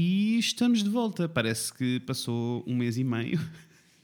E 0.00 0.38
estamos 0.38 0.84
de 0.84 0.88
volta. 0.88 1.28
Parece 1.28 1.74
que 1.74 1.98
passou 1.98 2.62
um 2.68 2.76
mês 2.76 2.96
e 2.96 3.02
meio. 3.02 3.40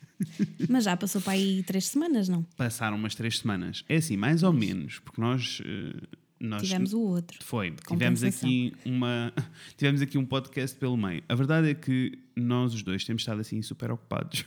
Mas 0.68 0.82
já 0.82 0.96
passou 0.96 1.20
para 1.20 1.34
aí 1.34 1.62
três 1.62 1.86
semanas, 1.86 2.28
não? 2.28 2.42
Passaram 2.56 2.96
umas 2.96 3.14
três 3.14 3.38
semanas. 3.38 3.84
É 3.88 3.94
assim, 3.94 4.16
mais 4.16 4.42
ou 4.42 4.52
menos, 4.52 4.98
porque 4.98 5.20
nós. 5.20 5.62
eh, 5.64 6.18
nós 6.40 6.62
Tivemos 6.62 6.94
o 6.94 7.00
outro. 7.00 7.38
Foi, 7.44 7.76
tivemos 7.86 8.24
aqui, 8.24 8.72
uma, 8.84 9.32
tivemos 9.78 10.02
aqui 10.02 10.18
um 10.18 10.26
podcast 10.26 10.76
pelo 10.76 10.96
meio. 10.96 11.22
A 11.28 11.34
verdade 11.36 11.70
é 11.70 11.74
que 11.74 12.18
nós 12.34 12.74
os 12.74 12.82
dois 12.82 13.04
temos 13.04 13.22
estado 13.22 13.40
assim 13.40 13.62
super 13.62 13.92
ocupados 13.92 14.44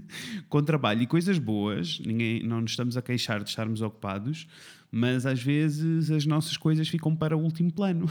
com 0.50 0.62
trabalho 0.62 1.00
e 1.00 1.06
coisas 1.06 1.38
boas. 1.38 1.98
Ninguém, 2.00 2.42
não 2.42 2.60
nos 2.60 2.72
estamos 2.72 2.98
a 2.98 3.00
queixar 3.00 3.42
de 3.42 3.48
estarmos 3.48 3.80
ocupados, 3.80 4.46
mas 4.92 5.24
às 5.24 5.42
vezes 5.42 6.10
as 6.10 6.26
nossas 6.26 6.58
coisas 6.58 6.86
ficam 6.88 7.16
para 7.16 7.34
o 7.34 7.40
último 7.40 7.72
plano. 7.72 8.06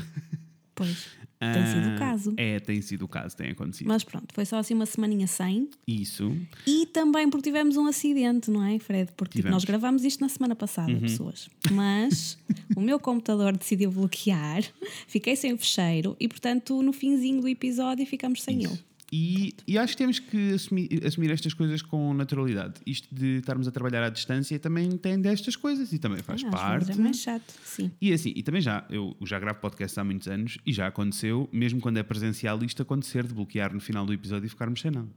Pois, 0.74 1.19
tem 1.40 1.66
sido 1.66 1.90
Ah, 1.90 1.96
o 1.96 1.98
caso. 2.00 2.34
É, 2.36 2.60
tem 2.60 2.82
sido 2.82 3.06
o 3.06 3.08
caso, 3.08 3.36
tem 3.38 3.52
acontecido. 3.52 3.88
Mas 3.88 4.04
pronto, 4.04 4.28
foi 4.34 4.46
só 4.46 4.58
assim 4.58 4.74
uma 4.74 4.86
semaninha 4.86 5.26
sem. 5.26 5.70
Isso. 5.88 6.36
E 6.68 6.86
também 6.88 7.30
porque 7.30 7.44
tivemos 7.50 7.78
um 7.78 7.88
acidente, 7.88 8.52
não 8.52 8.64
é, 8.64 8.78
Fred? 8.80 9.12
Porque 9.16 9.38
tipo. 9.38 9.48
Uhum. 9.48 9.54
nós 9.54 9.64
gravámos 9.64 10.04
isto 10.04 10.20
na 10.20 10.30
semana 10.30 10.56
passada, 10.56 10.94
pessoas. 11.00 11.50
Mas 11.72 12.38
o 12.76 12.82
meu 12.82 13.00
computador 13.00 13.56
decidiu 13.56 13.90
bloquear, 13.92 14.64
fiquei 15.08 15.36
sem 15.36 15.54
o 15.54 15.58
fecheiro 15.58 16.16
e, 16.20 16.28
portanto, 16.28 16.82
no 16.82 16.92
finzinho 16.92 17.42
do 17.42 17.48
episódio 17.48 18.06
ficamos 18.06 18.42
sem 18.42 18.66
ele. 18.66 18.80
E, 19.12 19.56
e 19.68 19.78
acho 19.78 19.94
que 19.94 19.98
temos 19.98 20.20
que 20.20 20.54
assumir, 20.54 21.06
assumir 21.06 21.32
estas 21.32 21.54
coisas 21.54 21.82
com 21.82 22.14
naturalidade. 22.14 22.76
Isto 22.86 23.08
de 23.14 23.38
estarmos 23.40 23.68
a 23.68 23.72
trabalhar 23.72 24.04
à 24.04 24.10
distância 24.10 24.58
também 24.60 24.90
tem 24.98 25.20
destas 25.20 25.56
coisas 25.56 25.92
e 25.92 25.98
também 26.00 26.22
faz 26.22 26.44
Ah, 26.44 26.50
parte. 26.52 26.92
é 26.92 26.96
mais 26.96 27.18
chato, 27.18 27.52
sim. 27.64 27.92
E 28.00 28.14
assim, 28.14 28.32
e 28.36 28.44
também 28.44 28.62
já, 28.62 28.86
eu 28.90 29.16
já 29.26 29.40
gravo 29.40 29.60
podcast 29.60 30.00
há 30.00 30.04
muitos 30.04 30.28
anos 30.28 30.58
e 30.66 30.72
já 30.72 30.88
aconteceu, 30.88 31.50
mesmo 31.52 31.80
quando 31.82 31.98
é 31.98 32.04
presencial, 32.04 32.64
isto 32.64 32.82
acontecer 32.84 33.26
de 33.26 33.34
bloquear 33.34 33.74
no 33.74 33.80
final 33.80 34.06
do 34.06 34.14
episódio 34.14 34.46
e 34.46 34.50
ficarmos 34.50 34.80
sem 34.82 34.92
nada. 34.92 35.08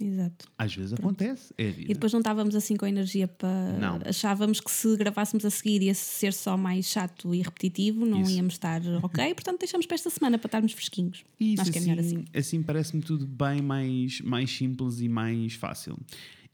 Exato. 0.00 0.48
Às 0.58 0.74
vezes 0.74 0.92
acontece, 0.92 1.54
é 1.56 1.68
E 1.68 1.86
depois 1.88 2.12
não 2.12 2.20
estávamos 2.20 2.54
assim 2.56 2.76
com 2.76 2.86
energia 2.86 3.28
para. 3.28 3.78
Não. 3.78 4.00
Achávamos 4.04 4.60
que 4.60 4.70
se 4.70 4.96
gravássemos 4.96 5.44
a 5.44 5.50
seguir 5.50 5.82
ia 5.82 5.94
ser 5.94 6.32
só 6.32 6.56
mais 6.56 6.86
chato 6.86 7.32
e 7.34 7.40
repetitivo, 7.40 8.04
não 8.04 8.22
Isso. 8.22 8.32
íamos 8.32 8.54
estar 8.54 8.80
ok, 9.02 9.34
portanto 9.34 9.60
deixamos 9.60 9.86
para 9.86 9.94
esta 9.94 10.10
semana 10.10 10.36
para 10.36 10.48
estarmos 10.48 10.72
fresquinhos. 10.72 11.24
Isso, 11.38 11.62
Acho 11.62 11.70
que 11.70 11.78
é 11.78 11.80
melhor 11.80 11.98
assim. 12.00 12.24
Assim 12.34 12.62
parece-me 12.62 13.02
tudo 13.02 13.26
bem 13.26 13.62
mais, 13.62 14.20
mais 14.20 14.50
simples 14.50 15.00
e 15.00 15.08
mais 15.08 15.54
fácil. 15.54 15.96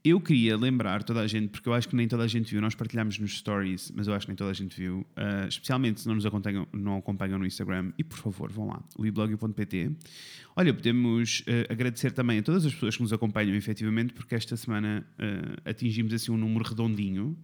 Eu 0.02 0.18
queria 0.18 0.56
lembrar 0.56 1.02
toda 1.02 1.20
a 1.20 1.26
gente, 1.26 1.48
porque 1.48 1.68
eu 1.68 1.74
acho 1.74 1.86
que 1.86 1.94
nem 1.94 2.08
toda 2.08 2.22
a 2.22 2.26
gente 2.26 2.50
viu, 2.50 2.60
nós 2.60 2.74
partilhámos 2.74 3.18
nos 3.18 3.36
stories, 3.36 3.92
mas 3.94 4.06
eu 4.06 4.14
acho 4.14 4.24
que 4.24 4.30
nem 4.30 4.36
toda 4.36 4.50
a 4.50 4.54
gente 4.54 4.74
viu, 4.74 5.06
ah, 5.14 5.46
especialmente 5.46 6.00
se 6.00 6.08
não 6.08 6.14
nos 6.14 6.24
acompanham, 6.24 6.66
não 6.72 6.96
acompanham 6.96 7.38
no 7.38 7.44
Instagram, 7.44 7.92
e 7.98 8.04
por 8.04 8.16
favor 8.16 8.50
vão 8.50 8.68
lá, 8.68 8.82
weblog.pt. 8.98 9.90
Olha, 10.56 10.72
podemos 10.72 11.44
ah, 11.46 11.70
agradecer 11.70 12.12
também 12.12 12.38
a 12.38 12.42
todas 12.42 12.64
as 12.64 12.72
pessoas 12.72 12.96
que 12.96 13.02
nos 13.02 13.12
acompanham 13.12 13.54
efetivamente, 13.54 14.14
porque 14.14 14.34
esta 14.34 14.56
semana 14.56 15.06
ah, 15.18 15.70
atingimos 15.70 16.14
assim 16.14 16.32
um 16.32 16.38
número 16.38 16.64
redondinho, 16.64 17.36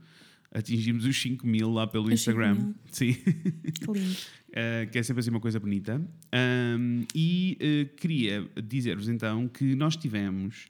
atingimos 0.51 1.05
os 1.05 1.21
5 1.21 1.47
mil 1.47 1.71
lá 1.71 1.87
pelo 1.87 2.05
Os 2.05 2.23
5 2.23 2.41
Instagram. 2.41 2.73
Sim. 2.91 3.13
Que 3.13 3.93
lindo. 3.93 4.17
Uh, 4.49 4.89
que 4.91 4.99
é 4.99 5.03
sempre 5.03 5.21
assim 5.21 5.29
uma 5.29 5.41
coisa 5.41 5.61
bonita. 5.61 6.01
Um, 6.35 7.05
e 7.15 7.59
uh, 7.61 7.97
queria 7.97 8.49
dizer-vos 8.65 9.11
então 9.11 9.47
que 9.47 9.75
nós 9.75 9.97
tivemos 9.97 10.69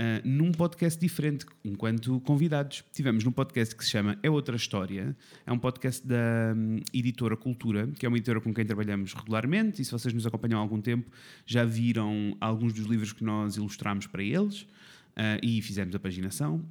uh, 0.00 0.26
num 0.26 0.50
podcast 0.50 0.98
diferente, 0.98 1.44
enquanto 1.62 2.20
convidados. 2.20 2.82
Tivemos 2.92 3.22
num 3.22 3.30
podcast 3.30 3.76
que 3.76 3.84
se 3.84 3.90
chama 3.90 4.18
É 4.22 4.30
Outra 4.30 4.56
História. 4.56 5.14
É 5.46 5.52
um 5.52 5.58
podcast 5.58 6.06
da 6.06 6.54
hum, 6.56 6.80
editora 6.92 7.36
Cultura, 7.36 7.86
que 7.98 8.06
é 8.06 8.08
uma 8.08 8.16
editora 8.16 8.40
com 8.40 8.52
quem 8.54 8.64
trabalhamos 8.64 9.12
regularmente. 9.12 9.82
E 9.82 9.84
se 9.84 9.92
vocês 9.92 10.14
nos 10.14 10.26
acompanham 10.26 10.58
há 10.58 10.62
algum 10.62 10.80
tempo, 10.80 11.10
já 11.44 11.64
viram 11.64 12.36
alguns 12.40 12.72
dos 12.72 12.86
livros 12.86 13.12
que 13.12 13.22
nós 13.22 13.56
ilustramos 13.56 14.06
para 14.06 14.22
eles. 14.22 14.66
Uh, 15.10 15.36
e 15.42 15.60
fizemos 15.60 15.94
a 15.94 15.98
paginação. 15.98 16.64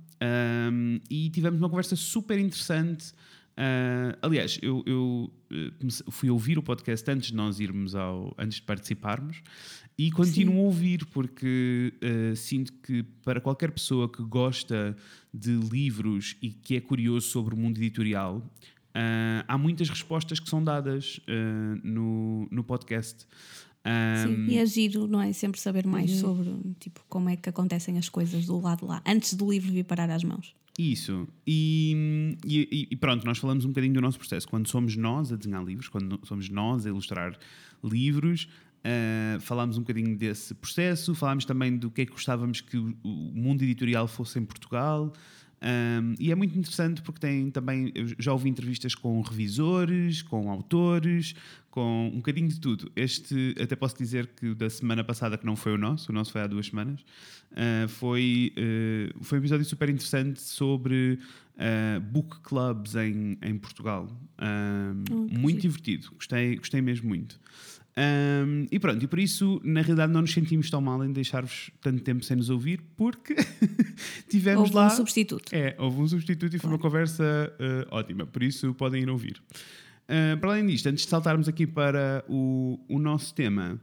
Um, 0.71 0.99
e 1.09 1.29
tivemos 1.29 1.59
uma 1.59 1.69
conversa 1.69 1.95
super 1.95 2.39
interessante. 2.39 3.13
Uh, 3.59 4.15
aliás, 4.21 4.57
eu, 4.61 4.81
eu, 4.85 5.29
comecei- 5.77 6.05
fui 6.09 6.29
ouvir 6.29 6.57
o 6.57 6.63
podcast 6.63 7.11
antes 7.11 7.27
de 7.29 7.35
nós 7.35 7.59
irmos 7.59 7.93
ao. 7.93 8.33
antes 8.37 8.55
de 8.55 8.61
participarmos 8.61 9.41
e 9.97 10.09
continuo 10.11 10.59
a 10.61 10.63
ouvir 10.63 11.05
porque 11.07 11.93
uh, 12.01 12.35
sinto 12.37 12.71
que 12.81 13.03
para 13.21 13.41
qualquer 13.41 13.71
pessoa 13.71 14.07
que 14.09 14.23
gosta 14.23 14.95
de 15.33 15.51
livros 15.57 16.37
e 16.41 16.51
que 16.51 16.77
é 16.77 16.79
curioso 16.79 17.27
sobre 17.27 17.53
o 17.53 17.57
mundo 17.57 17.77
editorial, 17.79 18.37
uh, 18.37 19.43
há 19.45 19.57
muitas 19.57 19.89
respostas 19.89 20.39
que 20.39 20.49
são 20.49 20.63
dadas 20.63 21.17
uh, 21.27 21.81
no, 21.83 22.47
no 22.49 22.63
podcast. 22.63 23.27
Um, 23.85 24.27
Sim, 24.27 24.45
e 24.49 24.57
é 24.57 24.65
giro, 24.65 25.07
não 25.07 25.21
é? 25.21 25.31
Sempre 25.33 25.59
saber 25.59 25.85
mais 25.87 26.11
Uhum. 26.11 26.19
sobre 26.19 26.49
tipo, 26.79 27.01
como 27.07 27.29
é 27.29 27.35
que 27.37 27.47
acontecem 27.49 27.97
as 27.97 28.09
coisas 28.09 28.45
do 28.45 28.59
lado 28.59 28.85
lá, 28.85 29.01
antes 29.07 29.33
do 29.33 29.49
livro 29.49 29.71
vir 29.71 29.85
parar 29.85 30.09
às 30.09 30.23
mãos. 30.23 30.53
Isso. 30.77 31.27
E, 31.47 32.37
e- 32.45 32.87
e 32.91 32.95
pronto, 32.95 33.25
nós 33.25 33.37
falamos 33.37 33.65
um 33.65 33.69
bocadinho 33.69 33.93
do 33.93 34.01
nosso 34.01 34.17
processo. 34.17 34.47
Quando 34.47 34.67
somos 34.67 34.95
nós 34.95 35.31
a 35.31 35.35
desenhar 35.35 35.63
livros, 35.63 35.87
quando 35.89 36.19
somos 36.25 36.49
nós 36.49 36.85
a 36.85 36.89
ilustrar 36.89 37.37
livros, 37.83 38.47
ah, 38.83 39.37
falámos 39.41 39.77
um 39.77 39.81
bocadinho 39.81 40.15
desse 40.17 40.53
processo, 40.53 41.13
falámos 41.15 41.43
também 41.45 41.75
do 41.77 41.89
que 41.91 42.01
é 42.01 42.05
que 42.05 42.11
gostávamos 42.13 42.61
que 42.61 42.77
o, 42.77 42.95
o 43.03 43.09
mundo 43.33 43.61
editorial 43.63 44.07
fosse 44.07 44.39
em 44.39 44.45
Portugal. 44.45 45.11
Um, 45.61 46.15
e 46.17 46.31
é 46.31 46.35
muito 46.35 46.57
interessante 46.57 47.01
porque 47.01 47.19
tem 47.19 47.51
também, 47.51 47.91
eu 47.93 48.07
já 48.17 48.31
ouvi 48.31 48.49
entrevistas 48.49 48.95
com 48.95 49.19
revisores, 49.21 50.21
com 50.21 50.49
autores, 50.49 51.35
com 51.69 52.09
um 52.13 52.17
bocadinho 52.17 52.47
de 52.47 52.59
tudo. 52.59 52.91
Este, 52.95 53.53
até 53.61 53.75
posso 53.75 53.97
dizer 53.97 54.27
que 54.27 54.53
da 54.55 54.69
semana 54.69 55.03
passada, 55.03 55.37
que 55.37 55.45
não 55.45 55.55
foi 55.55 55.73
o 55.73 55.77
nosso, 55.77 56.11
o 56.11 56.15
nosso 56.15 56.31
foi 56.31 56.41
há 56.41 56.47
duas 56.47 56.67
semanas, 56.67 57.01
uh, 57.51 57.87
foi, 57.89 58.53
uh, 58.57 59.23
foi 59.23 59.37
um 59.37 59.41
episódio 59.41 59.65
super 59.65 59.89
interessante 59.89 60.41
sobre 60.41 61.19
uh, 61.55 61.99
book 61.99 62.39
clubs 62.41 62.95
em, 62.95 63.37
em 63.41 63.57
Portugal. 63.57 64.07
Um, 64.41 65.03
Oh, 65.11 65.15
muito 65.15 65.61
giro. 65.61 65.73
divertido, 65.73 66.09
gostei, 66.15 66.55
gostei 66.55 66.81
mesmo 66.81 67.09
muito. 67.09 67.39
Um, 67.99 68.65
e 68.71 68.79
pronto, 68.79 69.03
e 69.03 69.07
por 69.07 69.19
isso, 69.19 69.59
na 69.61 69.81
realidade, 69.81 70.13
não 70.13 70.21
nos 70.21 70.31
sentimos 70.31 70.69
tão 70.69 70.79
mal 70.79 71.03
em 71.03 71.11
deixar-vos 71.11 71.69
tanto 71.81 72.01
tempo 72.01 72.23
sem 72.23 72.37
nos 72.37 72.49
ouvir, 72.49 72.81
porque 72.95 73.35
tivemos 74.29 74.61
Houve 74.61 74.75
lá. 74.75 74.87
um 74.87 74.89
substituto. 74.91 75.53
É, 75.53 75.75
houve 75.77 75.99
um 76.01 76.07
substituto 76.07 76.55
e 76.55 76.59
foi 76.59 76.69
uma 76.69 76.79
conversa 76.79 77.53
eh, 77.59 77.85
ótima, 77.91 78.25
por 78.25 78.41
isso 78.41 78.73
podem 78.73 79.01
ir 79.03 79.09
ouvir. 79.09 79.41
Eh, 80.07 80.37
para 80.37 80.51
além 80.51 80.65
disto, 80.65 80.87
antes 80.87 81.03
de 81.03 81.09
saltarmos 81.09 81.49
aqui 81.49 81.67
para 81.67 82.23
o, 82.29 82.79
o 82.87 82.99
nosso 82.99 83.33
tema, 83.33 83.77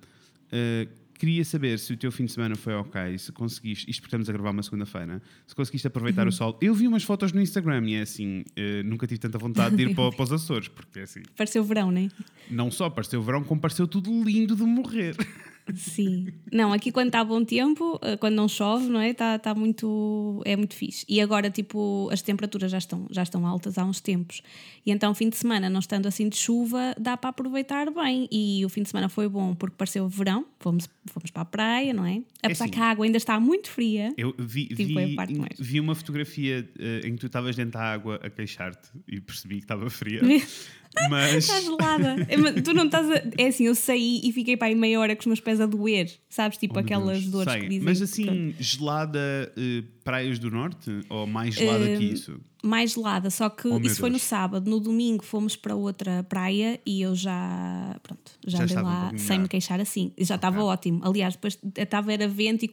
eh, 0.50 0.88
queria 1.18 1.44
saber 1.44 1.78
se 1.78 1.92
o 1.92 1.96
teu 1.96 2.10
fim 2.12 2.24
de 2.26 2.32
semana 2.32 2.54
foi 2.56 2.74
ok, 2.74 3.18
se 3.18 3.32
conseguiste, 3.32 3.90
isto 3.90 4.00
porque 4.00 4.08
estamos 4.08 4.28
a 4.28 4.32
gravar 4.32 4.50
uma 4.50 4.62
segunda-feira, 4.62 5.20
se 5.46 5.54
conseguiste 5.54 5.86
aproveitar 5.86 6.22
Uhum. 6.22 6.28
o 6.28 6.32
sol. 6.32 6.58
Eu 6.60 6.74
vi 6.74 6.86
umas 6.88 7.02
fotos 7.02 7.32
no 7.32 7.40
Instagram 7.40 7.88
e 7.88 7.94
é 7.94 8.02
assim, 8.02 8.44
eh, 8.54 8.82
nunca 8.82 9.06
tive 9.06 9.18
tanta 9.20 9.38
vontade 9.38 9.76
de 9.76 9.82
ir 9.84 9.94
para, 9.94 10.10
para 10.12 10.22
os 10.22 10.32
Açores, 10.32 10.68
porque 10.68 11.00
é 11.00 11.02
assim, 11.02 11.22
Pareceu 11.36 11.64
verão, 11.64 11.90
não 11.90 12.00
é? 12.02 12.08
não 12.50 12.70
só 12.70 12.88
pareceu 12.90 13.22
verão, 13.22 13.42
como 13.42 13.60
pareceu 13.60 13.86
tudo 13.88 14.10
lindo 14.22 14.54
de 14.54 14.62
morrer. 14.62 15.16
Sim. 15.74 16.28
Não, 16.52 16.72
aqui 16.72 16.92
quando 16.92 17.08
está 17.08 17.24
bom 17.24 17.44
tempo, 17.44 17.98
eh, 18.02 18.16
quando 18.16 18.34
não 18.34 18.48
chove, 18.48 18.88
não 18.88 19.00
é? 19.00 19.10
Está 19.10 19.38
tá 19.38 19.54
muito. 19.54 20.40
É 20.44 20.54
muito 20.54 20.74
fixe. 20.74 21.04
E 21.08 21.20
agora, 21.20 21.50
tipo, 21.50 22.08
as 22.12 22.22
temperaturas 22.22 22.70
já 22.70 22.78
estão, 22.78 23.06
já 23.10 23.22
estão 23.22 23.46
altas 23.46 23.76
há 23.76 23.84
uns 23.84 24.00
tempos. 24.00 24.42
E 24.84 24.92
então, 24.92 25.12
fim 25.14 25.28
de 25.28 25.36
semana, 25.36 25.68
não 25.68 25.80
estando 25.80 26.06
assim 26.06 26.28
de 26.28 26.36
chuva, 26.36 26.94
dá 26.98 27.16
para 27.16 27.30
aproveitar 27.30 27.90
bem. 27.90 28.28
E 28.30 28.64
o 28.64 28.68
fim 28.68 28.82
de 28.82 28.88
semana 28.88 29.08
foi 29.08 29.28
bom 29.28 29.54
porque 29.54 29.74
pareceu 29.76 30.08
verão, 30.08 30.46
fomos, 30.60 30.88
fomos 31.06 31.30
para 31.30 31.42
a 31.42 31.46
praia, 31.46 31.92
não 31.92 32.06
é? 32.06 32.22
Apesar 32.42 32.66
assim. 32.66 32.74
que 32.74 32.80
a 32.80 32.84
água 32.84 33.04
ainda 33.04 33.16
está 33.16 33.40
muito 33.40 33.68
fria. 33.68 34.14
Eu 34.16 34.34
vi, 34.38 34.66
Tipo, 34.66 35.00
vi, 35.00 35.16
é 35.18 35.48
vi 35.58 35.80
uma 35.80 35.94
fotografia 35.94 36.68
eh, 36.78 37.00
em 37.04 37.14
que 37.14 37.18
tu 37.18 37.26
estavas 37.26 37.56
dentro 37.56 37.72
da 37.72 37.82
água 37.82 38.20
a 38.22 38.30
queixar-te 38.30 38.88
e 39.08 39.20
percebi 39.20 39.56
que 39.56 39.64
estava 39.64 39.90
fria. 39.90 40.20
Mas. 41.10 41.48
Está 41.48 41.60
gelada. 41.60 42.16
É, 42.28 42.60
tu 42.62 42.72
não 42.74 42.86
estás 42.86 43.10
a... 43.10 43.22
É 43.38 43.46
assim, 43.48 43.64
eu 43.66 43.74
saí 43.74 44.20
e 44.24 44.32
fiquei 44.32 44.56
para 44.56 44.68
aí 44.68 44.74
meia 44.74 44.98
hora 45.00 45.14
com 45.14 45.20
os 45.20 45.26
meus 45.26 45.40
pés 45.40 45.60
a 45.60 45.66
doer. 45.66 46.10
Sabes? 46.28 46.58
Tipo 46.58 46.76
Oh, 46.76 46.80
aquelas 46.80 47.18
Deus, 47.20 47.30
dores 47.30 47.52
sei. 47.52 47.62
que 47.62 47.68
dizem. 47.68 47.84
Mas 47.84 47.98
que- 47.98 48.04
assim, 48.04 48.54
gelada 48.58 49.52
eh, 49.56 49.82
praias 50.06 50.38
do 50.38 50.50
norte? 50.50 51.00
Ou 51.10 51.26
mais 51.26 51.54
gelada 51.54 51.84
que 51.96 52.04
isso? 52.04 52.40
mais 52.62 52.92
gelada, 52.92 53.30
só 53.30 53.48
que 53.48 53.68
Oh, 53.68 53.78
isso 53.78 54.00
foi 54.00 54.10
no 54.10 54.18
sábado. 54.18 54.68
No 54.68 54.80
domingo 54.80 55.24
fomos 55.24 55.54
para 55.54 55.74
outra 55.74 56.24
praia 56.24 56.80
e 56.84 57.00
eu 57.02 57.14
já, 57.14 57.96
pronto, 58.02 58.32
já, 58.44 58.58
Já 58.58 58.64
andei 58.64 58.76
um 58.78 58.82
lá 58.82 59.00
pouquinho 59.02 59.20
sem 59.20 59.38
me 59.38 59.48
queixar 59.48 59.80
assim. 59.80 60.12
Já 60.18 60.34
estava 60.34 60.64
ótimo. 60.64 61.00
Aliás, 61.04 61.34
depois 61.34 61.58
estava 61.76 62.12
era 62.12 62.26
vento 62.26 62.64
e 62.64 62.70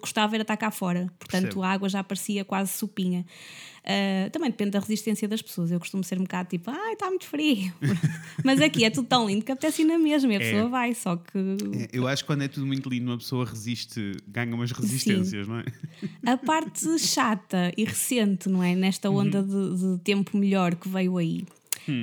gostava 0.00 0.34
era 0.34 0.42
estar 0.42 0.56
cá 0.56 0.70
fora. 0.70 1.06
Portanto, 1.18 1.42
Percebo. 1.42 1.62
a 1.62 1.68
água 1.70 1.88
já 1.88 2.02
parecia 2.02 2.44
quase 2.44 2.72
supinha. 2.72 3.24
Ah, 3.86 4.28
também 4.30 4.50
depende 4.50 4.72
da 4.72 4.80
resistência 4.80 5.28
das 5.28 5.40
pessoas. 5.40 5.70
Eu 5.70 5.78
costumo 5.78 6.02
ser 6.02 6.18
um 6.18 6.22
bocado 6.24 6.48
tipo, 6.48 6.68
ai, 6.68 6.94
está 6.94 7.06
muito 7.06 7.24
frio. 7.24 7.72
Mas 8.44 8.60
aqui 8.60 8.84
é 8.84 8.90
tudo 8.90 9.06
tão 9.06 9.28
lindo 9.28 9.44
que 9.44 9.52
apetece 9.52 9.82
ir 9.82 9.84
na 9.84 9.96
mesma 9.96 10.32
e 10.32 10.36
a 10.36 10.40
pessoa 10.40 10.68
vai, 10.68 10.92
só 10.92 11.14
que 11.16 11.38
É, 11.38 11.88
Eu 11.92 12.08
acho 12.08 12.24
que 12.24 12.26
quando 12.26 12.42
é 12.42 12.48
tudo 12.48 12.66
muito 12.66 12.88
lindo, 12.88 13.08
uma 13.12 13.18
pessoa 13.18 13.44
resiste, 13.44 14.16
ganha 14.26 14.52
umas 14.52 14.72
resistências, 14.72 15.46
não 15.46 15.60
é? 15.60 15.64
a 16.26 16.36
parte 16.36 16.75
chata 16.98 17.72
e 17.76 17.84
recente, 17.84 18.48
não 18.48 18.62
é? 18.62 18.74
Nesta 18.74 19.10
Uhum. 19.10 19.18
onda 19.18 19.42
de, 19.42 19.76
de 19.96 19.98
tempo 20.02 20.36
melhor 20.36 20.74
que 20.74 20.88
veio 20.88 21.16
aí. 21.16 21.44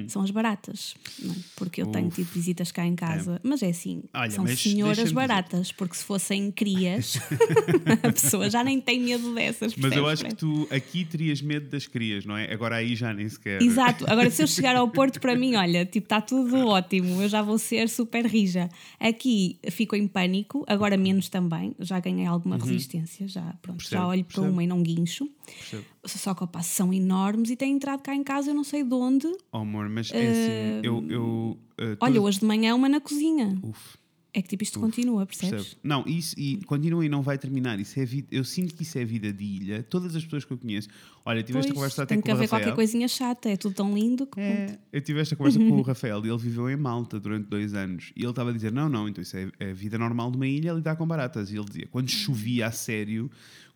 São 0.08 0.22
as 0.22 0.32
baratas. 0.32 0.96
é? 1.24 1.28
Porque 1.56 1.82
eu 1.82 1.88
tenho 1.88 2.08
Uf. 2.08 2.16
tido 2.16 2.28
visitas 2.34 2.72
cá 2.72 2.86
em 2.86 2.96
casa, 2.96 3.40
mas 3.44 3.62
é 3.64 3.70
assim, 3.70 4.04
Olha, 4.14 4.32
são 4.32 4.46
senhoras 4.48 4.98
deixa-me 4.98 5.04
dizer- 5.06 5.14
baratas, 5.14 5.72
porque 5.72 5.96
se 5.96 6.04
fossem 6.04 6.52
crias, 6.52 7.18
a 8.04 8.12
pessoa 8.12 8.50
já 8.50 8.64
nem 8.64 8.80
tem 8.80 9.00
medo 9.02 9.34
dessas. 9.34 9.76
Mas 9.76 9.94
eu 9.96 10.08
acho 10.08 10.26
que 10.26 10.36
tu 10.36 10.68
aqui 10.70 11.06
terias 11.06 11.42
medo 11.42 11.70
das 11.70 11.88
crias, 11.88 12.26
não 12.26 12.36
é? 12.38 12.52
Agora 12.54 12.76
aí 12.78 12.96
já 12.96 13.14
nem 13.14 13.28
sequer. 13.28 13.62
Exato. 13.62 14.06
Agora, 14.10 14.30
se 14.30 14.42
eu 14.42 14.48
chegar 14.48 14.76
ao 14.76 14.88
Porto, 14.90 15.20
para 15.20 15.36
mim, 15.36 15.56
olha, 15.56 15.86
tipo, 15.86 16.06
está 16.06 16.22
tudo 16.22 16.68
ótimo, 16.68 17.22
eu 17.22 17.30
já 17.30 17.42
vou 17.42 17.58
ser 17.58 17.90
super 17.90 18.26
rija. 18.26 18.70
Aqui 19.00 19.58
fico 19.72 19.96
em 19.96 20.08
pânico, 20.08 20.64
agora 20.68 20.98
menos 20.98 21.30
também, 21.30 21.76
já 21.80 22.00
ganhei 22.00 22.26
alguma 22.26 22.58
resistência, 22.58 23.28
já, 23.28 23.42
pronto, 23.62 23.74
Uhum. 23.74 23.78
Percebo, 23.78 24.02
já 24.02 24.08
olho 24.08 24.24
para 24.24 24.34
percebo. 24.36 24.54
uma 24.54 24.64
e 24.64 24.68
não 24.68 24.82
guincho. 24.82 25.28
Percebo. 25.46 25.86
Só 26.06 26.34
que 26.34 26.44
opa, 26.44 26.62
são 26.62 26.94
enormes 26.94 27.50
e 27.50 27.56
têm 27.56 27.74
entrado 27.76 28.02
cá 28.02 28.14
em 28.14 28.24
casa, 28.24 28.52
eu 28.52 28.54
não 28.54 28.64
sei 28.64 28.84
de 28.84 28.94
onde. 28.94 29.28
Oh, 29.52 29.60
amor, 29.60 29.88
mas 29.90 30.12
é 30.12 30.30
assim, 30.30 30.82
eu. 30.88 31.06
eu 31.10 31.58
uh, 31.80 31.98
Olha, 32.02 32.22
hoje 32.22 32.40
de 32.40 32.46
manhã 32.46 32.76
uma 32.76 32.90
na 32.90 33.00
cozinha. 33.00 33.58
Uf, 33.64 33.98
É 34.34 34.42
que 34.42 34.50
tipo 34.50 34.64
isto 34.64 34.80
continua, 34.82 35.26
percebes? 35.26 35.52
percebo. 35.64 35.82
Não, 35.84 36.04
isso 36.06 36.36
e 36.38 36.58
continua 36.66 37.06
e 37.06 37.10
não 37.10 37.22
vai 37.22 37.38
terminar. 37.38 37.80
Isso 37.80 37.98
é 38.00 38.06
vida, 38.06 38.28
eu 38.32 38.44
sinto 38.44 38.74
que 38.76 38.84
isso 38.84 38.98
é 38.98 39.06
vida 39.06 39.32
de 39.32 39.44
ilha. 39.46 39.84
Todas 39.84 40.14
as 40.16 40.24
pessoas 40.26 40.44
que 40.44 40.52
eu 40.52 40.58
conheço. 40.58 40.90
Olha, 41.26 41.42
tive 41.42 41.58
esta 41.60 41.70
Pois, 41.70 41.76
conversa 41.78 42.04
até 42.04 42.16
tem 42.16 42.18
com 42.22 42.26
que 42.26 42.32
o 42.32 42.34
haver 42.34 42.44
Rafael. 42.46 42.62
qualquer 42.64 42.76
coisinha 42.76 43.08
chata, 43.08 43.50
é 43.50 43.56
tudo 43.56 43.74
tão 43.76 43.94
lindo 43.94 44.28
que 44.28 44.42
É, 44.42 44.78
eu 44.92 45.00
tive 45.00 45.22
esta 45.22 45.38
conversa 45.38 45.58
com 45.60 45.72
o 45.80 45.82
Rafael 45.84 46.26
e 46.26 46.28
ele 46.30 46.38
viveu 46.38 46.70
em 46.70 46.76
Malta 46.76 47.18
durante 47.18 47.48
dois 47.48 47.74
anos. 47.74 48.12
E 48.14 48.22
ele 48.24 48.30
estava 48.32 48.50
a 48.50 48.54
dizer: 48.54 48.74
Não, 48.74 48.90
não, 48.90 49.08
então 49.08 49.22
isso 49.22 49.38
é, 49.38 49.50
é 49.58 49.70
a 49.72 49.74
vida 49.74 49.98
normal 49.98 50.32
de 50.32 50.36
uma 50.36 50.48
ilha 50.48 50.72
é 50.72 50.74
lidar 50.74 50.98
com 50.98 51.08
baratas. 51.08 51.50
E 51.50 51.56
ele 51.56 51.66
dizia: 51.66 51.88
Quando 51.90 52.10
chovia 52.10 52.68
a 52.68 52.72
sério, 52.72 53.32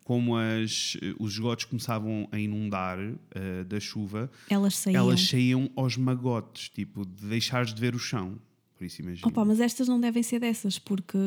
como 0.08 0.38
as, 0.38 0.96
eh, 1.02 1.12
os 1.18 1.34
esgotos 1.34 1.66
começavam 1.66 2.26
a 2.32 2.38
inundar 2.38 2.98
eh, 2.98 3.62
da 3.64 3.78
chuva, 3.78 4.30
elas 4.48 4.74
saíam. 4.74 5.02
elas 5.02 5.20
saíam 5.28 5.70
aos 5.76 5.98
magotes, 5.98 6.70
tipo, 6.70 7.04
de 7.04 7.26
deixares 7.26 7.74
de 7.74 7.78
ver 7.78 7.94
o 7.94 7.98
chão. 7.98 8.38
Por 8.78 8.86
isso 8.86 9.02
imagina. 9.02 9.28
Opa, 9.28 9.44
mas 9.44 9.60
estas 9.60 9.86
não 9.86 10.00
devem 10.00 10.22
ser 10.22 10.38
dessas, 10.40 10.78
porque, 10.78 11.18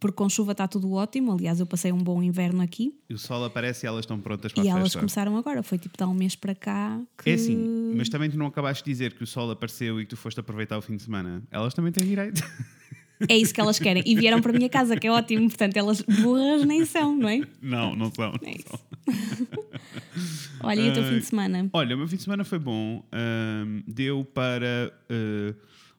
porque 0.00 0.16
com 0.16 0.26
chuva 0.26 0.52
está 0.52 0.66
tudo 0.66 0.90
ótimo. 0.92 1.32
Aliás, 1.32 1.60
eu 1.60 1.66
passei 1.66 1.92
um 1.92 2.02
bom 2.02 2.22
inverno 2.22 2.62
aqui 2.62 2.98
E 3.10 3.12
o 3.12 3.18
sol 3.18 3.44
aparece 3.44 3.84
e 3.84 3.86
elas 3.86 4.04
estão 4.04 4.18
prontas 4.18 4.54
para 4.54 4.64
e 4.64 4.68
a 4.68 4.70
elas 4.70 4.84
festa. 4.84 4.98
começaram 5.00 5.36
agora. 5.36 5.62
Foi 5.62 5.76
tipo 5.76 5.94
de 5.98 6.02
há 6.02 6.08
um 6.08 6.14
mês 6.14 6.34
para 6.34 6.54
cá 6.54 6.98
que. 7.22 7.28
É 7.28 7.34
assim, 7.34 7.92
mas 7.94 8.08
também 8.08 8.30
tu 8.30 8.38
não 8.38 8.46
acabaste 8.46 8.82
de 8.82 8.90
dizer 8.90 9.12
que 9.12 9.22
o 9.22 9.26
sol 9.26 9.50
apareceu 9.50 10.00
e 10.00 10.04
que 10.04 10.08
tu 10.10 10.16
foste 10.16 10.40
aproveitar 10.40 10.78
o 10.78 10.80
fim 10.80 10.96
de 10.96 11.02
semana. 11.02 11.42
Elas 11.50 11.74
também 11.74 11.92
têm 11.92 12.06
direito. 12.06 12.42
É 13.28 13.36
isso 13.36 13.52
que 13.52 13.60
elas 13.60 13.78
querem. 13.78 14.02
E 14.06 14.14
vieram 14.14 14.40
para 14.40 14.52
a 14.52 14.54
minha 14.54 14.68
casa, 14.68 14.96
que 14.96 15.06
é 15.06 15.10
ótimo. 15.10 15.48
Portanto, 15.48 15.76
elas 15.76 16.00
burras 16.00 16.64
nem 16.64 16.84
são, 16.84 17.16
não 17.16 17.28
é? 17.28 17.40
Não, 17.60 17.94
não 17.94 18.10
são. 18.12 18.32
É 18.42 18.46
não 18.46 18.52
isso. 18.52 18.68
são. 18.68 18.80
Olha, 20.64 20.80
e 20.80 20.90
o 20.90 20.92
teu 20.92 21.04
fim 21.04 21.18
de 21.18 21.24
semana? 21.24 21.70
Olha, 21.72 21.94
o 21.94 21.98
meu 21.98 22.08
fim 22.08 22.16
de 22.16 22.22
semana 22.22 22.44
foi 22.44 22.58
bom. 22.58 23.04
Ahm, 23.12 23.82
deu 23.86 24.24
para. 24.24 24.92
ah, 25.10 25.54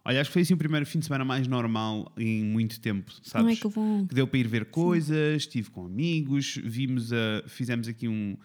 olha, 0.06 0.22
acho 0.22 0.30
que 0.30 0.34
foi 0.34 0.42
assim 0.44 0.54
o 0.54 0.58
primeiro 0.58 0.86
fim 0.86 1.00
de 1.00 1.06
semana 1.06 1.26
mais 1.26 1.48
normal 1.48 2.12
em 2.18 2.44
muito 2.44 2.80
tempo, 2.80 3.12
sabes? 3.22 3.46
Não 3.46 3.50
é 3.50 3.56
que 3.56 3.68
bom. 3.68 4.08
que 4.08 4.16
deu 4.16 4.26
para 4.26 4.40
ir 4.40 4.48
ver 4.48 4.66
coisas, 4.66 5.42
estive 5.42 5.70
com 5.70 5.86
amigos, 5.86 6.60
vimos 6.64 7.12
a, 7.12 7.44
fizemos 7.48 7.88
aqui 7.88 8.08
um, 8.08 8.38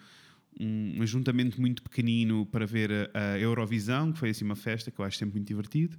um 0.59 1.01
ajuntamento 1.01 1.59
muito 1.59 1.81
pequenino 1.81 2.45
para 2.45 2.65
ver 2.65 2.91
a, 3.13 3.33
a 3.33 3.39
Eurovisão, 3.39 4.11
que 4.11 4.19
foi 4.19 4.31
assim 4.31 4.43
uma 4.43 4.57
festa 4.57 4.91
que 4.91 4.99
eu 4.99 5.05
acho 5.05 5.17
sempre 5.17 5.35
muito 5.35 5.47
divertido. 5.47 5.97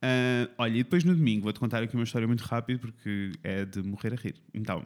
Ah, 0.00 0.48
olha, 0.58 0.74
e 0.74 0.82
depois 0.84 1.02
no 1.02 1.14
domingo, 1.14 1.42
vou-te 1.42 1.58
contar 1.58 1.82
aqui 1.82 1.94
uma 1.94 2.04
história 2.04 2.26
muito 2.26 2.42
rápida 2.42 2.78
porque 2.78 3.32
é 3.42 3.64
de 3.64 3.82
morrer 3.82 4.12
a 4.12 4.16
rir. 4.16 4.36
Então, 4.54 4.84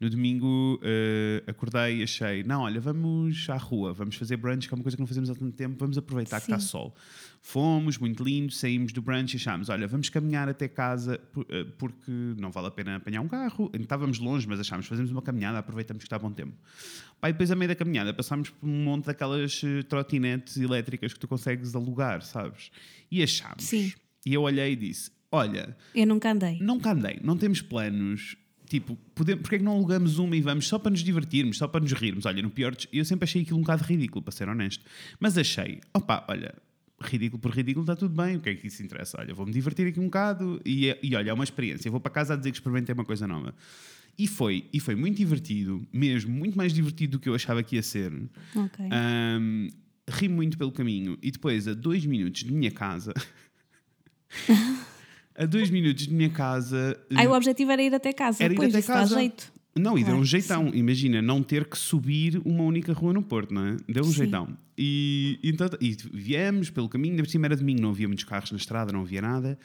no 0.00 0.08
domingo 0.08 0.80
ah, 0.82 1.50
acordei 1.50 2.00
e 2.00 2.02
achei, 2.02 2.42
não, 2.42 2.62
olha, 2.62 2.80
vamos 2.80 3.48
à 3.50 3.56
rua, 3.56 3.92
vamos 3.92 4.16
fazer 4.16 4.36
brunch, 4.36 4.66
que 4.66 4.74
é 4.74 4.76
uma 4.76 4.82
coisa 4.82 4.96
que 4.96 5.02
não 5.02 5.06
fazemos 5.06 5.28
há 5.28 5.34
tanto 5.34 5.52
tempo, 5.52 5.76
vamos 5.78 5.98
aproveitar 5.98 6.40
que 6.40 6.46
está 6.46 6.58
Sim. 6.58 6.66
sol. 6.66 6.96
Fomos, 7.42 7.98
muito 7.98 8.24
lindo, 8.24 8.50
saímos 8.52 8.92
do 8.92 9.00
brunch 9.00 9.34
e 9.34 9.36
achámos, 9.36 9.68
olha, 9.68 9.86
vamos 9.86 10.08
caminhar 10.08 10.48
até 10.48 10.66
casa 10.66 11.20
eh, 11.48 11.64
porque 11.78 12.10
não 12.10 12.50
vale 12.50 12.66
a 12.66 12.70
pena 12.70 12.96
apanhar 12.96 13.20
um 13.20 13.28
carro. 13.28 13.70
Estávamos 13.72 14.18
longe, 14.18 14.48
mas 14.48 14.58
achámos, 14.58 14.86
fazemos 14.86 15.12
uma 15.12 15.22
caminhada, 15.22 15.58
aproveitamos 15.58 16.02
que 16.02 16.06
está 16.06 16.18
bom 16.18 16.32
tempo. 16.32 16.54
Pai, 17.20 17.32
depois 17.32 17.50
a 17.50 17.54
meio 17.54 17.68
da 17.68 17.76
caminhada 17.76 18.12
passámos 18.12 18.50
por 18.50 18.66
um 18.66 18.82
monte 18.82 19.04
daquelas 19.04 19.62
trotinetes 19.88 20.56
elétricas 20.56 21.12
que 21.12 21.20
tu 21.20 21.28
consegues 21.28 21.76
alugar, 21.76 22.22
sabes? 22.22 22.72
E 23.10 23.22
achámos. 23.22 23.62
Sim. 23.62 23.92
E 24.26 24.34
eu 24.34 24.42
olhei 24.42 24.72
e 24.72 24.76
disse, 24.76 25.10
olha, 25.30 25.76
Eu 25.94 26.06
nunca 26.06 26.32
andei. 26.32 26.58
nunca 26.60 26.90
andei, 26.92 27.20
não 27.22 27.36
temos 27.36 27.62
planos. 27.62 28.36
Tipo, 28.68 28.96
podemos, 29.14 29.42
porque 29.42 29.54
é 29.54 29.58
que 29.58 29.64
não 29.64 29.72
alugamos 29.76 30.18
uma 30.18 30.34
e 30.36 30.40
vamos 30.40 30.66
só 30.66 30.76
para 30.76 30.90
nos 30.90 31.00
divertirmos, 31.04 31.56
só 31.56 31.68
para 31.68 31.80
nos 31.80 31.92
rirmos? 31.92 32.26
Olha, 32.26 32.42
no 32.42 32.50
pior, 32.50 32.74
eu 32.92 33.04
sempre 33.04 33.22
achei 33.24 33.42
aquilo 33.42 33.58
um 33.58 33.62
bocado 33.62 33.84
ridículo, 33.84 34.20
para 34.24 34.32
ser 34.32 34.48
honesto. 34.48 34.84
Mas 35.20 35.38
achei, 35.38 35.80
opa, 35.94 36.24
olha, 36.28 36.52
ridículo 37.00 37.40
por 37.40 37.52
ridículo 37.52 37.84
está 37.84 37.94
tudo 37.94 38.12
bem, 38.20 38.34
o 38.36 38.40
que 38.40 38.48
é 38.48 38.54
que 38.56 38.66
isso 38.66 38.82
interessa? 38.82 39.20
Olha, 39.20 39.32
vou-me 39.32 39.52
divertir 39.52 39.86
aqui 39.86 40.00
um 40.00 40.06
bocado 40.06 40.60
e, 40.66 40.88
é- 40.88 40.98
e 41.00 41.14
olha, 41.14 41.30
é 41.30 41.32
uma 41.32 41.44
experiência. 41.44 41.86
Eu 41.86 41.92
vou 41.92 42.00
para 42.00 42.10
casa 42.10 42.34
a 42.34 42.36
dizer 42.36 42.50
que 42.50 42.56
experimentei 42.56 42.92
uma 42.92 43.04
coisa 43.04 43.24
nova. 43.28 43.54
E 44.18 44.26
foi, 44.26 44.64
e 44.72 44.80
foi 44.80 44.96
muito 44.96 45.16
divertido, 45.16 45.86
mesmo, 45.92 46.32
muito 46.34 46.56
mais 46.58 46.72
divertido 46.72 47.12
do 47.12 47.20
que 47.20 47.28
eu 47.28 47.36
achava 47.36 47.62
que 47.62 47.76
ia 47.76 47.82
ser. 47.84 48.12
Ok. 48.56 48.84
Ahm, 48.90 49.68
ri 50.08 50.28
muito 50.28 50.58
pelo 50.58 50.72
caminho 50.72 51.16
e 51.22 51.30
depois, 51.30 51.68
a 51.68 51.74
dois 51.74 52.04
minutos 52.04 52.42
de 52.42 52.52
minha 52.52 52.72
casa. 52.72 53.12
a 55.36 55.46
dois 55.46 55.70
minutos 55.70 56.06
de 56.06 56.14
minha 56.14 56.30
casa. 56.30 56.98
Aí 57.14 57.26
o 57.26 57.32
objetivo 57.32 57.70
era 57.70 57.82
ir 57.82 57.94
até 57.94 58.12
casa. 58.12 58.42
Era 58.42 58.52
ir 58.52 58.56
pois, 58.56 58.70
até 58.70 58.78
isso 58.78 58.88
casa. 58.88 59.14
dá 59.14 59.20
jeito. 59.20 59.52
Não, 59.78 59.92
e 59.92 60.00
deu 60.00 60.06
Claro, 60.06 60.20
um 60.20 60.24
jeitão. 60.24 60.70
Imagina, 60.72 61.20
não 61.20 61.42
ter 61.42 61.66
que 61.66 61.76
subir 61.76 62.40
uma 62.44 62.64
única 62.64 62.92
rua 62.94 63.12
no 63.12 63.22
Porto, 63.22 63.52
não 63.52 63.66
é? 63.66 63.76
Deu 63.86 64.02
um 64.02 64.06
Sim. 64.06 64.12
jeitão. 64.14 64.56
E, 64.78 65.38
então, 65.42 65.68
e 65.80 65.96
viemos 66.12 66.70
pelo 66.70 66.88
caminho, 66.88 67.12
ainda 67.12 67.22
por 67.22 67.28
cima 67.28 67.46
era 67.46 67.56
domingo, 67.56 67.82
não 67.82 67.90
havia 67.90 68.08
muitos 68.08 68.24
carros 68.24 68.50
na 68.50 68.56
estrada, 68.56 68.92
não 68.92 69.02
havia 69.02 69.20
nada. 69.20 69.58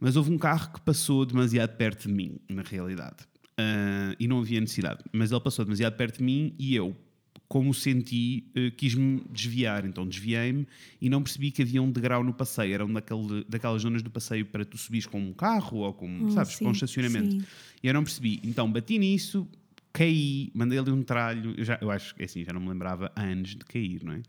Mas 0.00 0.16
houve 0.16 0.32
um 0.32 0.38
carro 0.38 0.72
que 0.72 0.80
passou 0.80 1.26
demasiado 1.26 1.76
perto 1.76 2.08
de 2.08 2.14
mim, 2.14 2.38
na 2.48 2.62
realidade. 2.62 3.18
Ah, 3.56 4.14
e 4.18 4.26
não 4.26 4.40
havia 4.40 4.60
necessidade. 4.60 5.04
Mas 5.12 5.30
ele 5.30 5.40
passou 5.40 5.64
demasiado 5.64 5.96
perto 5.96 6.18
de 6.18 6.24
mim 6.24 6.54
e 6.58 6.74
eu, 6.74 6.96
como 7.52 7.74
senti, 7.74 8.44
eh, 8.54 8.70
quis-me 8.70 9.20
desviar. 9.30 9.84
Então 9.84 10.06
desviei-me 10.08 10.66
e 10.98 11.10
não 11.10 11.22
percebi 11.22 11.50
que 11.50 11.60
havia 11.60 11.82
um 11.82 11.90
degrau 11.92 12.24
no 12.24 12.32
passeio. 12.32 12.72
Era 12.72 12.86
um 12.86 12.90
daquele, 12.90 13.44
daquelas 13.46 13.82
zonas 13.82 14.00
do 14.02 14.10
passeio 14.10 14.46
para 14.46 14.64
tu 14.64 14.78
subires 14.78 15.04
com 15.06 15.20
um 15.20 15.34
carro 15.34 15.80
ou 15.80 15.92
com, 15.92 16.06
Hum, 16.08 16.30
sabes, 16.30 16.56
com 16.56 16.64
um 16.64 16.68
sim, 16.68 16.72
estacionamento. 16.84 17.30
sim. 17.32 17.42
E 17.82 17.86
eu 17.88 17.92
não 17.92 18.02
percebi. 18.04 18.40
Então 18.42 18.72
bati 18.72 18.98
nisso, 18.98 19.46
caí, 19.92 20.50
mandei 20.54 20.78
ali 20.78 20.90
um 20.90 21.02
tralho. 21.02 21.52
Eu, 21.58 21.62
já, 21.62 21.78
eu 21.82 21.90
acho 21.90 22.14
que 22.14 22.22
assim, 22.24 22.42
já 22.42 22.54
não 22.54 22.60
me 22.62 22.70
lembrava 22.70 23.12
há 23.14 23.20
anos 23.22 23.50
de 23.50 23.64
cair, 23.66 24.02
não 24.02 24.14
é? 24.14 24.22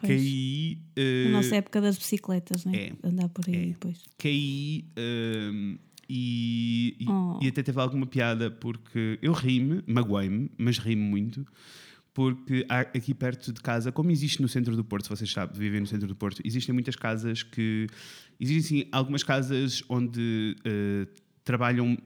caí. 0.10 0.78
ah, 0.96 1.24
Na 1.26 1.30
nossa 1.36 1.54
época 1.54 1.80
das 1.80 1.96
bicicletas, 1.98 2.64
né? 2.64 2.72
é. 2.76 2.92
Andar 3.08 3.28
por 3.28 3.44
aí 3.48 3.54
É. 3.54 3.66
depois. 3.66 3.98
caí 4.18 4.84
ahm, 4.96 5.76
e, 6.08 6.96
e, 6.98 7.06
Oh. 7.08 7.38
e 7.40 7.46
até 7.46 7.62
teve 7.62 7.80
alguma 7.80 8.06
piada 8.06 8.50
porque 8.50 9.20
eu 9.22 9.32
ri-me, 9.32 9.82
magoei-me, 9.86 10.50
mas 10.58 10.78
ri-me 10.78 11.00
muito. 11.02 11.46
Porque 12.14 12.66
aqui 12.68 13.14
perto 13.14 13.52
de 13.52 13.60
casa, 13.60 13.90
como 13.90 14.10
existe 14.10 14.42
no 14.42 14.48
centro 14.48 14.76
do 14.76 14.84
Porto, 14.84 15.08
vocês 15.08 15.30
sabem, 15.30 15.58
vivem 15.58 15.80
no 15.80 15.86
centro 15.86 16.06
do 16.06 16.14
Porto, 16.14 16.42
existem 16.44 16.72
muitas 16.72 16.96
casas 16.96 17.42
que. 17.42 17.86
Existem 18.38 18.82
sim, 18.82 18.88
algumas 18.90 19.22
casas 19.22 19.82
onde 19.88 20.56
eh, 20.64 21.06
trabalham 21.44 21.96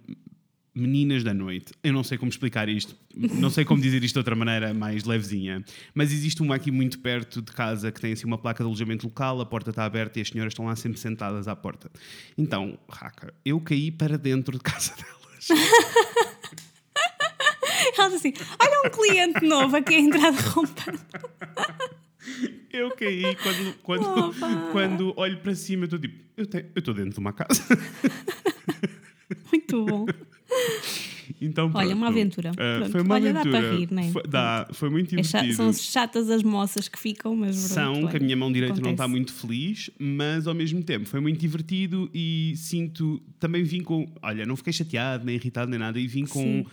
meninas 0.76 1.25
da 1.25 1.32
noite. 1.32 1.72
Eu 1.82 1.92
não 1.92 2.04
sei 2.04 2.18
como 2.18 2.28
explicar 2.28 2.68
isto, 2.68 2.94
não 3.16 3.48
sei 3.48 3.64
como 3.64 3.80
dizer 3.80 4.04
isto 4.04 4.14
de 4.14 4.18
outra 4.18 4.36
maneira 4.36 4.75
mais 4.75 5.04
levezinha, 5.04 5.64
mas 5.94 6.12
existe 6.12 6.42
uma 6.42 6.54
aqui 6.54 6.70
muito 6.70 6.98
perto 6.98 7.40
de 7.40 7.50
casa 7.50 7.90
que 7.90 7.98
tem 7.98 8.12
assim 8.12 8.26
uma 8.26 8.36
placa 8.36 8.62
de 8.62 8.66
alojamento 8.66 9.06
local, 9.06 9.40
a 9.40 9.46
porta 9.46 9.70
está 9.70 9.86
aberta 9.86 10.18
e 10.18 10.22
as 10.22 10.28
senhoras 10.28 10.52
estão 10.52 10.66
lá 10.66 10.76
sempre 10.76 11.00
sentadas 11.00 11.48
à 11.48 11.56
porta. 11.56 11.90
Então, 12.36 12.78
raca, 12.88 13.32
eu 13.44 13.58
caí 13.58 13.90
para 13.90 14.18
dentro 14.18 14.58
de 14.58 14.62
casa 14.62 14.92
delas. 15.48 16.36
Ela 17.99 18.11
disse 18.11 18.29
assim: 18.29 18.35
olha 18.61 18.83
um 18.87 18.91
cliente 18.91 19.45
novo 19.45 19.76
aqui 19.76 19.95
a 19.95 20.00
entrar 20.00 20.33
rompendo. 20.33 21.00
Eu 22.73 22.91
caí 22.91 23.35
quando, 23.37 23.75
quando, 23.83 24.03
Opa. 24.29 24.69
quando 24.73 25.15
olho 25.17 25.38
para 25.38 25.55
cima, 25.55 25.83
eu 25.83 25.87
estou 25.87 25.99
tipo, 25.99 26.19
eu 26.37 26.45
estou 26.76 26.93
dentro 26.95 27.12
de 27.12 27.19
uma 27.19 27.33
casa. 27.33 27.62
Muito 29.53 29.85
bom. 29.85 30.07
Então, 31.41 31.71
Olha, 31.75 31.95
uma 31.95 32.09
aventura. 32.09 32.53
Pronto. 32.53 32.91
foi 32.93 33.00
uma 33.03 33.15
Olha, 33.15 33.33
dá 33.33 33.41
aventura. 33.41 33.62
para 33.69 33.76
rir, 33.76 33.88
não 33.93 34.03
é? 34.03 34.11
Foi, 34.11 34.23
dá, 34.26 34.69
foi 34.73 34.88
muito 34.91 35.15
É 35.19 35.23
cha- 35.23 35.41
divertido. 35.41 35.57
são 35.57 35.73
chatas 35.73 36.31
as 36.31 36.43
moças 36.43 36.88
que 36.88 36.99
ficam, 36.99 37.35
mas 37.37 37.57
pronto, 37.57 37.75
São, 37.75 37.95
que 37.95 38.00
a 38.05 38.09
olha, 38.11 38.21
minha 38.21 38.37
mão 38.37 38.50
direita 38.53 38.81
não 38.81 38.93
está 38.93 39.05
acontece. 39.05 39.11
muito 39.11 39.33
feliz, 39.35 39.91
mas 39.99 40.47
ao 40.47 40.55
mesmo 40.55 40.83
tempo 40.83 41.05
foi 41.07 41.21
muito 41.21 41.38
divertido 41.38 42.09
e 42.15 42.55
sinto. 42.57 43.21
Também 43.38 43.62
vim 43.65 43.83
com. 43.83 44.09
Olha, 44.23 44.47
não 44.47 44.57
fiquei 44.57 44.73
chateado, 44.73 45.25
nem 45.26 45.35
irritado, 45.35 45.71
nem 45.71 45.79
nada, 45.79 45.99
e 46.00 46.07
vim 46.07 46.25
com. 46.26 46.41
Sim. 46.43 46.67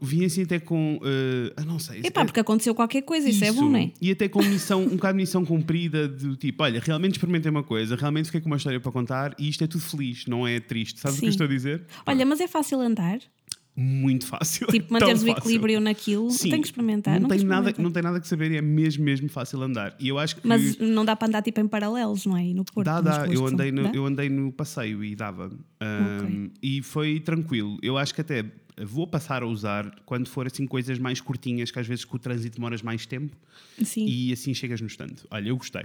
Vim 0.00 0.24
assim 0.24 0.42
até 0.42 0.58
com. 0.58 1.00
eh, 1.02 1.52
ah, 1.56 1.64
não 1.64 1.78
sei. 1.78 2.00
Epá, 2.04 2.24
porque 2.24 2.40
aconteceu 2.40 2.74
qualquer 2.74 3.02
coisa, 3.02 3.28
isso, 3.28 3.44
é 3.44 3.52
bom, 3.52 3.68
não 3.68 3.78
é? 3.78 3.90
E 4.00 4.10
até 4.10 4.28
com 4.28 4.42
missão, 4.42 4.82
um 4.82 4.96
bocado 4.96 5.16
de 5.16 5.22
missão 5.22 5.44
cumprida 5.44 6.08
do 6.08 6.36
tipo, 6.36 6.62
olha, 6.62 6.80
realmente 6.80 7.12
experimentei 7.12 7.50
uma 7.50 7.62
coisa, 7.62 7.96
realmente 7.96 8.26
fiquei 8.26 8.40
com 8.40 8.48
uma 8.48 8.56
história 8.56 8.80
para 8.80 8.92
contar 8.92 9.34
e 9.38 9.48
isto 9.48 9.64
é 9.64 9.66
tudo 9.66 9.82
feliz, 9.82 10.26
não 10.26 10.46
é 10.46 10.60
triste. 10.60 11.00
Sabes 11.00 11.18
o 11.18 11.20
que 11.20 11.26
eu 11.26 11.30
Sim. 11.30 11.34
estou 11.34 11.46
a 11.46 11.48
dizer? 11.48 11.84
Olha, 12.06 12.24
mas 12.24 12.40
é 12.40 12.48
fácil 12.48 12.80
andar? 12.80 13.18
muito 13.74 14.26
fácil. 14.26 14.66
Tipo, 14.66 14.92
manteres 14.92 15.22
o 15.22 15.28
equilíbrio 15.28 15.80
naquilo, 15.80 16.30
Sim, 16.30 16.50
tem 16.50 16.60
que 16.60 16.66
experimentar. 16.66 17.14
Não, 17.14 17.22
nunca 17.22 17.36
tem 17.36 17.46
nada, 17.46 17.74
não 17.78 17.90
tem 17.90 18.02
nada 18.02 18.20
que 18.20 18.28
saber 18.28 18.50
e 18.52 18.56
é 18.56 18.62
mesmo, 18.62 19.04
mesmo 19.04 19.28
fácil 19.28 19.62
andar. 19.62 19.96
E 19.98 20.08
eu 20.08 20.18
acho 20.18 20.36
que. 20.36 20.46
Mas 20.46 20.78
não 20.78 21.04
dá 21.04 21.16
para 21.16 21.28
andar 21.28 21.42
tipo 21.42 21.60
em 21.60 21.66
paralelos, 21.66 22.26
não 22.26 22.36
é? 22.36 22.44
E 22.44 22.54
no 22.54 22.64
Porto. 22.64 22.84
Dá, 22.84 23.00
dá. 23.00 23.26
Eu 23.26 23.46
andei, 23.46 23.72
no, 23.72 23.84
dá? 23.84 23.90
eu 23.94 24.04
andei 24.04 24.28
no 24.28 24.52
passeio 24.52 25.02
e 25.02 25.16
dava. 25.16 25.50
Um, 25.82 26.50
E 26.62 26.82
foi 26.82 27.18
tranquilo. 27.20 27.78
Eu 27.82 27.96
acho 27.96 28.14
que 28.14 28.20
até 28.20 28.44
vou 28.80 29.06
passar 29.06 29.42
a 29.42 29.46
usar 29.46 29.94
quando 30.06 30.28
for 30.28 30.46
assim 30.46 30.66
coisas 30.66 30.98
mais 30.98 31.20
curtinhas, 31.20 31.70
que 31.70 31.78
às 31.78 31.86
vezes 31.86 32.04
com 32.04 32.16
o 32.16 32.18
trânsito 32.18 32.56
demoras 32.56 32.80
mais 32.82 33.04
tempo 33.06 33.36
Sim. 33.82 34.06
e 34.06 34.32
assim 34.32 34.54
chegas 34.54 34.80
no 34.80 34.86
estante. 34.86 35.24
Olha, 35.30 35.48
eu 35.48 35.56
gostei. 35.56 35.84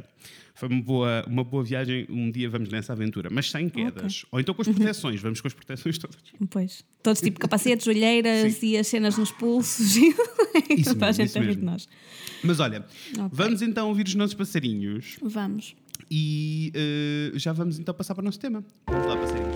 Foi 0.56 0.70
uma 0.70 0.82
boa, 0.82 1.24
uma 1.28 1.44
boa 1.44 1.64
viagem. 1.64 2.06
Um 2.10 2.32
dia 2.32 2.50
vamos 2.50 2.70
nessa 2.70 2.94
aventura, 2.94 3.30
mas 3.32 3.52
sem 3.52 3.70
quedas. 3.70 4.26
Ou 4.32 4.40
então 4.40 4.56
com 4.56 4.62
as 4.62 4.68
proteções. 4.68 5.22
Vamos 5.22 5.42
com 5.42 5.48
as 5.48 5.54
proteções 5.54 5.98
todas. 5.98 6.18
Pois. 6.50 6.84
Todos 7.04 7.22
tipo 7.22 7.40
capacetes, 7.40 7.86
olheiras 7.88 8.54
Sim. 8.56 8.68
e 8.68 8.78
as 8.78 8.88
cenas 8.88 9.18
nos 9.18 9.32
pulsos. 9.32 9.96
e 9.98 10.14
Isso 10.78 10.94
toda 10.94 11.06
a 11.06 11.10
mesmo, 11.10 11.14
gente 11.14 11.30
isso 11.30 11.40
mesmo. 11.40 11.56
de 11.56 11.66
nós. 11.66 11.88
Mas 12.44 12.60
olha, 12.60 12.86
Ok. 13.18 13.30
vamos 13.32 13.62
então 13.62 13.88
ouvir 13.90 14.06
os 14.08 14.16
nossos 14.16 14.34
passarinhos 14.34 15.18
Vamos. 15.22 15.76
e 16.10 16.72
eh, 16.76 17.32
já 17.36 17.52
vamos 17.54 17.80
então 17.80 17.94
passar 17.94 18.14
para 18.16 18.22
o 18.22 18.26
nosso 18.26 18.40
tema. 18.40 18.64
Vamos 18.88 19.08
lá, 19.08 19.18
passarinhos. 19.18 19.47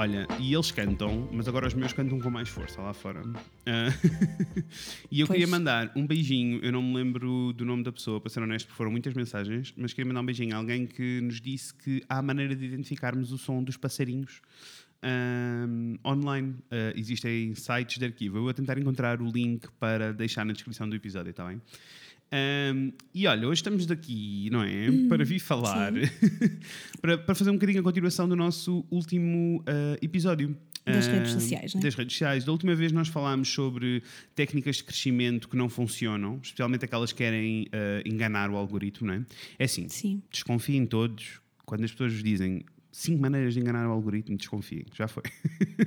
Olha, 0.00 0.26
e 0.38 0.54
eles 0.54 0.70
cantam, 0.70 1.28
mas 1.30 1.46
agora 1.46 1.66
os 1.66 1.74
meus 1.74 1.92
cantam 1.92 2.18
com 2.18 2.30
mais 2.30 2.48
força 2.48 2.80
lá 2.80 2.94
fora. 2.94 3.20
Ah, 3.66 3.88
e 5.12 5.20
eu 5.20 5.26
Pois. 5.26 5.36
queria 5.36 5.46
mandar 5.46 5.92
um 5.94 6.06
beijinho, 6.06 6.58
eu 6.62 6.72
não 6.72 6.82
me 6.82 6.94
lembro 6.94 7.52
do 7.52 7.66
nome 7.66 7.82
da 7.82 7.92
pessoa, 7.92 8.18
para 8.18 8.30
ser 8.30 8.40
honesto, 8.40 8.68
porque 8.68 8.78
foram 8.78 8.90
muitas 8.90 9.12
mensagens, 9.12 9.74
mas 9.76 9.92
queria 9.92 10.08
mandar 10.08 10.22
um 10.22 10.24
beijinho 10.24 10.54
a 10.54 10.58
alguém 10.58 10.86
que 10.86 11.20
nos 11.20 11.38
disse 11.38 11.74
que 11.74 12.02
há 12.08 12.22
maneira 12.22 12.56
de 12.56 12.64
identificarmos 12.64 13.30
o 13.30 13.36
som 13.36 13.62
dos 13.62 13.76
passarinhos 13.76 14.40
ahm, 15.02 15.96
online. 16.02 16.54
Ah, 16.70 16.94
existem 16.96 17.54
sites 17.54 17.98
de 17.98 18.04
arquivo. 18.06 18.38
Eu 18.38 18.44
vou 18.44 18.54
tentar 18.54 18.78
encontrar 18.78 19.20
o 19.20 19.30
link 19.30 19.68
para 19.78 20.14
deixar 20.14 20.46
na 20.46 20.54
descrição 20.54 20.88
do 20.88 20.96
episódio, 20.96 21.28
está 21.28 21.44
bem? 21.46 21.60
Ahm, 22.32 22.92
e 23.12 23.26
olha, 23.26 23.48
hoje 23.48 23.60
estamos 23.60 23.86
daqui, 23.86 24.48
não 24.50 24.62
é? 24.62 24.86
para 25.08 25.24
vir 25.24 25.40
falar, 25.40 25.92
para, 27.02 27.18
para 27.18 27.34
fazer 27.34 27.50
um 27.50 27.54
bocadinho 27.54 27.80
a 27.80 27.82
continuação 27.82 28.28
do 28.28 28.36
nosso 28.36 28.84
último 28.90 29.62
ah, 29.66 29.96
episódio. 30.00 30.56
Das 30.86 31.06
Ah, 31.08 31.12
redes 31.12 31.32
sociais, 31.32 31.74
não 31.74 31.80
é? 31.80 31.84
Das 31.84 31.94
redes 31.94 32.14
sociais. 32.14 32.44
Da 32.44 32.52
última 32.52 32.74
vez 32.74 32.90
nós 32.90 33.08
falámos 33.08 33.48
sobre 33.50 34.02
técnicas 34.34 34.76
de 34.76 34.84
crescimento 34.84 35.46
que 35.48 35.56
não 35.56 35.68
funcionam, 35.68 36.38
especialmente 36.42 36.84
aquelas 36.84 37.12
que 37.12 37.18
querem 37.18 37.66
ah, 37.72 38.00
enganar 38.06 38.48
o 38.50 38.56
algoritmo, 38.56 39.08
não 39.08 39.14
é? 39.14 39.24
É 39.58 39.64
assim, 39.64 39.88
Sim. 39.88 40.22
desconfiem 40.30 40.86
todos. 40.86 41.40
Quando 41.66 41.84
as 41.84 41.90
pessoas 41.92 42.22
dizem 42.22 42.64
cinco 42.92 43.20
maneiras 43.22 43.54
de 43.54 43.60
enganar 43.60 43.88
o 43.88 43.92
algoritmo, 43.92 44.36
desconfiem. 44.36 44.84
Já 44.94 45.06
foi. 45.08 45.22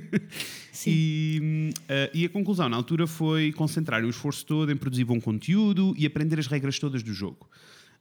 Sim. 0.72 0.90
E, 0.90 1.70
ah, 1.88 2.10
e 2.12 2.24
a 2.24 2.28
conclusão 2.28 2.68
na 2.68 2.76
altura 2.76 3.06
foi 3.06 3.52
concentrar 3.52 4.04
o 4.04 4.08
esforço 4.08 4.44
todo 4.46 4.70
em 4.72 4.76
produzir 4.76 5.04
bom 5.04 5.20
conteúdo 5.20 5.94
e 5.96 6.06
aprender 6.06 6.38
as 6.38 6.46
regras 6.46 6.78
todas 6.78 7.02
do 7.02 7.12
jogo. 7.12 7.48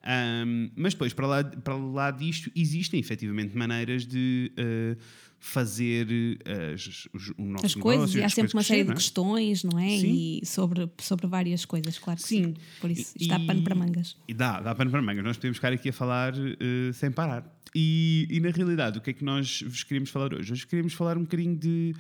Ahm, 0.04 0.70
mas 0.76 0.94
depois, 0.94 1.14
para 1.14 1.28
lá, 1.28 1.44
para 1.44 1.76
lá 1.76 2.12
disto, 2.12 2.52
existem 2.56 3.00
efetivamente 3.00 3.56
maneiras 3.56 4.06
de 4.06 4.52
ah, 4.58 4.98
fazer 5.44 6.08
ah, 6.46 6.74
as, 6.74 7.08
os, 7.14 7.34
o 7.38 7.44
nosso 7.44 7.66
As 7.66 7.76
coisas, 7.76 8.14
negócio, 8.14 8.20
e 8.22 8.24
há 8.24 8.30
sempre 8.30 8.54
coisas 8.54 8.54
uma 8.54 8.64
série 8.64 8.84
de 8.84 8.88
crescer, 8.88 9.04
questões, 9.04 9.64
não 9.66 9.78
é? 9.78 9.90
Sim. 9.90 10.40
E 10.42 10.46
sobre, 10.46 10.90
sobre 11.00 11.28
várias 11.28 11.66
coisas, 11.66 12.00
claro 12.00 12.20
que 12.20 12.28
sim. 12.28 12.44
Sim. 12.46 12.54
Por 12.80 12.90
isso, 12.90 13.14
E- 13.20 13.24
está 13.24 13.38
pano 13.42 13.62
para 13.62 13.76
mangas. 13.76 14.16
E 14.26 14.34
dá, 14.34 14.62
dá 14.62 14.74
pano 14.74 14.90
para 14.90 15.02
mangas. 15.02 15.24
Nós 15.24 15.36
podemos 15.36 15.58
ficar 15.58 15.74
aqui 15.74 15.90
a 15.90 15.94
falar 15.94 16.34
eh, 16.34 16.94
sem 16.94 17.12
parar. 17.12 17.46
E, 17.76 18.26
e, 18.30 18.40
na 18.40 18.52
realidade, 18.52 19.00
o 19.00 19.02
que 19.02 19.10
é 19.10 19.14
que 19.14 19.24
nós 19.26 19.64
vos 19.64 19.84
queríamos 19.84 20.10
falar 20.12 20.34
hoje? 20.34 20.54
Hoje 20.54 20.66
queríamos 20.66 20.94
falar 20.94 21.18
um 21.18 21.22
bocadinho 21.24 21.58
de 21.58 21.94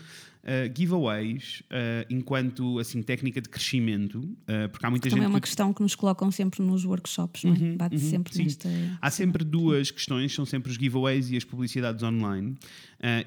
eh, 0.46 0.70
giveaways 0.76 1.64
eh, 1.70 2.06
enquanto 2.10 2.78
assim, 2.78 3.02
técnica 3.02 3.40
de 3.40 3.48
crescimento, 3.48 4.28
eh, 4.46 4.68
porque 4.68 4.86
há 4.86 4.90
muita 4.90 5.10
Também 5.10 5.22
gente 5.22 5.26
é 5.26 5.30
uma 5.30 5.40
que 5.40 5.48
questão 5.48 5.74
que 5.74 5.82
nos 5.82 5.96
colocam 5.96 6.30
sempre 6.32 6.62
nos 6.62 6.84
workshops, 6.84 7.46
não 7.46 7.54
é? 7.54 7.76
Bate 7.78 7.98
sempre 7.98 8.34
sim. 8.34 8.44
nesta. 8.44 8.70
Há 9.02 9.10
sempre 9.10 9.46
duas 9.46 9.90
questões, 9.90 10.34
são 10.34 10.46
sempre 10.46 10.70
os 10.70 10.78
giveaways 10.78 11.32
e 11.32 11.38
as 11.38 11.46
publicidades 11.46 12.04
online. 12.04 12.58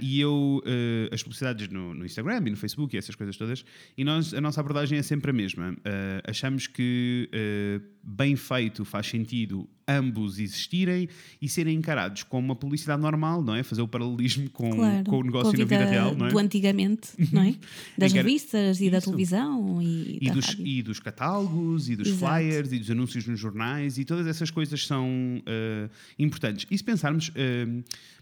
E 0.01 0.21
eu, 0.21 0.63
as 1.13 1.23
publicidades 1.23 1.69
no, 1.69 1.93
no 1.93 2.05
Instagram 2.05 2.43
e 2.47 2.51
no 2.51 2.57
Facebook 2.57 2.95
e 2.95 2.99
essas 2.99 3.15
coisas 3.15 3.37
todas, 3.37 3.65
e 3.97 4.05
nós, 4.05 4.33
a 4.33 4.41
nossa 4.41 4.61
abordagem 4.61 4.99
é 4.99 5.03
sempre 5.03 5.31
a 5.31 5.35
mesma. 5.35 5.77
Achamos 6.25 6.67
que 6.67 7.31
bem 8.03 8.37
feito 8.37 8.85
faz 8.85 9.07
sentido 9.07 9.69
ambos 9.89 10.39
existirem 10.39 11.09
e 11.41 11.49
serem 11.49 11.77
encarados 11.77 12.23
como 12.25 12.47
uma 12.49 12.57
publicidade 12.57 13.01
normal, 13.01 13.43
não 13.43 13.55
é? 13.55 13.63
Fazer 13.63 13.83
o 13.83 13.89
paralelismo 13.89 14.51
com, 14.51 14.71
Claro, 14.71 15.05
com 15.05 15.19
o 15.19 15.23
negócio 15.23 15.53
com 15.53 15.59
na 15.59 15.65
vida 15.65 15.85
real, 15.85 16.15
não 16.15 16.27
é? 16.27 16.31
do 16.31 16.39
antigamente, 16.39 17.09
não 17.33 17.43
é? 17.43 17.55
Das 17.97 18.13
revistas 18.13 18.81
e 18.81 18.91
da 18.91 18.99
Isso. 18.99 19.07
televisão 19.07 19.81
e, 19.81 20.19
E 20.21 20.27
da 20.29 20.35
dos, 20.35 20.57
e 20.59 20.83
dos 20.83 20.99
catálogos, 21.01 21.89
e 21.89 21.97
dos 21.97 22.09
Exato. 22.09 22.33
flyers, 22.35 22.73
e 22.73 22.79
dos 22.79 22.91
anúncios 22.91 23.27
nos 23.27 23.39
jornais, 23.39 23.97
e 23.99 24.05
todas 24.05 24.27
essas 24.27 24.51
coisas 24.51 24.87
são 24.87 25.43
eh, 25.47 25.89
importantes. 26.19 26.67
E 26.71 26.77
se 26.77 26.83
pensarmos, 26.85 27.31
eh, 27.35 27.67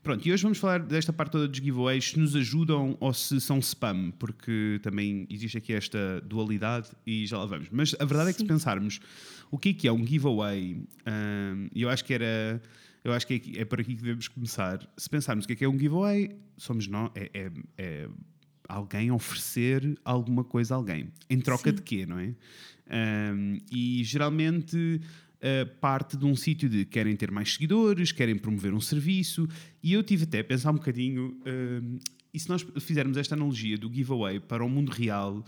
pronto, 0.02 0.26
e 0.26 0.32
hoje 0.32 0.42
vamos 0.42 0.58
falar 0.58 0.80
desta 0.80 1.12
parte 1.12 1.32
toda 1.32 1.48
dos 1.48 1.56
giveaways, 1.58 2.10
se 2.10 2.18
nos 2.18 2.36
ajudam 2.36 2.96
ou 3.00 3.12
se 3.14 3.40
são 3.40 3.58
spam, 3.58 4.12
porque 4.18 4.78
também 4.82 5.26
existe 5.30 5.56
aqui 5.58 5.72
esta 5.72 6.20
dualidade 6.26 6.88
e 7.06 7.26
já 7.26 7.38
lá 7.38 7.46
vamos. 7.46 7.68
Mas 7.72 7.94
a 7.98 8.04
verdade 8.04 8.30
é 8.30 8.32
que 8.32 8.38
se 8.38 8.42
Sim. 8.44 8.48
pensarmos 8.48 9.00
o 9.50 9.58
que 9.58 9.70
é 9.70 9.74
que 9.74 9.88
é 9.88 9.92
um 9.92 10.06
giveaway, 10.06 10.82
e 11.74 11.82
eu 11.82 11.88
acho 11.90 12.04
que 12.04 12.14
era. 12.14 12.60
Eu 13.02 13.12
acho 13.12 13.26
que 13.26 13.52
é, 13.56 13.60
é 13.60 13.64
por 13.66 13.78
aqui 13.80 13.94
que 13.94 14.00
devemos 14.00 14.28
começar. 14.28 14.78
Se 14.96 15.10
pensarmos 15.10 15.44
o 15.44 15.46
que 15.46 15.52
é 15.52 15.56
que 15.56 15.64
é 15.64 15.68
um 15.68 15.78
giveaway, 15.78 16.34
somos 16.56 16.86
nós, 16.88 17.10
é, 17.14 17.30
é- 17.34 17.50
é 17.76 18.08
alguém 18.66 19.10
oferecer 19.10 19.98
alguma 20.02 20.42
coisa 20.42 20.74
a 20.74 20.76
alguém. 20.78 21.08
Em 21.28 21.38
troca 21.38 21.68
Sim. 21.68 21.76
de 21.76 21.82
quê, 21.82 22.06
não 22.06 22.18
é? 22.18 22.34
Um, 22.90 23.58
e 23.70 24.02
geralmente 24.04 25.00
uh, 25.36 25.66
parte 25.80 26.16
de 26.16 26.24
um 26.24 26.34
sítio 26.34 26.66
de 26.66 26.86
querem 26.86 27.14
ter 27.14 27.30
mais 27.30 27.52
seguidores, 27.52 28.10
querem 28.10 28.36
promover 28.38 28.72
um 28.72 28.80
serviço. 28.80 29.46
E 29.82 29.92
eu 29.92 30.02
tive 30.02 30.24
até 30.24 30.40
a 30.40 30.44
pensar 30.44 30.70
um 30.70 30.76
bocadinho, 30.76 31.36
um, 31.46 31.98
e 32.32 32.40
se 32.40 32.48
nós 32.48 32.64
fizermos 32.80 33.18
esta 33.18 33.34
analogia 33.34 33.76
do 33.76 33.92
giveaway 33.92 34.40
para 34.40 34.64
o 34.64 34.68
mundo 34.68 34.90
real, 34.90 35.44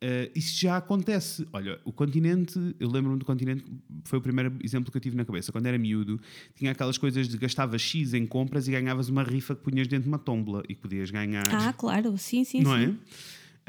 Uh, 0.00 0.30
isso 0.32 0.60
já 0.60 0.76
acontece. 0.76 1.46
Olha, 1.52 1.80
o 1.84 1.92
continente, 1.92 2.56
eu 2.78 2.88
lembro-me 2.88 3.18
do 3.18 3.24
continente, 3.24 3.64
foi 4.04 4.20
o 4.20 4.22
primeiro 4.22 4.56
exemplo 4.62 4.92
que 4.92 4.96
eu 4.96 5.00
tive 5.00 5.16
na 5.16 5.24
cabeça. 5.24 5.50
Quando 5.50 5.66
era 5.66 5.76
miúdo, 5.76 6.20
tinha 6.54 6.70
aquelas 6.70 6.96
coisas 6.96 7.28
de 7.28 7.36
gastavas 7.36 7.82
X 7.82 8.14
em 8.14 8.24
compras 8.24 8.68
e 8.68 8.70
ganhavas 8.70 9.08
uma 9.08 9.24
rifa 9.24 9.56
que 9.56 9.62
punhas 9.62 9.88
dentro 9.88 10.04
de 10.04 10.08
uma 10.08 10.18
tombola 10.18 10.62
e 10.68 10.74
que 10.74 10.80
podias 10.80 11.10
ganhar. 11.10 11.44
Ah, 11.52 11.72
claro, 11.72 12.16
sim, 12.16 12.44
sim, 12.44 12.62
não 12.62 12.76
sim. 12.76 12.84
é? 12.84 12.88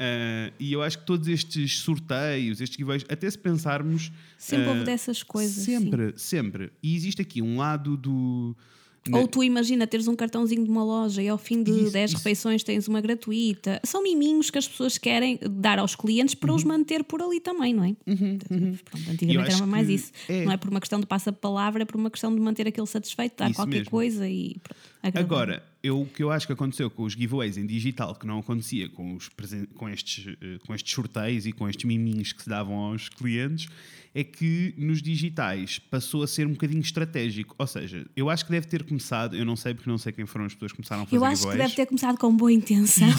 Uh, 0.00 0.54
e 0.58 0.72
eu 0.72 0.82
acho 0.82 1.00
que 1.00 1.04
todos 1.04 1.28
estes 1.28 1.80
sorteios, 1.80 2.60
estes 2.60 2.78
giveaways, 2.78 3.04
até 3.08 3.28
se 3.28 3.36
pensarmos. 3.36 4.10
Sempre 4.38 4.66
uh, 4.66 4.70
houve 4.70 4.84
dessas 4.84 5.22
coisas. 5.22 5.64
sim. 5.64 5.78
Sempre, 5.78 6.14
sempre. 6.16 6.72
E 6.82 6.94
existe 6.96 7.20
aqui 7.20 7.42
um 7.42 7.58
lado 7.58 7.96
do. 7.96 8.56
Ou 9.12 9.26
tu 9.26 9.42
imagina 9.42 9.86
teres 9.86 10.06
um 10.08 10.14
cartãozinho 10.14 10.62
de 10.62 10.70
uma 10.70 10.84
loja 10.84 11.22
e 11.22 11.28
ao 11.28 11.38
fim 11.38 11.62
de 11.62 11.70
Isso, 11.70 11.92
10 11.92 12.10
isso. 12.10 12.18
refeições 12.18 12.62
tens 12.62 12.86
uma 12.86 13.00
gratuita. 13.00 13.80
São 13.82 14.02
miminhos 14.02 14.50
que 14.50 14.58
as 14.58 14.68
pessoas 14.68 14.98
querem 14.98 15.38
dar 15.50 15.78
aos 15.78 15.96
clientes 15.96 16.34
para 16.34 16.50
Uhum. 16.50 16.56
os 16.56 16.64
manter 16.64 17.02
por 17.04 17.22
ali 17.22 17.40
também, 17.40 17.72
não 17.72 17.82
é? 17.84 17.94
Pronto, 18.04 19.06
Eu 19.06 19.12
antigamente 19.12 19.48
acho 19.48 19.56
era 19.58 19.66
mais 19.66 19.88
isso. 19.88 20.12
é. 20.28 20.44
Não 20.44 20.52
é 20.52 20.56
por 20.58 20.68
uma 20.70 20.80
questão 20.80 21.00
de 21.00 21.06
passa-palavra, 21.06 21.82
é 21.82 21.86
por 21.86 21.96
uma 21.96 22.10
questão 22.10 22.32
de 22.34 22.40
manter 22.40 22.68
aquele 22.68 22.86
satisfeito, 22.86 23.36
dar 23.38 23.46
Isso 23.50 23.56
qualquer 23.56 23.78
mesmo. 23.78 23.90
coisa 23.90 24.28
e 24.28 24.56
pronto. 24.62 24.80
Agora, 25.18 25.64
eu, 25.82 26.02
o 26.02 26.06
que 26.06 26.22
eu 26.22 26.30
acho 26.30 26.46
que 26.46 26.52
aconteceu 26.52 26.90
com 26.90 27.04
os 27.04 27.14
giveaways 27.14 27.56
em 27.56 27.66
digital, 27.66 28.14
que 28.14 28.26
não 28.26 28.40
acontecia 28.40 28.86
com, 28.90 29.14
os 29.16 29.30
com, 29.74 29.88
estes, 29.88 30.26
eh, 30.42 30.58
com 30.66 30.74
estes 30.74 30.92
sorteios 30.94 31.46
e 31.46 31.52
com 31.52 31.66
estes 31.66 31.86
miminhos 31.86 32.34
que 32.34 32.42
se 32.42 32.48
davam 32.50 32.74
aos 32.74 33.08
clientes, 33.08 33.66
é 34.14 34.24
que 34.24 34.74
nos 34.76 35.00
digitais 35.00 35.78
passou 35.78 36.22
a 36.22 36.26
ser 36.26 36.46
um 36.46 36.50
bocadinho 36.50 36.80
estratégico. 36.80 37.54
Ou 37.58 37.66
seja, 37.66 38.04
eu 38.16 38.28
acho 38.28 38.44
que 38.44 38.50
deve 38.50 38.66
ter 38.66 38.82
começado, 38.82 39.36
eu 39.36 39.44
não 39.44 39.54
sei 39.56 39.72
porque 39.72 39.88
não 39.88 39.98
sei 39.98 40.12
quem 40.12 40.26
foram 40.26 40.46
as 40.46 40.54
pessoas 40.54 40.72
que 40.72 40.76
começaram 40.78 41.02
a 41.02 41.06
fazer 41.06 41.16
Eu 41.16 41.24
acho 41.24 41.48
que 41.48 41.56
deve 41.56 41.74
ter 41.74 41.86
começado 41.86 42.18
com 42.18 42.34
boa 42.36 42.52
intenção, 42.52 43.08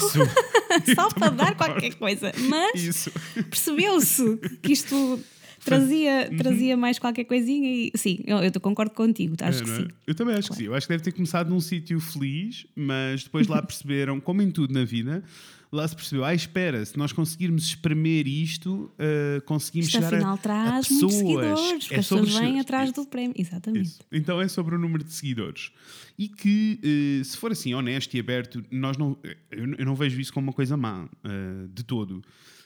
só 0.95 1.09
para 1.09 1.29
dar 1.29 1.55
qualquer 1.55 1.93
coisa. 1.95 2.31
Mas 2.49 3.07
percebeu-se 3.49 4.37
que 4.61 4.73
isto 4.73 5.19
trazia, 5.63 6.27
Uhum. 6.31 6.37
trazia 6.37 6.75
mais 6.77 6.97
qualquer 6.99 7.23
coisinha 7.25 7.69
e 7.69 7.91
sim, 7.95 8.19
eu, 8.25 8.37
eu 8.39 8.51
concordo 8.59 8.93
contigo, 8.93 9.35
acho 9.41 9.61
É, 9.61 9.63
que 9.63 9.71
é? 9.71 9.75
sim. 9.77 9.87
Eu 10.07 10.15
também 10.15 10.35
acho 10.35 10.49
que 10.49 10.55
sim. 10.55 10.63
Eu 10.63 10.73
acho 10.75 10.87
que 10.87 10.93
deve 10.93 11.03
ter 11.03 11.11
começado 11.11 11.49
num 11.49 11.59
sítio 11.61 11.99
feliz, 11.99 12.65
mas 12.75 13.23
depois 13.23 13.47
lá 13.47 13.61
perceberam, 13.61 14.19
como 14.19 14.41
em 14.41 14.49
tudo 14.51 14.73
na 14.73 14.83
vida, 14.83 15.23
lá 15.71 15.87
se 15.87 15.95
percebeu, 15.95 16.25
ah, 16.25 16.33
espera, 16.35 16.83
se 16.85 16.97
nós 16.97 17.13
conseguirmos 17.13 17.63
espremer 17.65 18.27
isto, 18.27 18.91
uh, 18.99 19.41
conseguimos 19.45 19.87
Isto 19.87 19.95
chegar 19.97 20.13
a- 20.13 20.17
afinal 20.17 20.33
a, 20.33 20.37
traz 20.37 20.87
pessoas. 20.87 21.01
muitos 21.13 21.17
seguidores, 21.17 21.61
É 21.71 21.75
as 21.75 21.87
pessoas 21.87 22.33
vêm 22.35 22.59
atrás 22.59 22.91
do 22.91 23.05
prémio. 23.05 23.33
Exatamente. 23.37 23.85
Isso. 23.85 23.99
Então 24.11 24.41
é 24.41 24.47
sobre 24.47 24.75
o 24.75 24.77
número 24.79 25.03
de 25.03 25.13
seguidores. 25.13 25.71
E 26.19 26.27
que, 26.27 26.79
eh, 27.21 27.23
se 27.23 27.37
for 27.37 27.51
assim, 27.51 27.73
honesto 27.73 28.13
e 28.15 28.19
aberto, 28.19 28.63
nós 28.69 28.97
não, 28.97 29.17
eu, 29.49 29.73
eu 29.77 29.85
não 29.85 29.95
vejo 29.95 30.19
isso 30.19 30.33
como 30.33 30.47
uma 30.47 30.53
coisa 30.53 30.75
má, 30.75 31.07
eh, 31.23 31.67
de 31.73 31.83
todo. 31.83 32.21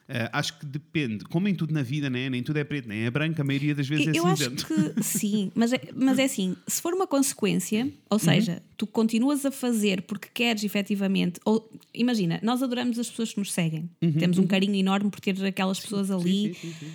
Uh, 0.07 0.29
acho 0.33 0.59
que 0.59 0.67
depende, 0.67 1.25
como 1.25 1.47
em 1.47 1.55
tudo 1.55 1.73
na 1.73 1.81
vida, 1.81 2.11
né? 2.11 2.29
nem 2.29 2.43
tudo 2.43 2.57
é 2.57 2.63
preto, 2.63 2.87
nem 2.87 3.05
é 3.05 3.09
branco, 3.09 3.41
a 3.41 3.43
maioria 3.43 3.73
das 3.73 3.87
vezes 3.87 4.05
é 4.05 4.11
eu 4.11 4.27
cinzento. 4.27 4.67
acho 4.71 4.93
que 4.93 5.01
sim, 5.03 5.51
mas 5.55 5.73
é, 5.73 5.81
mas 5.95 6.19
é 6.19 6.25
assim: 6.25 6.55
se 6.67 6.79
for 6.79 6.93
uma 6.93 7.07
consequência, 7.07 7.91
ou 8.07 8.19
seja, 8.19 8.53
uhum. 8.53 8.59
tu 8.77 8.85
continuas 8.85 9.43
a 9.47 9.51
fazer 9.51 10.03
porque 10.03 10.27
queres 10.31 10.63
efetivamente, 10.63 11.39
ou 11.43 11.67
imagina, 11.91 12.39
nós 12.43 12.61
adoramos 12.61 12.99
as 12.99 13.09
pessoas 13.09 13.33
que 13.33 13.39
nos 13.39 13.51
seguem, 13.51 13.89
uhum. 13.99 14.11
temos 14.13 14.37
um 14.37 14.41
uhum. 14.41 14.47
carinho 14.47 14.75
enorme 14.75 15.09
por 15.09 15.19
ter 15.19 15.43
aquelas 15.43 15.79
pessoas 15.79 16.11
ali, 16.11 16.53
sim, 16.53 16.69
sim, 16.69 16.73
sim, 16.81 16.85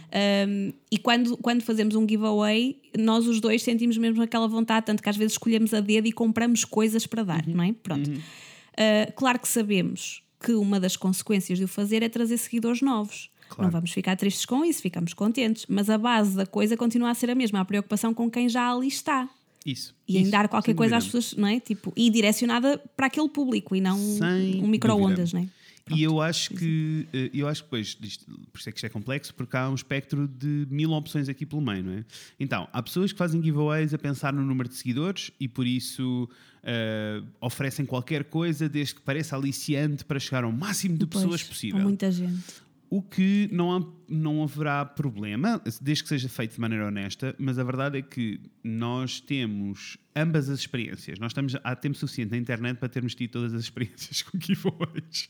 um, 0.48 0.72
e 0.92 0.96
quando, 0.96 1.36
quando 1.38 1.62
fazemos 1.62 1.96
um 1.96 2.08
giveaway, 2.08 2.76
nós 2.96 3.26
os 3.26 3.40
dois 3.40 3.60
sentimos 3.60 3.98
mesmo 3.98 4.22
aquela 4.22 4.46
vontade, 4.46 4.86
tanto 4.86 5.02
que 5.02 5.08
às 5.08 5.16
vezes 5.16 5.32
escolhemos 5.32 5.74
a 5.74 5.80
dedo 5.80 6.06
e 6.06 6.12
compramos 6.12 6.64
coisas 6.64 7.08
para 7.08 7.24
dar, 7.24 7.44
uhum. 7.44 7.54
não 7.56 7.64
é? 7.64 7.72
Pronto. 7.72 8.08
Uh, 8.08 9.12
claro 9.16 9.40
que 9.40 9.48
sabemos 9.48 10.22
que 10.40 10.52
uma 10.52 10.80
das 10.80 10.96
consequências 10.96 11.58
de 11.58 11.64
o 11.64 11.68
fazer 11.68 12.02
é 12.02 12.08
trazer 12.08 12.38
seguidores 12.38 12.80
novos. 12.80 13.30
Claro. 13.48 13.64
Não 13.64 13.70
vamos 13.70 13.90
ficar 13.90 14.16
tristes 14.16 14.46
com 14.46 14.64
isso, 14.64 14.80
ficamos 14.80 15.12
contentes. 15.12 15.66
Mas 15.68 15.90
a 15.90 15.98
base 15.98 16.36
da 16.36 16.46
coisa 16.46 16.76
continua 16.76 17.10
a 17.10 17.14
ser 17.14 17.30
a 17.30 17.34
mesma, 17.34 17.60
a 17.60 17.64
preocupação 17.64 18.14
com 18.14 18.30
quem 18.30 18.48
já 18.48 18.72
ali 18.72 18.88
está. 18.88 19.28
Isso. 19.66 19.94
E 20.08 20.16
isso, 20.16 20.26
em 20.26 20.30
dar 20.30 20.48
qualquer 20.48 20.74
coisa 20.74 20.96
às 20.96 21.04
pessoas, 21.04 21.34
não 21.34 21.46
é? 21.46 21.60
Tipo, 21.60 21.92
e 21.94 22.08
direcionada 22.08 22.78
para 22.96 23.06
aquele 23.06 23.28
público 23.28 23.76
e 23.76 23.80
não 23.80 23.98
sem 23.98 24.62
um 24.62 24.68
micro-ondas, 24.68 25.32
não 25.32 25.42
é? 25.42 25.48
Pronto. 25.84 25.98
E 25.98 26.02
eu 26.02 26.20
acho 26.20 26.50
que, 26.50 27.06
eh, 27.12 27.30
eu 27.34 27.48
acho 27.48 27.62
que 27.62 27.66
depois, 27.66 27.94
por 27.94 28.58
isso 28.58 28.68
é 28.68 28.72
que 28.72 28.78
isto 28.78 28.86
é 28.86 28.88
complexo, 28.88 29.34
porque 29.34 29.56
há 29.56 29.68
um 29.68 29.74
espectro 29.74 30.28
de 30.28 30.66
mil 30.70 30.92
opções 30.92 31.28
aqui 31.28 31.44
pelo 31.44 31.60
meio, 31.60 31.82
não 31.82 31.92
é? 31.92 32.04
Então, 32.38 32.68
há 32.72 32.82
pessoas 32.82 33.12
que 33.12 33.18
fazem 33.18 33.42
giveaways 33.42 33.92
a 33.92 33.98
pensar 33.98 34.32
no 34.32 34.42
número 34.42 34.68
de 34.68 34.76
seguidores 34.76 35.30
e 35.40 35.48
por 35.48 35.66
isso 35.66 36.28
uh, 36.62 37.26
oferecem 37.40 37.84
qualquer 37.84 38.24
coisa 38.24 38.68
desde 38.68 38.96
que 38.96 39.00
pareça 39.00 39.36
aliciante 39.36 40.04
para 40.04 40.18
chegar 40.18 40.44
ao 40.44 40.52
máximo 40.52 40.96
de 40.96 41.06
pois, 41.06 41.24
pessoas 41.24 41.42
possível. 41.42 41.80
muita 41.80 42.10
gente. 42.10 42.70
O 42.92 43.00
que 43.00 43.48
não, 43.52 43.76
há, 43.76 43.86
não 44.08 44.42
haverá 44.42 44.84
problema, 44.84 45.62
desde 45.80 46.02
que 46.02 46.08
seja 46.08 46.28
feito 46.28 46.54
de 46.54 46.60
maneira 46.60 46.88
honesta, 46.88 47.36
mas 47.38 47.56
a 47.56 47.62
verdade 47.62 47.98
é 47.98 48.02
que 48.02 48.40
nós 48.64 49.20
temos 49.20 49.96
ambas 50.14 50.48
as 50.48 50.58
experiências. 50.58 51.16
Nós 51.20 51.30
estamos 51.30 51.54
há 51.62 51.76
tempo 51.76 51.96
suficiente 51.96 52.32
na 52.32 52.36
internet 52.36 52.78
para 52.78 52.88
termos 52.88 53.14
tido 53.14 53.30
todas 53.30 53.54
as 53.54 53.62
experiências 53.62 54.22
com 54.26 54.40
giveaways. 54.40 55.28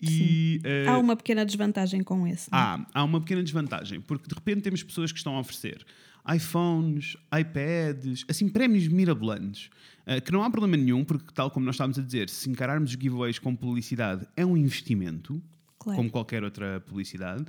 E, 0.00 0.62
uh, 0.64 0.92
há 0.92 0.98
uma 0.98 1.14
pequena 1.14 1.44
desvantagem 1.44 2.02
com 2.02 2.26
esse. 2.26 2.48
É? 2.48 2.56
Há, 2.56 2.86
há 2.94 3.04
uma 3.04 3.20
pequena 3.20 3.42
desvantagem, 3.42 4.00
porque 4.00 4.26
de 4.26 4.34
repente 4.34 4.62
temos 4.62 4.82
pessoas 4.82 5.12
que 5.12 5.18
estão 5.18 5.36
a 5.36 5.40
oferecer 5.40 5.84
iPhones, 6.32 7.16
iPads, 7.32 8.24
assim, 8.28 8.48
prémios 8.48 8.88
mirabolantes, 8.88 9.68
uh, 10.06 10.20
que 10.22 10.32
não 10.32 10.42
há 10.42 10.50
problema 10.50 10.76
nenhum, 10.76 11.04
porque, 11.04 11.32
tal 11.34 11.50
como 11.50 11.66
nós 11.66 11.74
estávamos 11.74 11.98
a 11.98 12.02
dizer, 12.02 12.28
se 12.30 12.48
encararmos 12.48 12.90
os 12.90 12.98
giveaways 12.98 13.38
com 13.38 13.54
publicidade, 13.54 14.26
é 14.36 14.44
um 14.44 14.56
investimento 14.56 15.42
claro. 15.84 15.96
como 15.96 16.10
qualquer 16.10 16.42
outra 16.42 16.80
publicidade. 16.80 17.44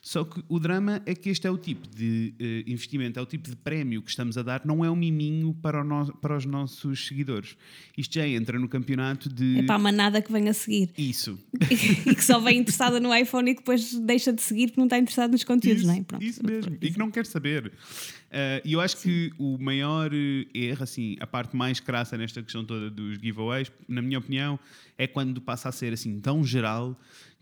Só 0.00 0.24
que 0.24 0.42
o 0.48 0.58
drama 0.58 1.02
é 1.04 1.14
que 1.14 1.28
este 1.28 1.46
é 1.46 1.50
o 1.50 1.58
tipo 1.58 1.86
de 1.86 2.32
uh, 2.40 2.70
investimento, 2.70 3.18
é 3.18 3.22
o 3.22 3.26
tipo 3.26 3.50
de 3.50 3.56
prémio 3.56 4.00
que 4.00 4.08
estamos 4.08 4.38
a 4.38 4.42
dar, 4.42 4.62
não 4.64 4.82
é 4.82 4.90
um 4.90 4.96
miminho 4.96 5.52
para, 5.60 5.84
no, 5.84 6.14
para 6.16 6.36
os 6.36 6.46
nossos 6.46 7.06
seguidores. 7.06 7.54
Isto 7.98 8.14
já 8.14 8.26
entra 8.26 8.58
no 8.58 8.68
campeonato 8.68 9.28
de. 9.28 9.58
É 9.58 9.62
para 9.62 9.74
a 9.74 9.78
manada 9.78 10.22
que 10.22 10.32
vem 10.32 10.48
a 10.48 10.54
seguir. 10.54 10.90
Isso. 10.96 11.38
e 12.06 12.14
que 12.14 12.24
só 12.24 12.38
vem 12.38 12.58
interessada 12.58 12.98
no 12.98 13.14
iPhone 13.14 13.50
e 13.50 13.54
depois 13.54 13.92
deixa 13.94 14.32
de 14.32 14.40
seguir 14.40 14.68
porque 14.68 14.80
não 14.80 14.86
está 14.86 14.98
interessado 14.98 15.32
nos 15.32 15.44
conteúdos, 15.44 15.82
isso, 15.82 15.90
não 15.90 15.98
é? 15.98 16.02
Pronto. 16.02 16.24
Isso 16.24 16.46
mesmo. 16.46 16.78
E 16.80 16.90
que 16.90 16.98
não 16.98 17.10
quer 17.10 17.26
saber. 17.26 17.66
Uh, 17.66 18.62
e 18.64 18.72
eu 18.74 18.80
acho 18.80 18.96
Sim. 18.96 19.08
que 19.08 19.32
o 19.38 19.58
maior 19.58 20.12
eh, 20.14 20.46
erro, 20.54 20.84
assim, 20.84 21.16
a 21.18 21.26
parte 21.26 21.56
mais 21.56 21.80
crassa 21.80 22.16
nesta 22.16 22.40
questão 22.40 22.64
toda 22.64 22.88
dos 22.88 23.18
giveaways, 23.18 23.72
na 23.88 24.00
minha 24.00 24.18
opinião, 24.18 24.58
é 24.96 25.06
quando 25.06 25.40
passa 25.40 25.68
a 25.68 25.72
ser 25.72 25.92
assim 25.92 26.20
tão 26.20 26.44
geral 26.44 26.96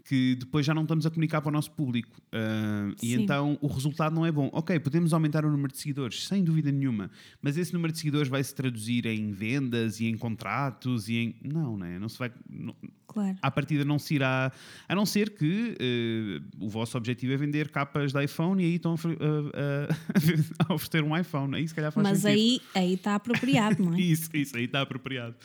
que 0.09 0.37
depois 0.37 0.65
já 0.65 0.73
não 0.73 0.83
estamos 0.83 1.05
a 1.05 1.11
comunicar 1.11 1.43
para 1.43 1.50
o 1.50 1.53
nosso 1.53 1.71
público. 1.71 2.19
Uh, 2.33 2.97
e 3.03 3.12
então 3.12 3.59
o 3.61 3.67
resultado 3.67 4.15
não 4.15 4.25
é 4.25 4.33
bom. 4.33 4.49
Ok, 4.55 4.81
podemos 4.81 5.12
aumentar 5.12 5.45
o 5.45 5.50
número 5.50 5.71
de 5.71 5.79
seguidores, 5.79 6.27
sem 6.27 6.43
dúvida 6.43 6.73
nenhuma, 6.73 7.11
mas 7.43 7.59
esse 7.59 7.75
número 7.75 7.93
de 7.93 7.99
seguidores 7.99 8.27
vai 8.27 8.43
se 8.43 8.55
traduzir 8.55 9.05
em 9.05 9.31
vendas 9.33 10.00
e 10.00 10.07
em 10.07 10.17
contratos 10.17 11.11
e 11.11 11.17
em. 11.17 11.37
Não, 11.45 11.77
né? 11.77 11.99
não 11.99 12.09
se 12.09 12.19
vai. 12.19 12.33
Não, 12.49 12.75
claro. 13.07 13.37
À 13.43 13.50
partida 13.50 13.85
não 13.85 13.99
se 13.99 14.15
irá. 14.15 14.50
A 14.88 14.95
não 14.95 15.05
ser 15.05 15.29
que 15.29 15.77
uh, 15.79 16.65
o 16.65 16.71
vosso 16.71 16.97
objetivo 16.97 17.35
é 17.35 17.37
vender 17.37 17.69
capas 17.69 18.11
de 18.11 18.25
iPhone 18.25 18.62
e 18.62 18.67
aí 18.67 18.77
estão 18.77 18.95
a, 18.95 20.65
a, 20.65 20.71
a 20.71 20.73
oferecer 20.75 21.05
um 21.05 21.15
iPhone. 21.15 21.55
Aí 21.55 21.69
se 21.69 21.75
calhar 21.75 21.93
faz 21.93 22.09
Mas 22.09 22.21
sentido. 22.21 22.62
aí 22.75 22.95
está 22.95 23.15
apropriado, 23.15 23.85
não 23.85 23.92
é? 23.92 24.01
isso, 24.01 24.31
isso, 24.35 24.57
aí 24.57 24.64
está 24.64 24.81
apropriado. 24.81 25.37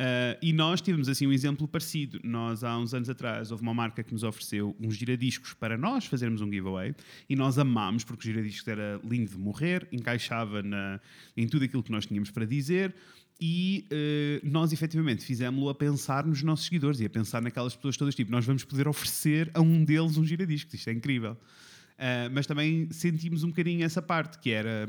Uh, 0.00 0.32
e 0.40 0.50
nós 0.50 0.80
tivemos 0.80 1.10
assim 1.10 1.26
um 1.26 1.32
exemplo 1.32 1.68
parecido. 1.68 2.18
Nós, 2.24 2.64
há 2.64 2.78
uns 2.78 2.94
anos 2.94 3.10
atrás, 3.10 3.50
houve 3.50 3.62
uma 3.62 3.74
marca 3.74 4.02
que 4.02 4.14
nos 4.14 4.22
ofereceu 4.22 4.74
uns 4.80 4.96
giradiscos 4.96 5.52
para 5.52 5.76
nós 5.76 6.06
fazermos 6.06 6.40
um 6.40 6.50
giveaway 6.50 6.94
e 7.28 7.36
nós 7.36 7.58
amámos, 7.58 8.02
porque 8.02 8.26
o 8.26 8.32
giradiscos 8.32 8.66
era 8.66 8.98
lindo 9.04 9.30
de 9.30 9.36
morrer, 9.36 9.86
encaixava 9.92 10.62
na, 10.62 10.98
em 11.36 11.46
tudo 11.46 11.66
aquilo 11.66 11.82
que 11.82 11.92
nós 11.92 12.06
tínhamos 12.06 12.30
para 12.30 12.46
dizer. 12.46 12.94
E 13.38 13.86
uh, 13.92 14.50
nós 14.50 14.72
efetivamente 14.72 15.22
fizemos-lo 15.22 15.68
a 15.68 15.74
pensar 15.74 16.24
nos 16.24 16.42
nossos 16.42 16.64
seguidores 16.64 16.98
e 17.00 17.04
a 17.04 17.10
pensar 17.10 17.42
naquelas 17.42 17.76
pessoas 17.76 17.98
todas, 17.98 18.14
tipo, 18.14 18.30
nós 18.30 18.46
vamos 18.46 18.64
poder 18.64 18.88
oferecer 18.88 19.50
a 19.52 19.60
um 19.60 19.84
deles 19.84 20.16
um 20.16 20.24
giradiscos, 20.24 20.72
isto 20.72 20.88
é 20.88 20.94
incrível. 20.94 21.36
Uh, 22.00 22.32
mas 22.32 22.46
também 22.46 22.88
sentimos 22.90 23.44
um 23.44 23.48
bocadinho 23.48 23.84
essa 23.84 24.00
parte, 24.00 24.38
que 24.38 24.50
era, 24.50 24.88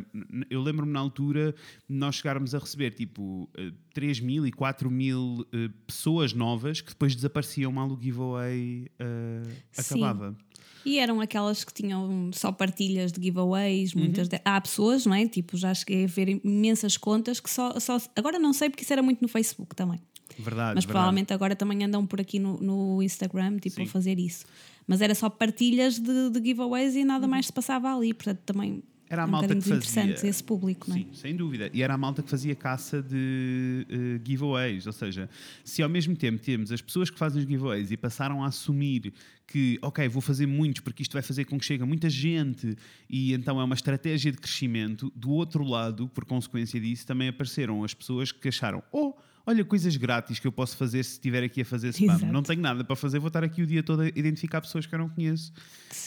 eu 0.50 0.62
lembro-me 0.62 0.94
na 0.94 1.00
altura, 1.02 1.54
nós 1.90 2.16
chegarmos 2.16 2.56
a 2.56 2.60
receber 2.60 2.92
tipo 2.92 3.50
uh, 3.60 3.74
3 3.94 4.22
mil 4.22 4.48
e 4.48 4.52
4 4.52 4.90
mil 4.90 5.42
uh, 5.42 5.70
pessoas 5.86 6.32
novas 6.32 6.80
que 6.80 6.92
depois 6.92 7.14
desapareciam 7.14 7.70
mal 7.70 7.90
o 7.92 8.02
giveaway 8.02 8.88
uh, 9.02 9.52
acabava. 9.78 10.38
E 10.86 11.00
eram 11.00 11.20
aquelas 11.20 11.66
que 11.66 11.74
tinham 11.74 12.32
só 12.34 12.50
partilhas 12.50 13.12
de 13.12 13.22
giveaways, 13.22 13.94
muitas 13.94 14.28
uhum. 14.28 14.38
de... 14.38 14.42
há 14.46 14.60
pessoas, 14.62 15.06
não 15.06 15.14
é? 15.14 15.28
Tipo, 15.28 15.58
já 15.58 15.74
cheguei 15.74 16.06
a 16.06 16.08
ver 16.08 16.30
imensas 16.44 16.96
contas 16.96 17.42
que 17.42 17.50
só, 17.50 17.78
só. 17.80 17.98
Agora 18.16 18.40
não 18.40 18.54
sei 18.54 18.70
porque 18.70 18.84
isso 18.84 18.94
era 18.94 19.04
muito 19.04 19.22
no 19.22 19.28
Facebook 19.28 19.76
também. 19.76 20.00
Verdade, 20.38 20.76
Mas 20.76 20.86
verdade. 20.86 20.88
provavelmente 20.88 21.34
agora 21.34 21.56
também 21.56 21.84
andam 21.84 22.06
por 22.06 22.20
aqui 22.20 22.40
no, 22.40 22.58
no 22.60 23.02
Instagram, 23.02 23.58
tipo, 23.58 23.78
Sim. 23.78 23.84
a 23.84 23.88
fazer 23.88 24.20
isso. 24.20 24.46
Mas 24.88 25.02
era 25.02 25.16
só 25.16 25.30
partilhas 25.30 26.00
de, 26.00 26.30
de 26.30 26.44
giveaways 26.44 26.96
e 26.96 27.04
nada 27.04 27.26
uhum. 27.26 27.32
mais 27.32 27.46
se 27.48 27.54
passava 27.54 27.96
ali. 27.96 28.14
Portanto, 28.14 28.40
também 28.46 28.84
era 29.12 29.24
a 29.24 29.26
é 29.26 29.28
um 29.28 29.32
malta 29.32 29.54
que 29.54 29.62
fazia 29.62 30.30
esse 30.30 30.42
público, 30.42 30.90
não 30.90 30.96
é? 30.96 31.00
Sim, 31.00 31.08
sem 31.14 31.36
dúvida. 31.36 31.70
E 31.74 31.84
era 31.84 31.94
a 31.94 31.98
malta 31.98 32.24
que 32.24 32.30
fazia 32.30 32.56
caça 32.56 33.02
de 33.02 33.86
uh, 33.90 34.26
giveaways. 34.26 34.88
Ou 34.88 34.94
seja, 34.94 35.30
se 35.66 35.84
ao 35.84 35.90
mesmo 35.90 36.16
tempo 36.16 36.42
temos 36.42 36.72
as 36.72 36.82
pessoas 36.82 37.10
que 37.10 37.20
fazem 37.20 37.42
os 37.42 37.48
giveaways 37.48 37.92
e 37.92 37.98
passaram 37.98 38.42
a 38.42 38.48
assumir 38.48 39.14
que, 39.46 39.78
ok, 39.82 40.08
vou 40.08 40.22
fazer 40.22 40.46
muitos 40.46 40.80
porque 40.80 41.04
isto 41.04 41.12
vai 41.12 41.22
fazer 41.22 41.44
com 41.44 41.60
que 41.60 41.66
chegue 41.66 41.84
muita 41.84 42.10
gente 42.10 42.78
e 43.10 43.34
então 43.34 43.60
é 43.60 43.64
uma 43.66 43.76
estratégia 43.76 44.32
de 44.32 44.38
crescimento, 44.38 45.12
do 45.14 45.32
outro 45.32 45.66
lado, 45.66 46.08
por 46.08 46.24
consequência 46.24 46.80
disso, 46.80 47.06
também 47.06 47.28
apareceram 47.28 47.84
as 47.84 47.94
pessoas 47.94 48.32
que 48.32 48.48
acharam, 48.48 48.82
oh 48.94 49.14
olha, 49.46 49.64
coisas 49.66 49.96
grátis 49.96 50.40
que 50.40 50.48
eu 50.48 50.52
posso 50.52 50.78
fazer 50.78 51.04
se 51.04 51.14
estiver 51.14 51.44
aqui 51.44 51.62
a 51.62 51.66
fazer 51.66 51.90
spam. 51.90 52.16
Exato. 52.16 52.26
Não 52.32 52.44
tenho 52.44 52.62
nada 52.62 52.84
para 52.84 52.96
fazer, 52.96 53.20
vou 53.20 53.28
estar 53.28 53.44
aqui 53.44 53.62
o 53.62 53.68
dia 53.68 53.84
todo 53.84 54.02
a 54.02 54.08
identificar 54.08 54.62
pessoas 54.62 54.86
que 54.86 54.94
eu 54.94 55.00
não 55.00 55.10
conheço 55.10 55.52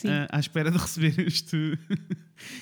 uh, 0.04 0.28
à 0.30 0.40
espera 0.40 0.70
de 0.70 0.78
receber 0.78 1.18
este. 1.20 1.78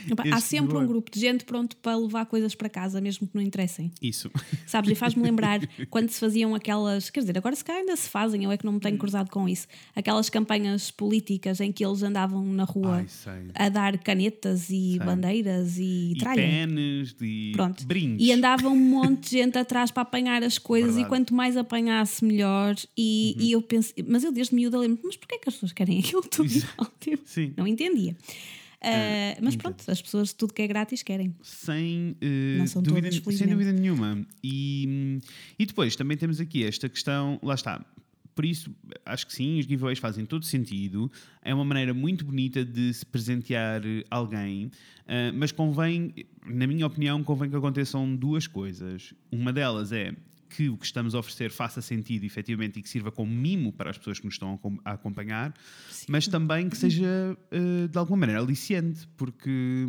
Este 0.06 0.32
há 0.32 0.40
sempre 0.40 0.76
um 0.76 0.86
grupo 0.86 1.10
de 1.10 1.18
gente 1.18 1.44
pronto 1.44 1.76
para 1.76 1.96
levar 1.96 2.26
coisas 2.26 2.54
para 2.54 2.68
casa, 2.68 3.00
mesmo 3.00 3.26
que 3.26 3.34
não 3.34 3.42
interessem. 3.42 3.90
Isso. 4.00 4.30
Sabes, 4.66 4.90
e 4.90 4.94
faz-me 4.94 5.22
lembrar 5.22 5.60
quando 5.90 6.10
se 6.10 6.20
faziam 6.20 6.54
aquelas. 6.54 7.10
Quer 7.10 7.20
dizer, 7.20 7.38
agora 7.38 7.56
se 7.56 7.64
calhar 7.64 7.80
ainda 7.80 7.96
se 7.96 8.08
fazem, 8.08 8.44
eu 8.44 8.50
é 8.50 8.56
que 8.56 8.64
não 8.64 8.74
me 8.74 8.80
tenho 8.80 8.98
cruzado 8.98 9.30
com 9.30 9.48
isso. 9.48 9.66
Aquelas 9.94 10.28
campanhas 10.28 10.90
políticas 10.90 11.60
em 11.60 11.72
que 11.72 11.84
eles 11.84 12.02
andavam 12.02 12.44
na 12.44 12.64
rua 12.64 13.04
Ai, 13.26 13.46
a 13.54 13.68
dar 13.68 13.98
canetas 13.98 14.64
e 14.64 14.96
sei. 14.96 14.98
bandeiras 14.98 15.78
e, 15.78 16.12
e 16.12 16.18
tralha. 16.18 16.42
Penes, 16.42 17.14
e 17.20 17.52
pronto. 17.54 17.86
brindes. 17.86 18.26
E 18.26 18.32
andava 18.32 18.68
um 18.68 18.76
monte 18.76 19.30
de 19.30 19.38
gente 19.38 19.58
atrás 19.58 19.90
para 19.90 20.02
apanhar 20.02 20.42
as 20.42 20.58
coisas 20.62 20.94
Verdade. 20.94 21.06
e 21.06 21.08
quanto 21.08 21.34
mais 21.34 21.56
apanhasse, 21.56 22.24
melhor. 22.24 22.74
E, 22.96 23.34
uhum. 23.36 23.44
e 23.44 23.52
eu 23.52 23.62
penso, 23.62 23.92
mas 24.06 24.24
eu 24.24 24.32
desde 24.32 24.54
miúda 24.54 24.78
lembro, 24.78 25.00
mas 25.04 25.16
porquê 25.16 25.38
que 25.38 25.48
as 25.48 25.54
pessoas 25.54 25.72
querem 25.72 25.98
aquilo 26.00 26.22
tudo? 26.22 26.48
Tipo, 27.00 27.22
Sim. 27.26 27.52
Não 27.56 27.66
entendia. 27.66 28.16
Uh, 28.82 29.38
mas 29.40 29.54
pronto, 29.54 29.88
as 29.88 30.02
pessoas 30.02 30.32
tudo 30.32 30.52
que 30.52 30.60
é 30.60 30.66
grátis 30.66 31.04
querem. 31.04 31.32
Sem, 31.40 32.16
uh, 32.20 32.82
dúvida, 32.82 33.10
todas, 33.10 33.38
sem 33.38 33.46
dúvida 33.46 33.72
nenhuma. 33.72 34.26
E, 34.42 35.20
e 35.56 35.64
depois 35.64 35.94
também 35.94 36.16
temos 36.16 36.40
aqui 36.40 36.64
esta 36.64 36.88
questão, 36.88 37.38
lá 37.42 37.54
está. 37.54 37.84
Por 38.34 38.44
isso, 38.44 38.74
acho 39.04 39.26
que 39.26 39.34
sim, 39.34 39.60
os 39.60 39.66
giveaways 39.66 40.00
fazem 40.00 40.24
todo 40.24 40.44
sentido. 40.44 41.12
É 41.42 41.54
uma 41.54 41.64
maneira 41.64 41.94
muito 41.94 42.24
bonita 42.24 42.64
de 42.64 42.92
se 42.92 43.06
presentear 43.06 43.82
alguém, 44.10 44.66
uh, 44.66 45.32
mas 45.34 45.52
convém, 45.52 46.12
na 46.44 46.66
minha 46.66 46.84
opinião, 46.84 47.22
convém 47.22 47.48
que 47.48 47.56
aconteçam 47.56 48.16
duas 48.16 48.48
coisas. 48.48 49.14
Uma 49.30 49.52
delas 49.52 49.92
é 49.92 50.12
que 50.56 50.68
o 50.68 50.76
que 50.76 50.84
estamos 50.84 51.14
a 51.14 51.18
oferecer 51.18 51.50
faça 51.50 51.80
sentido 51.80 52.24
efetivamente 52.24 52.78
e 52.78 52.82
que 52.82 52.88
sirva 52.88 53.10
como 53.10 53.32
mimo 53.32 53.72
para 53.72 53.90
as 53.90 53.98
pessoas 53.98 54.18
que 54.18 54.26
nos 54.26 54.34
estão 54.34 54.58
a 54.84 54.92
acompanhar, 54.92 55.54
Sim. 55.90 56.06
mas 56.08 56.26
também 56.28 56.68
que 56.68 56.76
seja 56.76 57.36
uh, 57.52 57.88
de 57.88 57.98
alguma 57.98 58.18
maneira 58.18 58.40
aliciante, 58.40 59.06
porque 59.16 59.86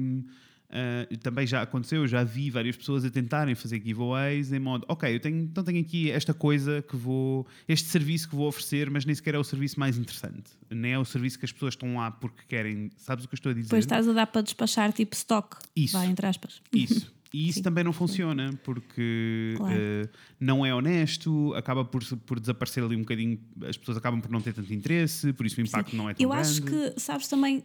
Uh, 0.73 1.17
também 1.17 1.45
já 1.45 1.61
aconteceu, 1.61 2.01
eu 2.01 2.07
já 2.07 2.23
vi 2.23 2.49
várias 2.49 2.75
pessoas 2.75 3.05
a 3.05 3.09
tentarem 3.11 3.53
fazer 3.53 3.79
giveaways 3.79 4.51
em 4.51 4.57
modo, 4.57 4.83
ok, 4.87 5.13
eu 5.13 5.19
tenho, 5.19 5.43
então 5.43 5.63
tenho 5.63 5.79
aqui 5.79 6.09
esta 6.09 6.33
coisa 6.33 6.81
que 6.81 6.95
vou, 6.95 7.45
este 7.67 7.89
serviço 7.89 8.27
que 8.27 8.35
vou 8.35 8.47
oferecer, 8.47 8.89
mas 8.89 9.05
nem 9.05 9.13
sequer 9.13 9.35
é 9.35 9.37
o 9.37 9.43
serviço 9.43 9.79
mais 9.79 9.99
interessante. 9.99 10.49
Nem 10.71 10.93
é 10.93 10.97
o 10.97 11.05
serviço 11.05 11.37
que 11.37 11.45
as 11.45 11.51
pessoas 11.51 11.75
estão 11.75 11.97
lá 11.97 12.09
porque 12.09 12.41
querem. 12.47 12.89
Sabes 12.97 13.23
o 13.23 13.27
que 13.27 13.35
eu 13.35 13.37
estou 13.37 13.51
a 13.51 13.53
dizer? 13.53 13.67
Depois 13.67 13.85
estás 13.85 14.07
a 14.07 14.13
dar 14.13 14.25
para 14.25 14.41
despachar 14.41 14.91
tipo 14.91 15.15
stock. 15.15 15.57
Isso. 15.75 15.93
Vai, 15.95 16.07
entre 16.07 16.25
aspas. 16.25 16.59
Isso. 16.73 17.13
E 17.33 17.49
isso 17.49 17.57
Sim, 17.57 17.63
também 17.63 17.83
não 17.83 17.91
funciona 17.91 18.53
porque 18.63 19.55
Claro. 19.57 19.75
uh, 19.75 20.09
não 20.39 20.63
é 20.63 20.73
honesto, 20.73 21.51
acaba 21.55 21.83
por, 21.83 22.03
por 22.27 22.39
desaparecer 22.39 22.83
ali 22.83 22.95
um 22.95 22.99
bocadinho, 22.99 23.39
as 23.67 23.75
pessoas 23.75 23.97
acabam 23.97 24.21
por 24.21 24.29
não 24.29 24.39
ter 24.39 24.53
tanto 24.53 24.71
interesse, 24.71 25.33
por 25.33 25.43
isso 25.45 25.59
o 25.59 25.63
impacto 25.63 25.95
não 25.95 26.07
é 26.07 26.13
tão 26.13 26.23
Eu 26.23 26.29
grande. 26.29 26.47
Hum. 26.47 26.51
acho 26.51 26.61
que, 26.61 26.99
sabes, 26.99 27.27
também, 27.27 27.63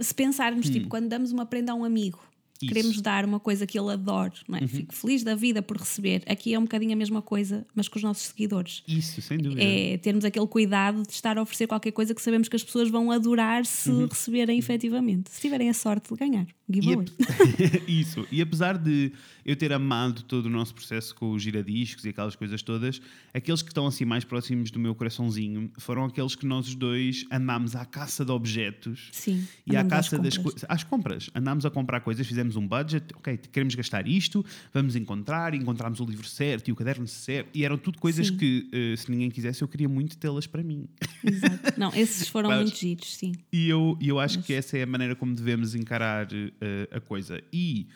se 0.00 0.14
pensarmos, 0.14 0.70
tipo, 0.70 0.88
quando 0.88 1.08
damos 1.08 1.30
uma 1.30 1.44
prenda 1.44 1.72
a 1.72 1.74
um 1.74 1.84
amigo. 1.84 2.18
Queremos 2.66 3.00
dar 3.00 3.24
uma 3.24 3.38
coisa 3.40 3.66
que 3.66 3.78
ele 3.78 3.90
adore, 3.92 4.34
não 4.48 4.58
é? 4.58 4.66
Fico 4.66 4.94
feliz 4.94 5.22
da 5.22 5.34
vida 5.34 5.62
por 5.62 5.76
receber. 5.76 6.22
Aqui 6.26 6.54
é 6.54 6.58
um 6.58 6.62
bocadinho 6.62 6.92
a 6.92 6.96
mesma 6.96 7.20
coisa, 7.22 7.66
mas 7.74 7.88
com 7.88 7.96
os 7.98 8.02
nossos 8.02 8.24
seguidores. 8.28 8.82
Isso, 8.86 9.20
sem 9.22 9.38
dúvida. 9.38 9.62
É 9.62 9.96
termos 9.98 10.24
aquele 10.24 10.46
cuidado 10.46 11.02
de 11.02 11.12
estar 11.12 11.36
a 11.38 11.42
oferecer 11.42 11.66
qualquer 11.66 11.92
coisa 11.92 12.14
que 12.14 12.22
sabemos 12.22 12.48
que 12.48 12.56
as 12.56 12.62
pessoas 12.62 12.88
vão 12.90 13.10
adorar 13.10 13.64
se 13.66 13.90
receberem 14.06 14.58
efetivamente. 14.58 15.30
Se 15.30 15.40
tiverem 15.40 15.68
a 15.68 15.74
sorte 15.74 16.12
de 16.12 16.18
ganhar. 16.18 16.42
Uhum. 16.42 16.46
E 16.68 16.74
Giveaway. 16.80 17.06
ap- 17.06 17.82
Isso. 17.88 18.26
E 18.32 18.40
apesar 18.40 18.78
de 18.78 19.12
eu 19.44 19.54
ter 19.56 19.72
amado 19.72 20.22
todo 20.22 20.46
o 20.46 20.50
nosso 20.50 20.74
processo 20.74 21.14
com 21.14 21.32
os 21.32 21.42
giradiscos 21.42 22.04
e 22.04 22.08
aquelas 22.10 22.34
coisas 22.36 22.62
todas, 22.62 23.00
aqueles 23.34 23.60
que 23.60 23.68
estão 23.68 23.86
assim 23.86 24.04
mais 24.04 24.24
próximos 24.24 24.70
do 24.70 24.78
meu 24.78 24.94
coraçãozinho 24.94 25.70
foram 25.78 26.04
aqueles 26.04 26.34
que 26.34 26.46
nós 26.46 26.68
os 26.68 26.74
dois 26.74 27.26
andámos 27.30 27.74
à 27.76 27.84
caça 27.84 28.24
de 28.24 28.30
objetos. 28.30 29.08
Sim. 29.12 29.46
E 29.66 29.76
à 29.76 29.84
caça 29.84 30.18
das 30.18 30.38
coisas. 30.38 30.64
Às 30.68 30.82
compras. 30.84 31.28
Andámos 31.34 31.66
a 31.66 31.70
comprar 31.70 32.00
coisas, 32.00 32.26
fizemos 32.26 32.51
um 32.56 32.66
budget, 32.66 33.04
ok, 33.16 33.36
queremos 33.50 33.74
gastar 33.74 34.06
isto, 34.08 34.44
vamos 34.72 34.96
encontrar, 34.96 35.54
encontramos 35.54 36.00
o 36.00 36.04
livro 36.04 36.26
certo 36.26 36.68
e 36.68 36.72
o 36.72 36.76
caderno 36.76 37.06
certo. 37.06 37.50
E 37.56 37.64
eram 37.64 37.76
tudo 37.78 37.98
coisas 37.98 38.28
Sim. 38.28 38.36
que, 38.36 38.68
eh, 38.72 38.96
se 38.96 39.10
ninguém 39.10 39.30
quisesse, 39.30 39.62
eu 39.62 39.68
queria 39.68 39.88
muito 39.88 40.16
tê-las 40.16 40.46
para 40.46 40.62
mim. 40.62 40.86
Exato. 41.24 41.78
Não, 41.78 41.92
esses 41.94 42.28
foram 42.28 42.50
Mas- 42.50 42.62
muito 42.62 42.76
giros, 42.76 43.14
sim. 43.16 43.32
E 43.52 43.68
eu, 43.68 43.96
eu 44.00 44.18
acho 44.18 44.42
que 44.42 44.52
essa 44.52 44.76
é 44.78 44.82
a 44.82 44.86
maneira 44.86 45.14
como 45.14 45.34
devemos 45.34 45.74
encarar 45.74 46.28
eh, 46.32 46.88
a 46.90 47.00
coisa. 47.00 47.40
E, 47.52 47.86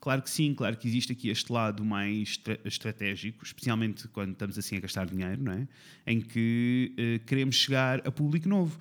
claro 0.00 0.20
que 0.22 0.30
sim, 0.30 0.52
claro 0.54 0.76
que 0.76 0.86
existe 0.88 1.12
aqui 1.12 1.28
este 1.28 1.52
lado 1.52 1.84
mais 1.84 2.30
estra- 2.30 2.58
estratégico, 2.64 3.44
especialmente 3.44 4.08
quando 4.08 4.32
estamos 4.32 4.58
assim 4.58 4.76
a 4.76 4.80
gastar 4.80 5.06
dinheiro, 5.06 5.42
não 5.42 5.52
é? 5.52 5.68
Em 6.06 6.20
que 6.20 6.92
eh, 6.96 7.20
queremos 7.26 7.56
chegar 7.56 8.00
a 8.06 8.10
público 8.10 8.48
novo. 8.48 8.78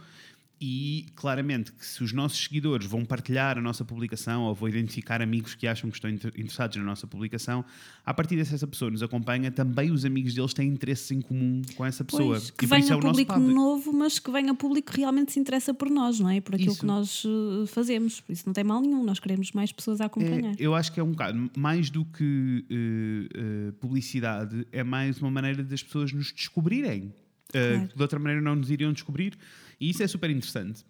E 0.64 1.08
claramente 1.16 1.72
que 1.74 1.84
se 1.84 2.04
os 2.04 2.14
nossos 2.14 2.44
seguidores 2.44 2.86
vão 2.86 3.04
partilhar 3.04 3.58
a 3.58 3.62
nossa 3.62 3.84
publicação 3.84 4.44
ou 4.44 4.54
vão 4.54 4.70
identificar 4.70 5.20
amigos 5.20 5.56
que 5.56 5.66
acham 5.66 5.90
que 5.90 5.98
estão 5.98 6.08
inter- 6.08 6.32
interessados 6.38 6.78
na 6.78 6.84
nossa 6.84 7.08
publicação, 7.08 7.66
a 8.06 8.14
partir 8.14 8.36
dessa 8.36 8.54
essa 8.54 8.68
pessoa 8.68 8.92
nos 8.92 9.02
acompanha, 9.02 9.50
também 9.50 9.90
os 9.90 10.06
amigos 10.06 10.36
deles 10.36 10.54
têm 10.54 10.68
interesses 10.70 11.10
em 11.10 11.20
comum 11.20 11.64
com 11.76 11.84
essa 11.84 12.04
pessoa. 12.06 12.36
Pois, 12.36 12.52
que 12.52 12.66
e 12.66 12.68
venha 12.68 12.94
é 12.94 12.98
público 13.00 13.40
novo, 13.40 13.92
mas 13.92 14.20
que 14.20 14.30
venha 14.32 14.54
público 14.54 14.92
que 14.92 14.98
realmente 15.00 15.32
se 15.32 15.40
interessa 15.40 15.74
por 15.74 15.90
nós, 15.90 16.20
não 16.20 16.30
é? 16.30 16.40
Por 16.40 16.54
aquilo 16.54 16.72
Isso. 16.74 16.80
que 16.82 16.86
nós 16.86 17.24
eh, 17.26 17.66
fazemos. 17.66 18.22
Por 18.22 18.32
isso 18.32 18.44
não 18.46 18.54
tem 18.54 18.64
mal 18.64 18.80
nenhum, 18.82 19.04
nós 19.04 19.20
queremos 19.20 19.52
mais 19.54 19.72
pessoas 19.72 20.00
a 20.00 20.06
acompanhar. 20.06 20.52
É, 20.52 20.56
eu 20.60 20.76
acho 20.76 20.92
que 20.92 21.00
é 21.00 21.04
um 21.04 21.10
bocado 21.12 21.50
mais 21.58 21.90
do 21.90 22.06
que 22.06 22.66
eh, 22.70 23.30
eh, 23.34 23.72
publicidade, 23.80 24.68
é 24.72 24.84
mais 24.84 25.20
uma 25.20 25.32
maneira 25.32 25.64
das 25.64 25.82
pessoas 25.82 26.12
nos 26.14 26.32
descobrirem. 26.32 27.12
Eh, 27.54 27.74
Claro. 27.78 27.90
de 27.96 28.02
outra 28.02 28.18
maneira 28.20 28.42
não 28.42 28.56
nos 28.56 28.70
iriam 28.72 28.94
descobrir. 28.94 29.34
E 29.82 29.90
isso 29.90 30.04
é 30.04 30.08
super 30.08 30.30
interessante. 30.30 30.86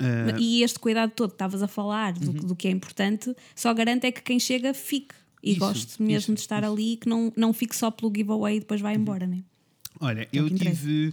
Eh, 0.00 0.34
E 0.38 0.62
este 0.62 0.78
cuidado 0.78 1.12
todo 1.14 1.28
que 1.28 1.34
estavas 1.34 1.62
a 1.62 1.68
falar 1.68 2.14
do, 2.14 2.32
do 2.32 2.56
que 2.56 2.66
é 2.66 2.70
importante, 2.70 3.34
só 3.54 3.72
garante 3.74 4.06
é 4.06 4.10
que 4.10 4.22
quem 4.22 4.40
chega 4.40 4.72
fique. 4.72 5.14
E 5.42 5.50
Isso, 5.50 5.60
goste 5.60 6.02
mesmo 6.02 6.16
isso, 6.16 6.34
de 6.34 6.40
estar 6.40 6.64
ali, 6.64 6.96
que 6.96 7.08
não, 7.08 7.32
não 7.36 7.52
fique 7.52 7.76
só 7.76 7.90
pelo 7.90 8.12
giveaway 8.14 8.56
e 8.56 8.60
depois 8.60 8.80
vai 8.80 8.94
embora, 8.94 9.26
né? 9.26 9.42
Olha, 10.00 10.22
é 10.22 10.28
eu 10.32 10.48
tive. 10.48 11.12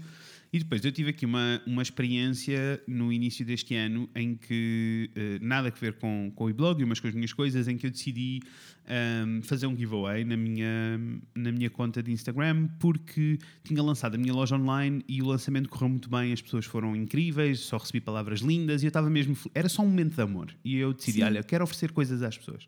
E 0.52 0.58
depois 0.58 0.84
eu 0.84 0.92
tive 0.92 1.12
aqui 1.12 1.26
uma, 1.26 1.62
uma 1.68 1.82
experiência 1.82 2.82
no 2.88 3.14
início 3.14 3.46
deste 3.46 3.76
ano 3.76 4.10
em 4.16 4.36
que, 4.36 5.12
eh, 5.16 5.38
nada 5.42 5.68
a 5.68 5.72
ver 5.72 5.94
com, 5.94 6.32
com 6.36 6.46
o 6.46 6.50
e-blog, 6.50 6.84
mas 6.86 7.00
com 7.00 7.08
as 7.08 7.14
minhas 7.14 7.32
coisas, 7.32 7.68
em 7.68 7.78
que 7.78 7.86
eu 7.86 7.92
decidi 7.92 8.40
ahm, 8.88 9.42
fazer 9.42 9.68
um 9.68 9.78
giveaway 9.78 10.26
na 10.26 10.36
minha, 10.36 11.00
na 11.36 11.52
minha 11.52 11.70
conta 11.70 12.02
de 12.02 12.12
Instagram 12.12 12.68
porque 12.80 13.38
tinha 13.64 13.82
lançado 13.84 14.16
a 14.16 14.18
minha 14.18 14.34
loja 14.34 14.56
online 14.56 15.04
e 15.08 15.22
o 15.22 15.28
lançamento 15.28 15.70
correu 15.70 15.90
muito 15.90 16.10
bem, 16.10 16.34
as 16.34 16.42
pessoas 16.42 16.66
foram 16.66 16.96
incríveis, 16.96 17.60
só 17.60 17.78
recebi 17.78 18.02
palavras 18.02 18.40
lindas 18.40 18.82
e 18.82 18.88
eu 18.88 18.90
estava 18.90 19.10
mesmo. 19.10 19.38
Era 19.54 19.70
só 19.70 19.84
um 19.84 19.88
momento 19.88 20.16
de 20.16 20.22
amor. 20.22 20.56
E 20.66 20.78
eu 20.78 20.94
decidi, 20.94 21.20
Sim. 21.20 21.26
olha, 21.26 21.44
quero 21.44 21.64
oferecer 21.64 21.92
coisas 21.92 22.24
às 22.24 22.36
pessoas. 22.36 22.68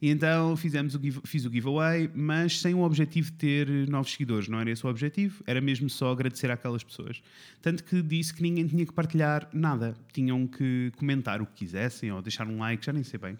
E 0.00 0.10
então 0.10 0.54
fizemos 0.56 0.94
o 0.94 1.00
give- 1.00 1.20
fiz 1.24 1.44
o 1.46 1.50
giveaway, 1.50 2.10
mas 2.14 2.60
sem 2.60 2.74
o 2.74 2.80
objetivo 2.82 3.30
de 3.30 3.36
ter 3.38 3.68
novos 3.88 4.12
seguidores. 4.12 4.46
Não 4.48 4.60
era 4.60 4.70
esse 4.70 4.84
o 4.84 4.90
objetivo, 4.90 5.42
era 5.46 5.60
mesmo 5.60 5.88
só 5.88 6.12
agradecer 6.12 6.50
àquelas 6.50 6.84
pessoas. 6.84 7.22
Tanto 7.62 7.82
que 7.82 8.02
disse 8.02 8.34
que 8.34 8.42
ninguém 8.42 8.66
tinha 8.66 8.84
que 8.84 8.92
partilhar 8.92 9.48
nada. 9.54 9.94
Tinham 10.12 10.46
que 10.46 10.92
comentar 10.96 11.40
o 11.40 11.46
que 11.46 11.54
quisessem 11.64 12.12
ou 12.12 12.20
deixar 12.20 12.46
um 12.46 12.58
like, 12.58 12.84
já 12.84 12.92
nem 12.92 13.02
sei 13.02 13.18
bem. 13.18 13.38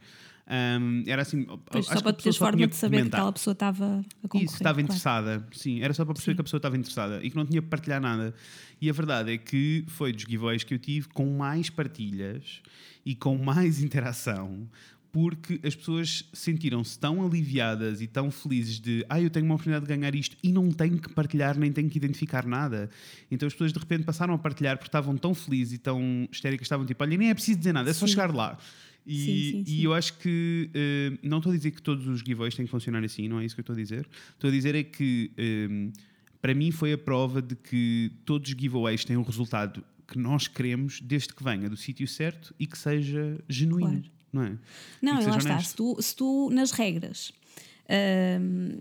Ahm, 0.49 1.03
era 1.09 1.23
assim. 1.23 1.45
Pois, 1.67 1.87
só 1.87 1.97
que 1.97 2.03
para 2.05 2.13
teres 2.13 2.37
forma 2.37 2.57
de 2.59 2.69
que 2.69 2.77
saber 2.77 2.97
que 2.99 3.03
comentar. 3.03 3.21
aquela 3.21 3.33
pessoa 3.33 3.53
estava 3.53 3.85
a 3.99 4.23
concorrer. 4.23 4.45
Isso, 4.47 4.55
estava 4.55 4.75
claro. 4.75 4.81
interessada. 4.85 5.49
Sim, 5.53 5.83
era 5.83 5.93
só 5.93 6.05
para 6.05 6.15
perceber 6.15 6.33
Sim. 6.33 6.37
que 6.37 6.41
a 6.41 6.45
pessoa 6.45 6.59
estava 6.59 6.77
interessada 6.77 7.21
e 7.25 7.31
que 7.31 7.37
não 7.37 7.45
tinha 7.45 7.61
que 7.61 7.69
partilhar 7.69 8.01
nada. 8.01 8.33
E 8.81 8.89
a 8.89 8.93
verdade 8.93 9.33
é 9.33 9.39
que 9.39 9.85
foi 9.89 10.13
dos 10.13 10.23
giveaways 10.23 10.63
que 10.63 10.73
eu 10.73 10.79
tive 10.79 11.09
com 11.09 11.37
mais 11.37 11.69
partilhas 11.69 12.63
e 13.05 13.15
com 13.17 13.37
mais 13.37 13.83
interação. 13.83 14.69
Porque 15.17 15.59
as 15.67 15.75
pessoas 15.75 16.29
sentiram-se 16.31 16.99
tão 16.99 17.25
aliviadas 17.25 18.03
e 18.03 18.07
tão 18.07 18.31
felizes 18.31 18.79
de 18.79 19.03
ah, 19.09 19.19
eu 19.19 19.31
tenho 19.31 19.47
uma 19.47 19.55
oportunidade 19.55 19.87
de 19.87 19.97
ganhar 19.97 20.15
isto 20.15 20.37
e 20.43 20.53
não 20.53 20.71
tenho 20.71 20.99
que 20.99 21.09
partilhar 21.09 21.59
nem 21.59 21.73
tenho 21.73 21.89
que 21.89 21.97
identificar 21.97 22.45
nada. 22.45 22.91
Então 23.31 23.47
as 23.47 23.55
pessoas 23.55 23.73
de 23.73 23.79
repente 23.79 24.05
passaram 24.05 24.35
a 24.35 24.39
partilhar 24.39 24.77
porque 24.77 24.89
estavam 24.89 25.17
tão 25.17 25.35
felizes 25.35 25.73
e 25.73 25.79
tão 25.79 26.29
histéricas, 26.31 26.67
estavam 26.67 26.85
tipo, 26.85 27.03
olha, 27.03 27.17
nem 27.17 27.31
é 27.31 27.35
preciso 27.35 27.57
dizer 27.57 27.73
nada, 27.73 27.89
é 27.89 27.95
só 27.95 28.07
Sim. 28.07 28.13
chegar 28.13 28.31
lá. 28.35 28.59
E, 29.07 29.15
Sim, 29.17 29.65
sim, 29.65 29.73
e 29.73 29.85
eu 29.85 29.95
acho 29.95 30.19
que 30.19 30.69
eh, 30.75 31.19
não 31.23 31.39
estou 31.39 31.51
a 31.51 31.57
dizer 31.57 31.71
que 31.71 31.81
todos 31.81 32.07
os 32.07 32.19
giveaways 32.19 32.55
têm 32.55 32.67
que 32.67 32.71
funcionar 32.71 33.03
assim, 33.03 33.27
não 33.27 33.41
é 33.41 33.47
isso 33.47 33.55
que 33.55 33.61
eu 33.61 33.63
estou 33.63 33.75
a 33.75 33.79
dizer. 33.79 34.07
Estou 34.35 34.49
a 34.49 34.53
dizer 34.53 34.75
é 34.75 34.83
que 34.83 35.31
eh, 35.39 35.93
para 36.43 36.53
mim 36.53 36.71
foi 36.71 36.93
a 36.93 36.99
prova 36.99 37.41
de 37.41 37.57
que 37.57 38.13
todos 38.27 38.51
os 38.51 38.55
giveaways 38.55 39.03
têm 39.03 39.17
o 39.17 39.23
resultado 39.23 39.83
que 40.07 40.19
nós 40.19 40.47
queremos, 40.47 41.01
desde 41.01 41.33
que 41.33 41.43
venha 41.43 41.71
do 41.71 41.77
sítio 41.77 42.07
certo 42.07 42.55
e 42.61 42.67
que 42.67 42.77
seja 42.77 43.43
genuíno, 43.49 44.03
Claro. 44.03 44.16
Não 44.37 44.45
é? 44.45 44.59
Não, 45.03 45.21
E 45.21 45.27
lá 45.27 45.39
está. 45.39 45.59
Se 45.61 45.75
tu, 45.75 45.97
se 46.01 46.15
tu, 46.15 46.49
nas 46.53 46.71
regras, 46.71 47.33
hum, 48.41 48.79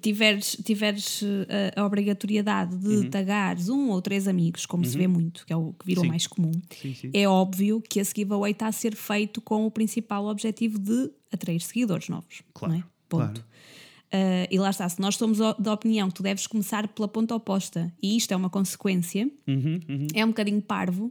tiveres, 0.00 0.56
tiveres 0.64 1.22
eh, 1.48 1.72
a 1.76 1.84
obrigatoriedade 1.84 2.76
de 2.76 2.88
Uhum. 2.88 3.10
tagares 3.10 3.68
um 3.68 3.90
ou 3.90 4.00
três 4.00 4.28
amigos, 4.28 4.64
como 4.64 4.84
se 4.84 4.96
vê 4.96 5.06
muito, 5.08 5.44
que 5.44 5.52
é 5.52 5.56
o 5.56 5.72
que 5.72 5.84
virou 5.86 6.04
Sim. 6.04 6.08
mais 6.08 6.26
comum, 6.26 6.52
Sim, 6.80 6.94
sim. 6.94 7.10
é 7.12 7.26
óbvio 7.28 7.80
que 7.80 7.98
esse 7.98 8.12
giveaway 8.14 8.52
está 8.52 8.68
a 8.68 8.72
ser 8.72 8.94
feito 8.94 9.40
com 9.40 9.66
o 9.66 9.70
principal 9.70 10.26
objetivo 10.26 10.78
de 10.78 11.10
atrair 11.32 11.60
seguidores 11.60 12.08
novos. 12.08 12.42
Claro, 12.54 12.74
Não 12.74 12.80
é? 12.80 12.84
Ponto. 13.08 13.24
claro. 13.40 13.52
Uh, 14.14 14.44
e 14.50 14.58
lá 14.58 14.68
está, 14.68 14.86
se 14.86 15.00
nós 15.00 15.16
somos 15.16 15.38
da 15.38 15.72
opinião 15.72 16.08
que 16.08 16.14
tu 16.16 16.22
deves 16.22 16.46
começar 16.46 16.86
pela 16.88 17.08
ponta 17.08 17.34
oposta 17.34 17.90
e 18.02 18.14
isto 18.18 18.30
é 18.32 18.36
uma 18.36 18.50
consequência, 18.50 19.28
Uhum, 19.48 19.80
uhum. 19.88 20.06
é 20.14 20.22
um 20.22 20.28
bocadinho 20.28 20.60
parvo 20.60 21.10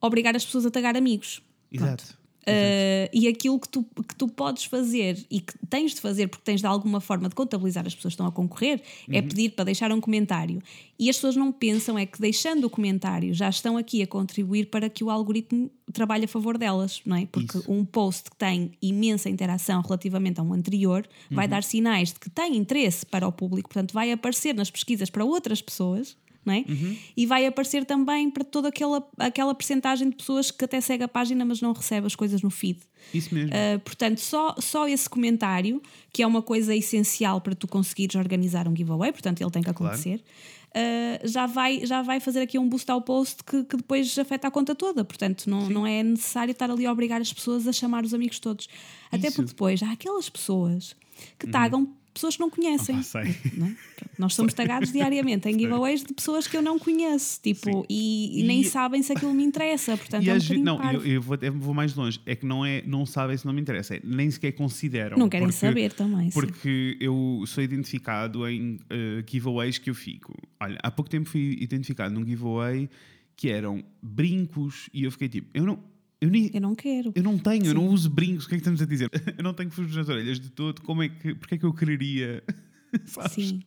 obrigar 0.00 0.34
as 0.36 0.44
pessoas 0.44 0.64
a 0.64 0.70
tagar 0.70 0.96
amigos. 0.96 1.42
Exato. 1.72 2.16
Uh, 2.48 3.10
e 3.12 3.26
aquilo 3.26 3.58
que 3.58 3.68
tu, 3.68 3.82
que 4.06 4.14
tu 4.14 4.28
podes 4.28 4.64
fazer 4.64 5.18
e 5.28 5.40
que 5.40 5.52
tens 5.68 5.94
de 5.94 6.00
fazer 6.00 6.28
porque 6.28 6.44
tens 6.44 6.60
de 6.60 6.66
alguma 6.66 7.00
forma 7.00 7.28
de 7.28 7.34
contabilizar 7.34 7.84
as 7.84 7.92
pessoas 7.94 8.12
que 8.12 8.14
estão 8.14 8.26
a 8.26 8.30
concorrer 8.32 8.80
é 9.10 9.20
Uhum. 9.20 9.28
pedir 9.28 9.50
para 9.50 9.64
deixar 9.64 9.90
um 9.90 10.00
comentário. 10.00 10.62
E 10.98 11.10
as 11.10 11.16
pessoas 11.16 11.34
não 11.34 11.50
pensam 11.50 11.98
é 11.98 12.06
que 12.06 12.20
deixando 12.20 12.64
o 12.64 12.70
comentário 12.70 13.34
já 13.34 13.48
estão 13.48 13.76
aqui 13.76 14.00
a 14.00 14.06
contribuir 14.06 14.66
para 14.66 14.88
que 14.88 15.02
o 15.02 15.10
algoritmo 15.10 15.68
trabalhe 15.92 16.24
a 16.24 16.28
favor 16.28 16.56
delas, 16.56 17.00
não 17.04 17.16
é? 17.16 17.26
Porque 17.26 17.58
Isso. 17.58 17.70
um 17.70 17.84
post 17.84 18.30
que 18.30 18.36
tem 18.36 18.70
imensa 18.80 19.28
interação 19.28 19.80
relativamente 19.82 20.38
a 20.38 20.42
um 20.44 20.52
anterior 20.52 21.04
Uhum. 21.30 21.36
vai 21.36 21.48
dar 21.48 21.64
sinais 21.64 22.12
de 22.12 22.20
que 22.20 22.30
tem 22.30 22.56
interesse 22.56 23.04
para 23.04 23.26
o 23.26 23.32
público, 23.32 23.68
portanto 23.68 23.92
vai 23.92 24.12
aparecer 24.12 24.54
nas 24.54 24.70
pesquisas 24.70 25.10
para 25.10 25.24
outras 25.24 25.60
pessoas. 25.60 26.16
Não 26.46 26.54
é? 26.54 26.64
Uhum. 26.68 26.96
E 27.16 27.26
vai 27.26 27.44
aparecer 27.44 27.84
também 27.84 28.30
para 28.30 28.44
toda 28.44 28.68
aquela, 28.68 29.04
aquela 29.18 29.52
percentagem 29.52 30.08
de 30.08 30.14
pessoas 30.16 30.50
que 30.52 30.64
até 30.64 30.80
segue 30.80 31.02
a 31.02 31.08
página, 31.08 31.44
mas 31.44 31.60
não 31.60 31.72
recebe 31.72 32.06
as 32.06 32.14
coisas 32.14 32.40
no 32.40 32.50
feed. 32.50 32.78
Isso 33.12 33.34
mesmo. 33.34 33.50
Uh, 33.50 33.80
portanto, 33.80 34.18
só, 34.18 34.54
só 34.60 34.86
esse 34.88 35.10
comentário, 35.10 35.82
que 36.12 36.22
é 36.22 36.26
uma 36.26 36.40
coisa 36.40 36.74
essencial 36.74 37.40
para 37.40 37.54
tu 37.56 37.66
conseguires 37.66 38.14
organizar 38.14 38.68
um 38.68 38.74
giveaway, 38.76 39.10
portanto, 39.10 39.40
ele 39.40 39.50
tem 39.50 39.62
que 39.62 39.72
Claro. 39.72 39.92
acontecer, 39.94 40.22
uh, 40.70 41.28
já, 41.28 41.46
vai, 41.46 41.84
já 41.84 42.02
vai 42.02 42.20
fazer 42.20 42.40
aqui 42.40 42.58
um 42.58 42.68
boost 42.68 42.88
ao 42.90 43.02
post 43.02 43.42
que, 43.44 43.64
que 43.64 43.76
depois 43.76 44.16
afeta 44.18 44.46
a 44.46 44.50
conta 44.50 44.74
toda. 44.74 45.04
Portanto, 45.04 45.50
não, 45.50 45.68
não 45.68 45.86
é 45.86 46.02
necessário 46.02 46.52
estar 46.52 46.70
ali 46.70 46.86
a 46.86 46.92
obrigar 46.92 47.20
as 47.20 47.32
pessoas 47.32 47.66
a 47.66 47.72
chamar 47.72 48.04
os 48.04 48.14
amigos 48.14 48.38
todos. 48.38 48.68
Até 49.10 49.26
Isso. 49.28 49.36
porque 49.36 49.48
depois 49.50 49.82
há 49.82 49.90
aquelas 49.92 50.28
pessoas 50.28 50.94
que 51.38 51.46
tagam 51.48 51.86
pessoas 52.16 52.34
que 52.36 52.40
não 52.40 52.50
conhecem. 52.50 52.96
Ah, 52.96 53.02
sei. 53.02 53.34
não 53.56 53.66
é? 53.68 53.76
Nós 54.18 54.34
somos 54.34 54.52
tagados 54.54 54.90
diariamente 54.92 55.48
em 55.48 55.52
giveaways 55.58 56.02
de 56.02 56.12
pessoas 56.14 56.46
que 56.46 56.56
eu 56.56 56.62
não 56.62 56.78
conheço, 56.78 57.40
tipo, 57.42 57.86
e, 57.88 58.40
e 58.40 58.42
nem 58.44 58.60
E- 58.60 58.64
sabem 58.64 59.02
se 59.02 59.12
aquilo 59.12 59.32
me 59.32 59.44
interessa. 59.44 59.96
Portanto, 59.96 60.24
E 60.24 60.30
é 60.30 60.34
um 60.34 60.38
bocadinho 60.38 60.64
não, 60.64 60.92
eu, 60.92 61.06
eu 61.06 61.22
vou, 61.22 61.38
eu 61.40 61.52
vou 61.52 61.74
mais 61.74 61.94
longe. 61.94 62.20
É 62.26 62.34
que 62.34 62.44
não, 62.46 62.64
é, 62.64 62.82
não 62.86 63.06
sabem 63.06 63.36
se 63.36 63.44
não 63.46 63.52
me 63.52 63.60
interessa. 63.60 63.94
É, 63.96 64.00
nem 64.02 64.30
sequer 64.30 64.52
consideram. 64.52 65.16
Não 65.18 65.28
querem 65.28 65.46
porque- 65.46 65.58
saber 65.58 65.92
também. 65.92 66.30
sim. 66.30 66.40
Porque 66.40 66.96
eu 67.00 67.44
sou 67.46 67.62
identificado 67.62 68.48
em 68.48 68.78
eh, 68.90 69.22
giveaways 69.26 69.78
que 69.78 69.90
eu 69.90 69.94
fico. 69.94 70.34
Olha, 70.60 70.78
há 70.82 70.90
pouco 70.90 71.10
tempo 71.10 71.28
fui 71.28 71.56
identificado 71.60 72.12
num 72.14 72.26
giveaway 72.26 72.88
que 73.36 73.50
eram 73.50 73.84
brincos 74.02 74.88
e 74.94 75.04
eu 75.04 75.12
fiquei 75.12 75.28
tipo, 75.28 75.48
eu 75.52 75.64
não, 75.64 75.78
eu 76.20 76.30
nem, 76.30 76.50
Eu 76.54 76.60
não 76.60 76.74
quero. 76.74 77.12
eu 77.14 77.22
não 77.22 77.38
tenho, 77.38 77.66
eu 77.66 77.74
não 77.74 77.88
Sim. 77.88 77.94
uso 77.94 78.10
brincos, 78.10 78.44
o 78.46 78.48
que 78.48 78.54
é 78.54 78.58
que 78.58 78.60
estamos 78.62 78.80
a 78.82 78.86
dizer? 78.86 79.10
Eu 79.36 79.44
não 79.44 79.52
tenho 79.54 79.70
fujos 79.70 79.94
nas 79.96 80.08
orelhas 80.08 80.40
de 80.40 80.50
todo, 80.50 80.80
como 80.82 81.02
é 81.02 81.08
que, 81.08 81.34
porque 81.34 81.56
é 81.56 81.58
que 81.58 81.64
eu 81.64 81.72
quereria? 81.74 82.42
Sabes? 83.06 83.32
Sim. 83.32 83.62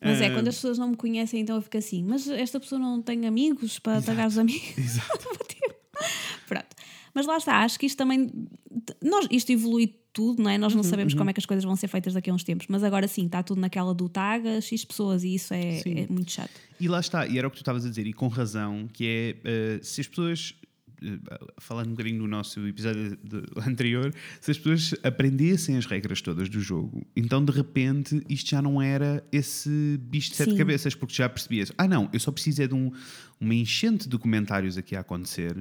Mas 0.00 0.20
é 0.20 0.26
Ah. 0.26 0.32
quando 0.34 0.48
as 0.48 0.56
pessoas 0.56 0.78
não 0.78 0.88
me 0.88 0.96
conhecem, 0.96 1.40
então 1.40 1.56
eu 1.56 1.62
fico 1.62 1.78
assim, 1.78 2.02
mas 2.04 2.28
esta 2.28 2.58
pessoa 2.60 2.78
não 2.80 3.00
tem 3.00 3.26
amigos 3.26 3.78
para 3.78 4.02
tagar 4.02 4.26
os 4.28 4.36
amigos. 4.36 4.72
Exato. 4.76 5.28
Pronto. 6.48 6.66
Mas 7.14 7.26
lá 7.26 7.36
está, 7.36 7.58
acho 7.58 7.78
que 7.78 7.86
isto 7.86 7.96
também. 7.98 8.30
Nós, 9.02 9.26
isto 9.30 9.50
evolui 9.52 9.94
tudo, 10.12 10.42
não 10.42 10.50
é? 10.50 10.54
Uhum, 10.54 10.60
Nós 10.60 10.74
não 10.74 10.82
sabemos 10.82 11.14
como 11.14 11.30
é 11.30 11.32
que 11.32 11.40
as 11.40 11.46
coisas 11.46 11.64
vão 11.64 11.76
ser 11.76 11.88
feitas 11.88 12.12
daqui 12.14 12.30
a 12.30 12.34
uns 12.34 12.42
tempos, 12.44 12.66
mas 12.68 12.82
agora 12.82 13.06
sim, 13.08 13.26
está 13.26 13.42
tudo 13.42 13.60
naquela 13.60 13.94
do 13.94 14.08
tag 14.08 14.60
X 14.60 14.84
pessoas 14.84 15.22
e 15.24 15.34
isso 15.34 15.54
é, 15.54 15.78
Sim. 15.80 16.00
é 16.00 16.06
muito 16.08 16.30
chato. 16.32 16.50
E 16.80 16.88
lá 16.88 17.00
está, 17.00 17.26
e 17.26 17.38
era 17.38 17.46
o 17.46 17.50
que 17.50 17.56
tu 17.56 17.60
estavas 17.60 17.84
a 17.86 17.88
dizer, 17.88 18.06
e 18.06 18.12
com 18.12 18.28
razão, 18.28 18.88
que 18.92 19.06
é 19.06 19.36
eh, 19.44 19.80
se 19.82 20.00
as 20.02 20.08
pessoas, 20.08 20.54
falando 21.58 21.88
um 21.88 21.90
bocadinho 21.90 22.18
do 22.20 22.26
nosso 22.28 22.66
episódio 22.66 23.16
de- 23.22 23.42
anterior, 23.68 24.14
se 24.40 24.50
as 24.50 24.58
pessoas 24.58 24.94
aprendessem 25.02 25.76
as 25.76 25.86
regras 25.86 26.20
todas 26.22 26.48
do 26.48 26.60
jogo, 26.60 27.06
então 27.16 27.44
de 27.44 27.52
repente 27.52 28.22
isto 28.28 28.50
já 28.50 28.60
não 28.62 28.80
era 28.80 29.24
esse 29.32 29.98
bicho 30.02 30.30
de 30.30 30.36
sete 30.36 30.52
Sim. 30.52 30.56
cabeças, 30.58 30.94
porque 30.94 31.14
já 31.14 31.28
percebias, 31.28 31.72
ah 31.78 31.86
não, 31.88 32.08
eu 32.12 32.20
só 32.20 32.30
preciso 32.32 32.62
é 32.62 32.66
de 32.66 32.74
um, 32.74 32.90
uma 33.40 33.54
enchente 33.54 34.08
de 34.08 34.18
comentários 34.18 34.76
aqui 34.78 34.94
a 34.96 35.00
acontecer, 35.00 35.56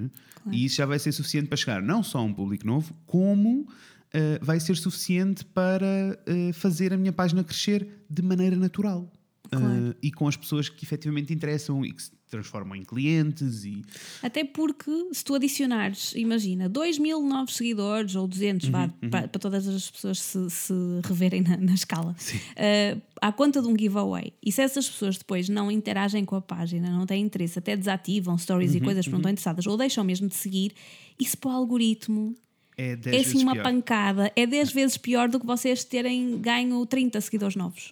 e 0.52 0.66
isso 0.66 0.76
já 0.78 0.86
vai 0.86 0.98
ser 1.00 1.12
suficiente 1.12 1.48
para 1.48 1.58
chegar 1.58 1.82
não 1.82 2.02
só 2.04 2.20
a 2.20 2.22
um 2.24 2.34
público 2.34 2.66
novo, 2.66 2.94
como. 3.06 3.68
eh, 4.14 4.40
vai 4.42 4.60
ser 4.60 4.76
suficiente 4.76 5.46
para 5.46 6.20
eh, 6.26 6.52
fazer 6.52 6.92
a 6.94 6.98
minha 6.98 7.14
página 7.14 7.44
crescer 7.46 7.88
de 8.10 8.22
maneira 8.22 8.58
natural. 8.58 9.10
Claro. 9.52 9.90
Uh, 9.90 9.96
e 10.02 10.12
com 10.12 10.28
as 10.28 10.38
pessoas 10.38 10.70
que 10.70 10.86
efetivamente 10.86 11.34
interessam 11.34 11.86
e 11.86 11.92
que 11.92 12.02
se 12.02 12.12
transformam 12.30 12.74
em 12.78 12.84
clientes 12.86 13.66
e 13.66 13.84
Até 14.24 14.46
porque, 14.46 15.10
se 15.12 15.22
tu 15.26 15.36
adicionares, 15.36 16.14
imagina, 16.16 16.70
2 16.70 16.98
mil 16.98 17.22
novos 17.22 17.58
seguidores 17.58 18.16
ou 18.16 18.26
200, 18.26 18.70
vá, 18.70 18.84
Uhum, 18.86 19.10
para, 19.10 19.28
para 19.28 19.40
todas 19.40 19.68
as 19.68 19.92
pessoas 19.92 20.20
se, 20.22 20.50
se 20.50 20.74
reverem 21.04 21.42
na, 21.42 21.58
na 21.58 21.74
escala, 21.74 22.16
eh, 22.56 22.96
à 23.22 23.34
conta 23.34 23.62
de 23.62 23.68
um 23.68 23.78
giveaway. 23.78 24.32
E 24.42 24.50
se 24.54 24.62
essas 24.62 24.90
pessoas 24.90 25.18
depois 25.18 25.50
não 25.50 25.70
interagem 25.70 26.24
com 26.24 26.38
a 26.38 26.42
página, 26.42 26.90
não 26.90 27.06
têm 27.06 27.22
interesse, 27.22 27.60
até 27.60 27.76
desativam 27.76 28.38
stories 28.38 28.72
Uhum, 28.72 28.78
e 28.78 28.82
coisas 28.82 29.04
porque 29.06 29.12
não 29.12 29.20
estão 29.20 29.32
interessadas, 29.32 29.68
ou 29.68 29.76
deixam 29.76 30.06
mesmo 30.06 30.30
de 30.30 30.36
seguir, 30.36 30.74
isso 31.20 31.38
para 31.38 31.52
o 31.52 31.54
algoritmo 31.54 32.34
é 32.82 32.96
10 32.96 33.06
é 33.08 33.12
vezes 33.20 33.28
assim 33.36 33.44
uma 33.44 33.54
pior. 33.54 33.64
pancada, 33.64 34.32
é 34.36 34.46
10 34.48 34.72
vezes 34.74 34.98
pior 34.98 35.30
do 35.30 35.40
que 35.40 35.46
vocês 35.46 35.84
terem 35.84 36.40
ganho 36.40 36.86
30 36.86 37.20
seguidores 37.22 37.56
novos. 37.56 37.92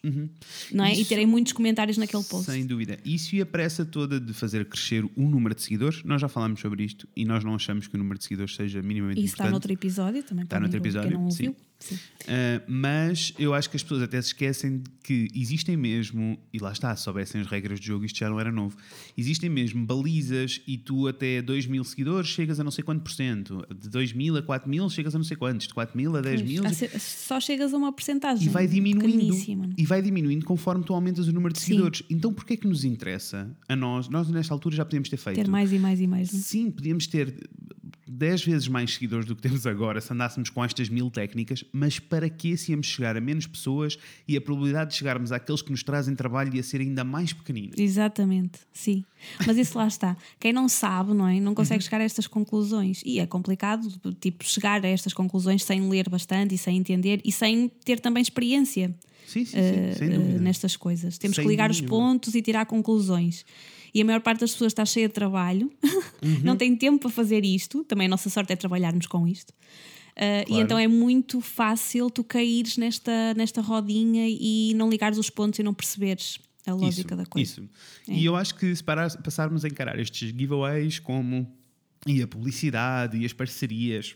Não 0.72 0.84
é? 0.84 0.92
E 0.92 0.96
Uhum. 0.96 1.00
Isso- 1.02 1.10
terem 1.10 1.26
muitos 1.26 1.54
comentários 1.54 1.98
naquele 1.98 2.24
post. 2.24 2.52
Sem 2.52 2.66
dúvida. 2.66 2.98
Isso 3.06 3.36
e 3.36 3.42
a 3.42 3.46
pressa 3.46 3.86
toda 3.86 4.20
de 4.20 4.34
fazer 4.34 4.66
crescer 4.66 5.04
o 5.16 5.30
número 5.30 5.54
de 5.56 5.62
seguidores, 5.62 6.04
nós 6.04 6.22
já 6.22 6.28
falámos 6.28 6.60
sobre 6.60 6.84
isto 6.84 7.08
e 7.16 7.26
nós 7.26 7.44
não 7.44 7.56
achamos 7.56 7.88
que 7.88 7.96
o 7.96 7.98
número 7.98 8.18
de 8.18 8.24
seguidores 8.24 8.56
seja 8.56 8.82
minimamente 8.82 9.20
E 9.20 9.26
isso 9.26 9.34
está 9.36 9.44
importante. 9.46 9.52
noutro 9.52 9.74
episódio 9.74 10.24
também. 10.24 10.44
Está 10.44 10.60
noutro 10.60 10.78
episódio, 10.78 11.32
sim. 11.32 11.56
Sim. 11.80 11.96
Uh, 11.96 12.62
mas 12.68 13.34
eu 13.40 13.54
acho 13.54 13.70
que 13.70 13.78
as 13.78 13.84
pessoas 13.84 14.04
até 14.04 14.22
se 14.22 14.28
esquecem 14.28 14.80
de 14.80 14.90
que 15.02 15.28
existem 15.34 15.78
mesmo, 15.78 16.38
e 16.54 16.60
lá 16.60 16.72
está, 16.72 16.96
se 16.96 17.04
soubessem 17.04 17.42
as 17.42 17.48
regras 17.48 17.80
de 17.80 17.88
jogo, 17.88 18.06
isto 18.06 18.20
já 18.20 18.30
não 18.30 18.40
era 18.40 18.52
novo. 18.52 18.78
Existem 19.18 19.50
mesmo 19.50 19.86
balizas 19.86 20.62
e 20.68 20.78
tu 20.78 21.08
até 21.08 21.42
2 21.42 21.66
mil 21.68 21.84
seguidores 21.84 22.30
chegas 22.30 22.60
a 22.60 22.64
não 22.64 22.72
sei 22.72 22.84
quanto 22.84 23.02
por 23.02 23.12
cento. 23.12 23.66
De 23.74 23.90
2 23.90 24.14
mil 24.14 24.38
a 24.38 24.44
4 24.44 24.70
mil 24.70 24.90
chegas 24.90 25.16
a 25.16 25.18
não 25.18 25.26
sei 25.26 25.38
quantos. 25.38 25.68
De 25.68 25.74
4 25.74 25.98
mil 25.98 26.16
a 26.16 26.22
10 26.22 26.42
mil. 26.42 26.64
Só 27.00 27.40
chegas 27.40 27.74
a 27.74 27.78
uma 27.78 27.92
porcentagem. 27.92 28.46
E 28.46 28.50
vai 28.50 28.68
diminuindo. 28.68 29.12
pequeníssima. 29.12 29.70
E 29.78 29.86
vai 29.86 30.02
diminuindo 30.02 30.46
conforme 30.46 30.84
tu 30.84 30.94
aumentas 30.94 31.28
o 31.28 31.32
número 31.32 31.54
de 31.54 31.60
Sim. 31.60 31.66
seguidores. 31.66 32.04
Então 32.10 32.34
porquê 32.34 32.54
é 32.54 32.58
que 32.58 32.68
nos 32.68 32.84
interessa 32.84 33.50
a 33.68 33.76
nós? 33.76 34.10
Nós 34.10 34.30
nesta 34.30 34.54
altura 34.54 34.76
já 34.76 34.86
podíamos 34.86 35.10
ter 35.10 35.18
feito. 35.18 35.38
Ter 35.38 35.48
mais 35.48 35.72
e 35.72 35.80
mais 35.80 36.00
e 36.00 36.08
mais. 36.08 36.32
não 36.32 36.40
é? 36.40 36.42
Sim, 36.44 36.70
podíamos 36.70 37.08
ter 37.08 37.50
10 38.12 38.44
vezes 38.44 38.68
mais 38.68 38.94
seguidores 38.96 39.26
do 39.28 39.36
que 39.36 39.42
temos 39.44 39.68
agora 39.68 40.02
se 40.02 40.12
andássemos 40.12 40.50
com 40.50 40.64
estas 40.66 40.90
mil 40.90 41.12
técnicas, 41.12 41.64
mas 41.72 42.00
para 42.00 42.28
que 42.30 42.58
se 42.58 42.72
íamos 42.72 42.88
chegar 42.88 43.16
a 43.16 43.22
menos 43.22 43.46
pessoas 43.46 43.98
e 44.28 44.36
a 44.36 44.42
probabilidade 44.42 44.92
de 44.92 44.98
chegarmos 44.98 45.32
àqueles 45.32 45.62
que 45.62 45.70
nos 45.70 45.84
trazem 45.84 46.16
trabalho 46.16 46.56
ia 46.56 46.64
ser 46.64 46.82
ainda 46.82 47.04
mais 47.04 47.34
pequenina? 47.34 47.74
Exatamente, 47.78 48.60
sim. 48.74 49.04
Mas 49.46 49.58
isso 49.58 49.78
lá 49.78 49.88
está. 49.88 50.18
Quem 50.40 50.52
não 50.52 50.68
sabe, 50.68 51.14
não 51.14 51.28
é? 51.28 51.40
Não 51.40 51.50
Uhum. 51.50 51.56
consegue 51.56 51.84
chegar 51.84 52.02
a 52.02 52.04
estas 52.04 52.26
conclusões. 52.26 53.02
E 53.06 53.20
é 53.20 53.28
complicado, 53.28 53.88
tipo, 54.20 54.44
chegar 54.44 54.84
a 54.84 54.88
estas 54.88 55.14
conclusões 55.14 55.64
sem 55.64 55.88
ler 55.90 56.10
bastante 56.10 56.56
e 56.56 56.58
sem 56.58 56.78
entender 56.78 57.22
e 57.24 57.32
sem 57.32 57.70
ter 57.86 58.00
também 58.00 58.22
experiência 58.22 58.96
Sim, 59.28 59.46
sim, 59.46 59.58
sim, 59.96 60.10
dúvida. 60.10 60.40
nestas 60.40 60.76
coisas. 60.76 61.18
Temos 61.20 61.36
Sem 61.36 61.44
que 61.46 61.50
ligar 61.52 61.70
os 61.70 61.82
pontos 61.82 62.34
e 62.34 62.42
tirar 62.42 62.66
conclusões. 62.66 63.46
E 63.94 64.02
a 64.02 64.06
maior 64.06 64.22
parte 64.22 64.42
das 64.42 64.52
pessoas 64.52 64.72
está 64.72 64.86
cheia 64.86 65.08
de 65.08 65.14
trabalho, 65.14 65.72
Uhum. 66.22 66.42
não 66.44 66.56
tem 66.58 66.76
tempo 66.76 67.00
para 67.00 67.10
fazer 67.10 67.46
isto. 67.46 67.84
Também 67.86 68.08
a 68.08 68.10
nossa 68.10 68.30
sorte 68.30 68.52
é 68.54 68.56
trabalharmos 68.56 69.08
com 69.08 69.28
isto. 69.28 69.50
Uh, 69.52 70.42
E 70.42 70.46
Claro. 70.48 70.64
então 70.64 70.78
é 70.80 70.88
muito 70.88 71.40
fácil 71.40 72.10
tu 72.10 72.24
caíres 72.24 72.76
nesta, 72.78 73.34
nesta 73.36 73.62
rodinha 73.62 74.28
e 74.28 74.74
não 74.76 74.90
ligares 74.90 75.18
os 75.18 75.30
pontos 75.30 75.60
e 75.60 75.64
não 75.64 75.74
perceberes 75.74 76.38
a 76.68 76.74
lógica 76.74 77.16
da 77.16 77.26
coisa. 77.26 77.50
Isso. 77.50 77.70
É. 78.08 78.14
E 78.14 78.26
eu 78.26 78.36
acho 78.36 78.54
que 78.56 78.76
se 78.76 78.84
parar- 78.84 79.16
passarmos 79.24 79.64
a 79.64 79.68
encarar 79.70 79.98
estes 79.98 80.30
giveaways 80.38 81.00
como 81.00 81.48
e 82.06 82.22
a 82.22 82.28
publicidade 82.28 83.18
e 83.18 83.26
as 83.26 83.32
parcerias 83.34 84.16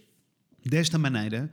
desta 0.66 0.98
maneira, 0.98 1.52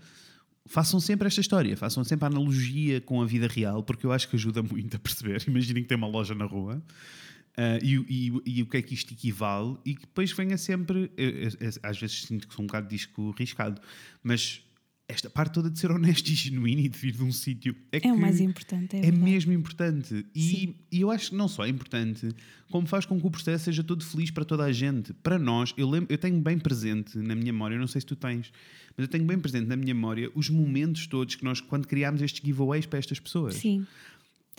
façam 0.67 1.01
sempre 1.01 1.27
esta 1.29 1.41
história, 1.41 1.77
façam 1.77 2.03
sempre 2.05 2.25
a 2.25 2.29
analogia 2.29 3.01
com 3.01 3.21
a 3.23 3.27
vida 3.27 3.47
real, 3.49 3.83
porque 3.85 4.05
eu 4.05 4.13
acho 4.13 4.29
que 4.29 4.37
ajuda 4.37 4.63
muito 4.63 4.97
a 4.97 5.01
perceber. 5.01 5.43
Imaginem 5.47 5.83
que 5.83 5.89
tem 5.89 5.97
uma 5.97 6.07
loja 6.09 6.35
na 6.35 6.45
rua. 6.45 6.83
Ah, 7.63 7.79
e, 7.83 7.99
o- 7.99 8.07
e 8.09 8.59
e 8.59 8.63
o 8.63 8.67
que 8.67 8.77
é 8.79 8.83
que 8.83 8.95
isto 8.95 9.13
equivale, 9.13 9.77
e 9.85 9.95
que 9.95 10.01
depois 10.03 10.33
venha 10.33 10.57
sempre. 10.57 11.11
eu- 11.17 11.29
eu- 11.31 11.51
eu- 11.61 11.73
às 11.83 11.99
vezes 12.01 12.23
sinto 12.23 12.49
que 12.49 12.55
sou 12.55 12.63
um 12.65 12.67
bocado 12.67 12.89
disco 12.89 13.35
riscado, 13.39 13.81
mas 14.23 14.63
esta 15.09 15.29
parte 15.29 15.55
toda 15.55 15.69
de 15.69 15.77
ser 15.77 15.91
honesto 15.91 16.29
e 16.29 16.35
genuíno 16.37 16.81
e 16.83 16.89
de 16.89 16.97
vir 16.97 17.11
de 17.13 17.23
um 17.25 17.33
sítio 17.33 17.75
é, 17.91 18.07
É 18.07 18.13
o 18.13 18.17
mais 18.19 18.39
importante. 18.41 18.95
É, 18.95 19.07
é 19.07 19.11
mesmo 19.11 19.53
importante. 19.53 20.25
E, 20.33 20.77
e 20.93 21.01
eu 21.01 21.11
acho 21.11 21.31
que 21.31 21.37
não 21.37 21.49
só 21.49 21.65
é 21.67 21.69
importante, 21.69 22.29
como 22.71 22.87
faz 22.87 23.05
com 23.05 23.21
que 23.21 23.27
o 23.27 23.31
processo 23.31 23.65
seja 23.65 23.83
todo 23.83 24.05
feliz 24.05 24.31
para 24.31 24.45
toda 24.45 24.63
a 24.63 24.73
gente. 24.73 25.13
Para 25.15 25.37
nós, 25.37 25.75
eu, 25.77 25.91
lembro, 25.91 26.07
eu 26.13 26.17
tenho 26.19 26.41
bem 26.41 26.57
presente 26.61 27.19
na 27.19 27.35
minha 27.35 27.53
memória, 27.53 27.75
eu 27.75 27.81
não 27.81 27.89
sei 27.89 28.01
se 28.01 28.07
tu 28.07 28.15
tens, 28.15 28.53
mas 28.97 29.05
eu 29.05 29.09
tenho 29.09 29.25
bem 29.25 29.37
presente 29.39 29.67
na 29.67 29.75
minha 29.77 29.93
memória 29.95 30.31
os 30.33 30.49
momentos 30.49 31.09
todos 31.09 31.35
que 31.35 31.43
nós, 31.45 31.61
quando 31.61 31.89
criámos 31.89 32.23
estes 32.23 32.41
giveaways 32.45 32.87
para 32.87 33.01
estas 33.01 33.19
pessoas. 33.19 33.57
Sim. 33.57 33.85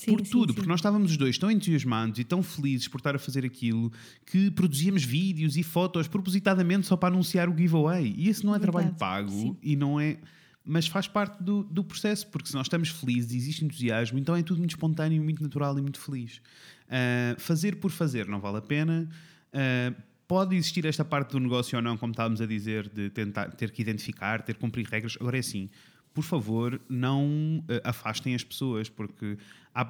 Sim, 0.02 0.18
por 0.18 0.22
tudo, 0.22 0.50
sim. 0.50 0.56
porque 0.56 0.68
nós 0.68 0.80
estávamos 0.80 1.12
os 1.12 1.18
dois 1.18 1.38
tão 1.38 1.52
entusiasmados 1.52 2.18
e 2.18 2.24
tão 2.24 2.42
felizes 2.42 2.88
por 2.88 2.98
estar 2.98 3.16
a 3.16 3.20
fazer 3.20 3.46
aquilo 3.46 3.92
que 4.26 4.50
produzíamos 4.50 5.04
vídeos 5.04 5.58
e 5.58 5.62
fotos 5.62 6.08
propositadamente 6.08 6.88
só 6.88 6.98
para 6.98 7.14
anunciar 7.14 7.48
o 7.48 7.56
giveaway. 7.56 8.12
E 8.18 8.28
isso 8.28 8.44
não 8.44 8.56
é 8.56 8.60
trabalho 8.60 8.88
Verdade, 8.88 9.00
pago 9.00 9.30
sim. 9.30 9.56
e 9.62 9.76
não 9.76 10.00
é. 10.00 10.18
Mas 10.66 10.88
faz 10.88 11.08
parte 11.08 11.44
do, 11.44 11.64
do 11.64 11.84
processo, 11.84 12.26
porque 12.28 12.48
se 12.48 12.56
nós 12.56 12.66
estamos 12.66 12.90
felizes 12.90 13.32
existe 13.32 13.64
entusiasmo, 13.64 14.18
então 14.18 14.36
é 14.36 14.42
tudo 14.42 14.58
muito 14.58 14.72
espontâneo, 14.72 15.22
muito 15.24 15.44
natural 15.44 15.78
e 15.78 15.82
muito 15.82 16.00
feliz. 16.00 16.42
Ah, 16.90 17.36
fazer 17.38 17.76
por 17.76 17.92
fazer 17.92 18.28
não 18.28 18.40
vale 18.40 18.58
a 18.58 18.62
pena. 18.62 19.08
Ah, 19.54 19.94
pode 20.28 20.56
existir 20.56 20.86
esta 20.86 21.06
parte 21.06 21.32
do 21.32 21.40
negócio 21.40 21.78
ou 21.78 21.82
não, 21.82 21.96
como 21.96 22.12
estávamos 22.12 22.42
a 22.42 22.46
dizer, 22.48 22.90
de 22.90 23.10
tentar 23.10 23.52
ter 23.52 23.70
que 23.70 23.82
identificar, 23.82 24.42
ter 24.42 24.56
que 24.56 24.60
cumprir 24.60 24.88
regras. 24.88 25.16
Agora 25.20 25.38
é 25.38 25.42
assim, 25.42 25.70
por 26.14 26.24
favor, 26.24 26.82
não 26.90 27.64
ah, 27.68 27.90
afastem 27.90 28.36
as 28.36 28.44
pessoas, 28.44 28.90
porque 28.90 29.38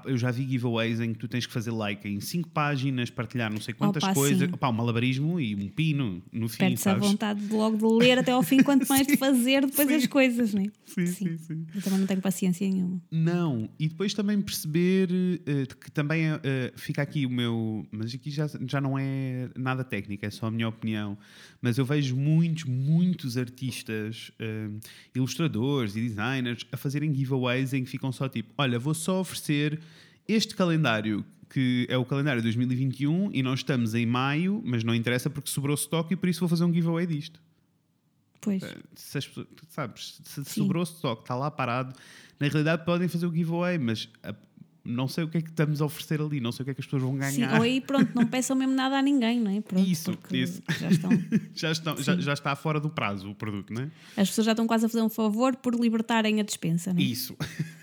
eu 0.06 0.18
já 0.18 0.30
vi 0.30 0.48
giveaways 0.48 1.00
em 1.00 1.14
que 1.14 1.20
tu 1.20 1.28
tens 1.28 1.46
que 1.46 1.52
fazer 1.52 1.72
like 1.72 2.08
em 2.08 2.20
cinco 2.20 2.50
páginas, 2.50 3.10
partilhar 3.10 3.52
não 3.52 3.60
sei 3.60 3.74
quantas 3.74 4.04
Opa, 4.04 4.14
coisas. 4.14 4.52
Opá, 4.52 4.70
um 4.70 4.74
malabarismo 4.74 5.40
e 5.40 5.56
um 5.56 5.68
pino 5.68 6.22
no 6.32 6.48
fim, 6.48 6.60
Perde-se 6.60 6.90
a 6.90 6.94
sabes? 6.94 7.08
vontade 7.10 7.42
de 7.48 7.54
logo 7.54 7.78
de 7.78 8.06
ler 8.06 8.20
até 8.20 8.32
ao 8.32 8.44
fim, 8.44 8.62
quanto 8.64 8.88
mais 8.88 9.08
de 9.08 9.18
fazer 9.18 9.66
depois 9.66 9.88
sim. 9.88 9.96
as 9.96 10.08
coisas, 10.08 10.54
não 10.54 10.62
é? 10.62 10.72
Sim, 10.86 11.06
sim, 11.08 11.38
sim. 11.38 11.66
Eu 11.74 11.82
também 11.82 12.00
não 12.00 12.08
tenho 12.08 12.22
paciência 12.22 12.68
nenhuma. 12.70 13.02
Não, 13.10 13.70
e 13.80 13.88
depois 13.88 14.14
também 14.14 14.40
perceber 14.42 15.10
eh, 15.46 15.66
que 15.80 15.92
também 15.92 16.26
eh, 16.44 16.74
fica 16.76 17.02
aqui 17.02 17.26
o 17.26 17.30
meu. 17.30 17.86
Mas 17.92 18.14
aqui 18.14 18.30
já, 18.30 18.48
já 18.68 18.80
não 18.80 18.98
é 19.00 19.50
nada 19.58 19.84
técnico, 19.84 20.26
é 20.26 20.30
só 20.30 20.48
a 20.48 20.52
minha 20.52 20.68
opinião. 20.68 21.18
Mas 21.62 21.78
eu 21.78 21.86
vejo 21.86 22.16
muitos, 22.16 22.66
muitos 22.66 23.38
artistas, 23.38 24.32
eh, 24.40 24.70
ilustradores 25.16 25.96
e 25.96 26.02
designers 26.02 26.66
a 26.72 26.78
fazerem 26.78 27.14
giveaways 27.14 27.74
em 27.74 27.84
que 27.84 27.90
ficam 27.90 28.12
só 28.12 28.28
tipo: 28.28 28.54
olha, 28.58 28.78
vou 28.78 28.94
só 28.94 29.22
oferecer 29.22 29.71
este 30.28 30.56
calendário. 30.56 31.24
Que 31.50 31.86
é 31.90 31.98
o 31.98 32.06
calendário 32.06 32.42
2021 32.42 33.30
e 33.34 33.44
nós 33.44 33.60
estamos 33.60 33.94
em 33.94 34.06
maio, 34.06 34.62
mas 34.66 34.86
não 34.86 34.96
interessa 34.96 35.30
porque 35.30 35.50
sobrou 35.50 35.76
stock 35.76 36.14
e 36.14 36.16
por 36.16 36.30
isso 36.30 36.40
vou 36.40 36.48
fazer 36.48 36.64
um 36.64 36.74
giveaway 36.74 37.06
disto. 37.06 37.42
Pois. 38.40 38.64
Eh, 38.64 38.78
Se 38.96 39.18
as 39.18 39.30
sabes, 39.68 40.22
se 40.24 40.46
sobrou 40.46 40.84
stock, 40.84 41.24
está 41.24 41.36
lá 41.36 41.52
parado, 41.52 41.94
na 42.40 42.48
realidade 42.48 42.86
podem 42.86 43.10
fazer 43.10 43.26
o 43.26 43.36
giveaway, 43.36 43.78
mas 43.78 44.08
ah, 44.24 44.34
não 44.86 45.10
sei 45.10 45.26
o 45.26 45.28
que 45.28 45.40
é 45.40 45.42
que 45.42 45.50
estamos 45.50 45.82
a 45.82 45.86
oferecer 45.86 46.22
ali, 46.22 46.40
não 46.40 46.54
sei 46.54 46.64
o 46.64 46.66
que 46.66 46.72
é 46.72 46.74
que 46.74 46.80
as 46.80 46.86
pessoas 46.86 47.04
vão 47.04 47.12
Sim, 47.16 47.20
ganhar. 47.42 47.58
ou 47.58 47.64
aí 47.64 47.82
pronto, 47.82 48.10
não 48.16 48.26
peçam 48.26 48.56
mesmo 48.56 48.74
nada 48.74 48.98
a 48.98 49.02
ninguém, 49.02 49.38
não 49.42 49.52
é? 49.52 49.60
Pronto, 49.60 49.86
Isso, 49.86 50.18
isso. 50.32 50.64
Já 50.80 50.90
estão, 50.90 51.10
já, 51.54 51.72
estão, 51.74 51.98
já, 52.02 52.16
já 52.18 52.32
está 52.34 52.56
fora 52.56 52.80
do 52.80 52.90
prazo 52.90 53.30
o 53.30 53.36
produto, 53.36 53.74
não 53.74 53.82
é? 53.82 53.92
as 54.16 54.30
pessoas 54.30 54.46
já 54.46 54.54
estão 54.54 54.66
quase 54.66 54.86
a 54.86 54.90
fazer 54.90 55.04
um 55.04 55.10
favor 55.10 55.54
por 55.58 55.76
libertarem 55.76 56.40
a 56.40 56.44
dispensa, 56.44 56.94
não 56.94 57.00
é? 57.02 57.04
Isso. 57.04 57.36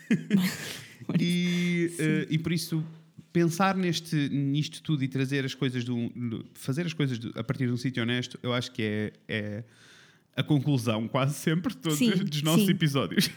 e, 1.19 1.93
eh, 1.99 2.27
e 2.31 2.39
por 2.39 2.53
isso 2.53 2.85
pensar 3.33 3.77
neste, 3.77 4.17
nisto 4.31 4.83
tudo 4.83 5.05
e 5.05 5.09
trazer 5.09 5.45
as 5.45 5.55
coisas 5.55 5.85
do, 5.85 6.45
fazer 6.55 6.87
as 6.87 6.93
coisas 6.93 7.19
do- 7.19 7.33
a 7.39 7.45
partir 7.45 7.67
de 7.67 7.73
um 7.73 7.77
sítio 7.77 8.03
honesto, 8.03 8.39
eu 8.43 8.53
acho 8.53 8.73
que 8.73 8.83
é, 8.83 9.13
é 9.29 9.65
a 10.35 10.43
conclusão 10.43 11.09
quase 11.09 11.35
sempre 11.35 11.75
de 11.75 11.81
todos 11.81 11.99
Sim, 11.99 12.11
os 12.13 12.21
dos 12.21 12.43
nossos 12.43 12.65
sim. 12.67 12.71
episódios. 12.71 13.29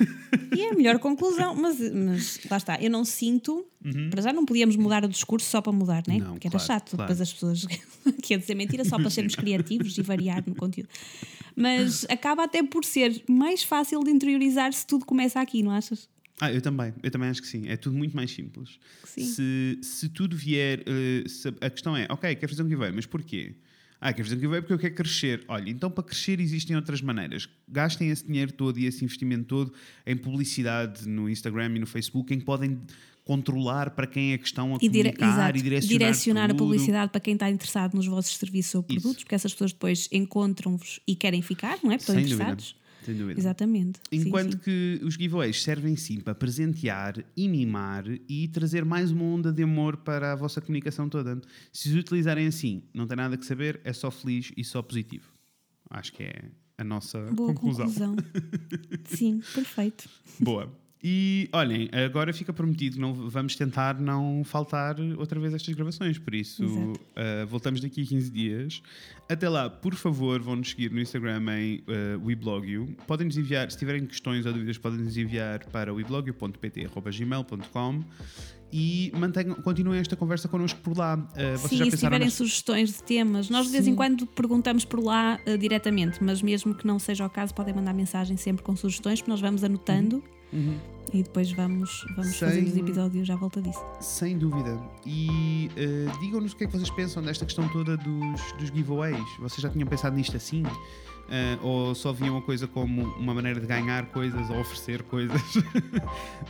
E 0.55 0.61
é 0.61 0.69
a 0.69 0.73
melhor 0.75 0.97
conclusão, 0.99 1.55
mas, 1.55 1.79
mas 1.93 2.39
lá 2.49 2.57
está, 2.57 2.79
eu 2.81 2.91
não 2.91 3.03
sinto, 3.03 3.65
para 4.11 4.21
já 4.21 4.31
não 4.31 4.45
podíamos 4.45 4.75
mudar 4.75 5.03
o 5.03 5.07
discurso 5.09 5.49
só 5.49 5.61
para 5.61 5.71
mudar, 5.71 6.03
né? 6.07 6.15
Uhum. 6.15 6.19
Não, 6.19 6.31
porque 6.33 6.47
era 6.47 6.57
claro, 6.57 6.67
chato, 6.67 6.91
claro. 6.91 7.07
depois 7.11 7.21
as 7.21 7.33
pessoas 7.33 7.65
quer 8.21 8.37
dizer 8.37 8.53
mentira 8.55 8.85
só 8.85 8.97
para 8.97 9.09
sermos 9.09 9.35
criativos 9.35 9.97
e 9.97 10.01
variar 10.03 10.43
no 10.45 10.53
conteúdo. 10.55 10.89
Mas 11.55 12.05
acaba 12.09 12.43
até 12.43 12.61
por 12.63 12.85
ser 12.85 13.23
mais 13.27 13.63
fácil 13.63 14.03
de 14.03 14.11
interiorizar 14.11 14.71
se 14.71 14.85
tudo 14.85 15.03
começa 15.05 15.41
aqui, 15.41 15.63
não 15.63 15.71
achas? 15.71 16.07
Ah, 16.41 16.51
eu 16.51 16.59
também, 16.61 16.91
eu 17.03 17.11
também 17.11 17.29
acho 17.29 17.41
que 17.41 17.47
sim. 17.47 17.67
É 17.67 17.77
tudo 17.77 17.95
muito 17.95 18.15
mais 18.15 18.31
simples. 18.31 18.79
Sim. 19.05 19.23
Se, 19.23 19.77
se 19.83 20.09
tudo 20.09 20.35
vier. 20.35 20.83
eh, 20.87 21.23
se 21.27 21.47
a 21.61 21.69
questão 21.69 21.95
é, 21.95 22.07
ok, 22.09 22.35
quero 22.35 22.49
fazer 22.51 22.63
um 22.63 22.67
giveaway, 22.69 22.91
mas 22.91 23.05
porquê? 23.05 23.53
Ah, 24.03 24.11
quero 24.11 24.23
fazer 24.27 24.35
um 24.37 24.39
giveaway 24.39 24.61
porque 24.61 24.73
eu 24.73 24.79
quero 24.79 24.95
crescer. 24.95 25.43
Olha, 25.47 25.69
então 25.69 25.91
para 25.91 26.03
crescer 26.03 26.39
existem 26.39 26.75
outras 26.75 26.99
maneiras. 27.01 27.47
Gastem 27.69 28.09
esse 28.09 28.25
dinheiro 28.25 28.51
todo 28.51 28.79
e 28.79 28.85
esse 28.87 29.03
investimento 29.05 29.45
todo 29.45 29.71
em 30.05 30.17
publicidade 30.17 31.07
no 31.07 31.29
Instagram 31.29 31.75
e 31.75 31.79
no 31.79 31.85
Facebook, 31.85 32.33
em 32.33 32.39
que 32.39 32.45
podem 32.45 32.81
controlar 33.23 33.91
para 33.91 34.07
quem 34.07 34.33
é 34.33 34.37
que 34.39 34.45
estão 34.47 34.73
a 34.73 34.77
E, 34.81 34.89
dire- 34.89 35.13
comunicar 35.13 35.29
exato, 35.31 35.57
e 35.59 35.61
direcionar, 35.61 35.97
direcionar 36.07 36.45
a 36.45 36.47
tudo. 36.47 36.57
publicidade 36.57 37.11
para 37.11 37.21
quem 37.21 37.33
está 37.35 37.51
interessado 37.51 37.93
nos 37.93 38.07
vossos 38.07 38.35
serviços 38.35 38.73
ou 38.73 38.81
Isso. 38.81 38.99
produtos, 38.99 39.23
porque 39.23 39.35
essas 39.35 39.51
pessoas 39.53 39.71
depois 39.73 40.09
encontram-vos 40.11 40.99
e 41.07 41.15
querem 41.15 41.43
ficar, 41.43 41.77
não 41.83 41.91
é? 41.91 41.97
Porque 41.97 42.11
estão 42.11 42.15
Sem 42.15 42.23
dúvida. 42.25 42.57
Sem 43.03 43.15
dúvida. 43.15 43.39
Exatamente. 43.39 43.99
Enquanto 44.11 44.53
sim. 44.53 44.57
que 44.59 45.01
os 45.03 45.15
giveaways 45.15 45.61
servem 45.61 45.95
sim 45.95 46.19
para 46.19 46.35
presentear 46.35 47.23
e 47.35 47.47
mimar 47.47 48.05
e 48.29 48.47
trazer 48.47 48.85
mais 48.85 49.11
uma 49.11 49.23
onda 49.23 49.51
de 49.51 49.63
amor 49.63 49.97
para 49.97 50.33
a 50.33 50.35
vossa 50.35 50.61
comunicação 50.61 51.09
toda. 51.09 51.41
Se 51.71 51.89
os 51.89 51.95
utilizarem 51.95 52.47
assim, 52.47 52.83
não 52.93 53.07
tem 53.07 53.17
nada 53.17 53.37
que 53.37 53.45
saber, 53.45 53.81
é 53.83 53.91
só 53.93 54.11
feliz 54.11 54.51
e 54.55 54.63
só 54.63 54.81
positivo. 54.81 55.33
Acho 55.89 56.13
que 56.13 56.23
é 56.23 56.43
a 56.77 56.83
nossa 56.83 57.19
Boa 57.31 57.53
conclusão. 57.53 57.85
conclusão. 57.85 58.15
sim, 59.09 59.41
perfeito. 59.53 60.09
Boa. 60.39 60.71
E 61.03 61.49
olhem, 61.51 61.89
agora 62.05 62.31
fica 62.31 62.53
prometido, 62.53 62.99
não, 62.99 63.11
vamos 63.13 63.55
tentar 63.55 63.99
não 63.99 64.43
faltar 64.45 64.99
outra 65.17 65.39
vez 65.39 65.51
estas 65.51 65.73
gravações, 65.73 66.19
por 66.19 66.35
isso 66.35 66.63
uh, 66.63 67.47
voltamos 67.47 67.81
daqui 67.81 68.03
a 68.03 68.05
15 68.05 68.29
dias. 68.29 68.83
Até 69.27 69.49
lá, 69.49 69.67
por 69.67 69.95
favor, 69.95 70.39
vão-nos 70.41 70.69
seguir 70.69 70.91
no 70.91 70.99
Instagram 70.99 71.41
em 71.57 71.79
uh, 71.79 71.83
WeBlogYou. 72.23 72.85
Podem-nos 73.07 73.35
enviar, 73.35 73.71
se 73.71 73.79
tiverem 73.79 74.05
questões 74.05 74.45
ou 74.45 74.53
dúvidas, 74.53 74.77
podem-nos 74.77 75.17
enviar 75.17 75.65
para 75.71 75.91
weblogyu.pt.gmail.com 75.91 78.03
e 78.71 79.11
mantenham, 79.15 79.55
continuem 79.55 79.99
esta 79.99 80.15
conversa 80.15 80.47
connosco 80.47 80.79
por 80.81 80.95
lá. 80.95 81.15
Uh, 81.15 81.57
vocês 81.57 81.69
Sim, 81.69 81.77
já 81.77 81.87
e 81.87 81.91
se 81.91 81.97
tiverem 81.97 82.27
nas- 82.27 82.35
sugestões 82.35 82.93
de 82.93 83.01
temas, 83.03 83.49
nós 83.49 83.65
de 83.65 83.71
vez 83.71 83.87
em 83.87 83.95
quando 83.95 84.27
perguntamos 84.27 84.85
por 84.85 85.03
lá 85.03 85.39
eh, 85.47 85.57
diretamente, 85.57 86.23
mas 86.23 86.43
mesmo 86.43 86.75
que 86.75 86.85
não 86.85 86.99
seja 86.99 87.25
o 87.25 87.29
caso, 87.29 87.55
podem 87.55 87.73
mandar 87.73 87.93
mensagem 87.93 88.37
sempre 88.37 88.63
com 88.63 88.75
sugestões, 88.75 89.19
porque 89.19 89.31
nós 89.31 89.41
vamos 89.41 89.63
anotando 89.63 90.23
e 91.13 91.23
depois 91.23 91.51
vamos, 91.51 92.05
vamos 92.15 92.27
Uhum. 92.27 92.33
Sem- 92.33 92.47
fazendo 92.49 92.67
os 92.67 92.77
episódios 92.77 93.29
à 93.29 93.35
volta 93.35 93.61
disso. 93.61 93.83
Sem 93.99 94.37
dúvida. 94.37 94.79
E 95.05 95.69
eh, 95.75 96.07
digam-nos 96.19 96.53
o 96.53 96.55
que 96.55 96.63
é 96.63 96.67
que 96.67 96.73
vocês 96.73 96.89
pensam 96.89 97.21
desta 97.23 97.45
questão 97.45 97.67
toda 97.69 97.97
dos, 97.97 98.51
dos 98.53 98.69
giveaways. 98.69 99.23
Vocês 99.39 99.61
já 99.61 99.69
tinham 99.69 99.87
pensado 99.87 100.15
nisto 100.15 100.35
assim? 100.37 100.63
Eh, 101.29 101.57
ou 101.61 101.95
só 101.95 102.11
viam 102.11 102.37
a 102.37 102.41
coisa 102.41 102.67
como 102.67 103.03
uma 103.17 103.33
maneira 103.33 103.59
de 103.59 103.67
ganhar 103.67 104.05
coisas 104.07 104.49
ou 104.49 104.59
oferecer 104.59 105.03
coisas? 105.03 105.41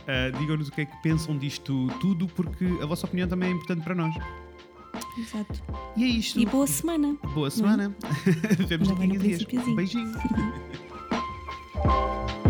Eh, 0.06 0.32
digam-nos 0.32 0.66
o 0.68 0.72
que 0.72 0.80
é 0.80 0.84
que 0.84 0.96
pensam 1.02 1.38
disto 1.38 1.86
tudo, 2.00 2.26
porque 2.26 2.64
a 2.82 2.86
vossa 2.86 3.06
opinião 3.06 3.28
também 3.28 3.50
é 3.50 3.52
importante 3.52 3.82
para 3.84 3.94
nós. 3.94 4.12
Exato. 5.16 5.62
E 5.96 6.02
é 6.04 6.08
isto. 6.08 6.40
E 6.40 6.46
boa 6.46 6.66
semana! 6.66 7.16
Boa 7.34 7.50
semana. 7.50 7.94
Vemos 8.68 8.88
Já 8.88 8.94
daqui 8.94 9.04
a 9.04 9.14
no 9.14 9.20
15 9.20 9.46
dias. 9.46 9.76
Beijinho. 9.76 10.12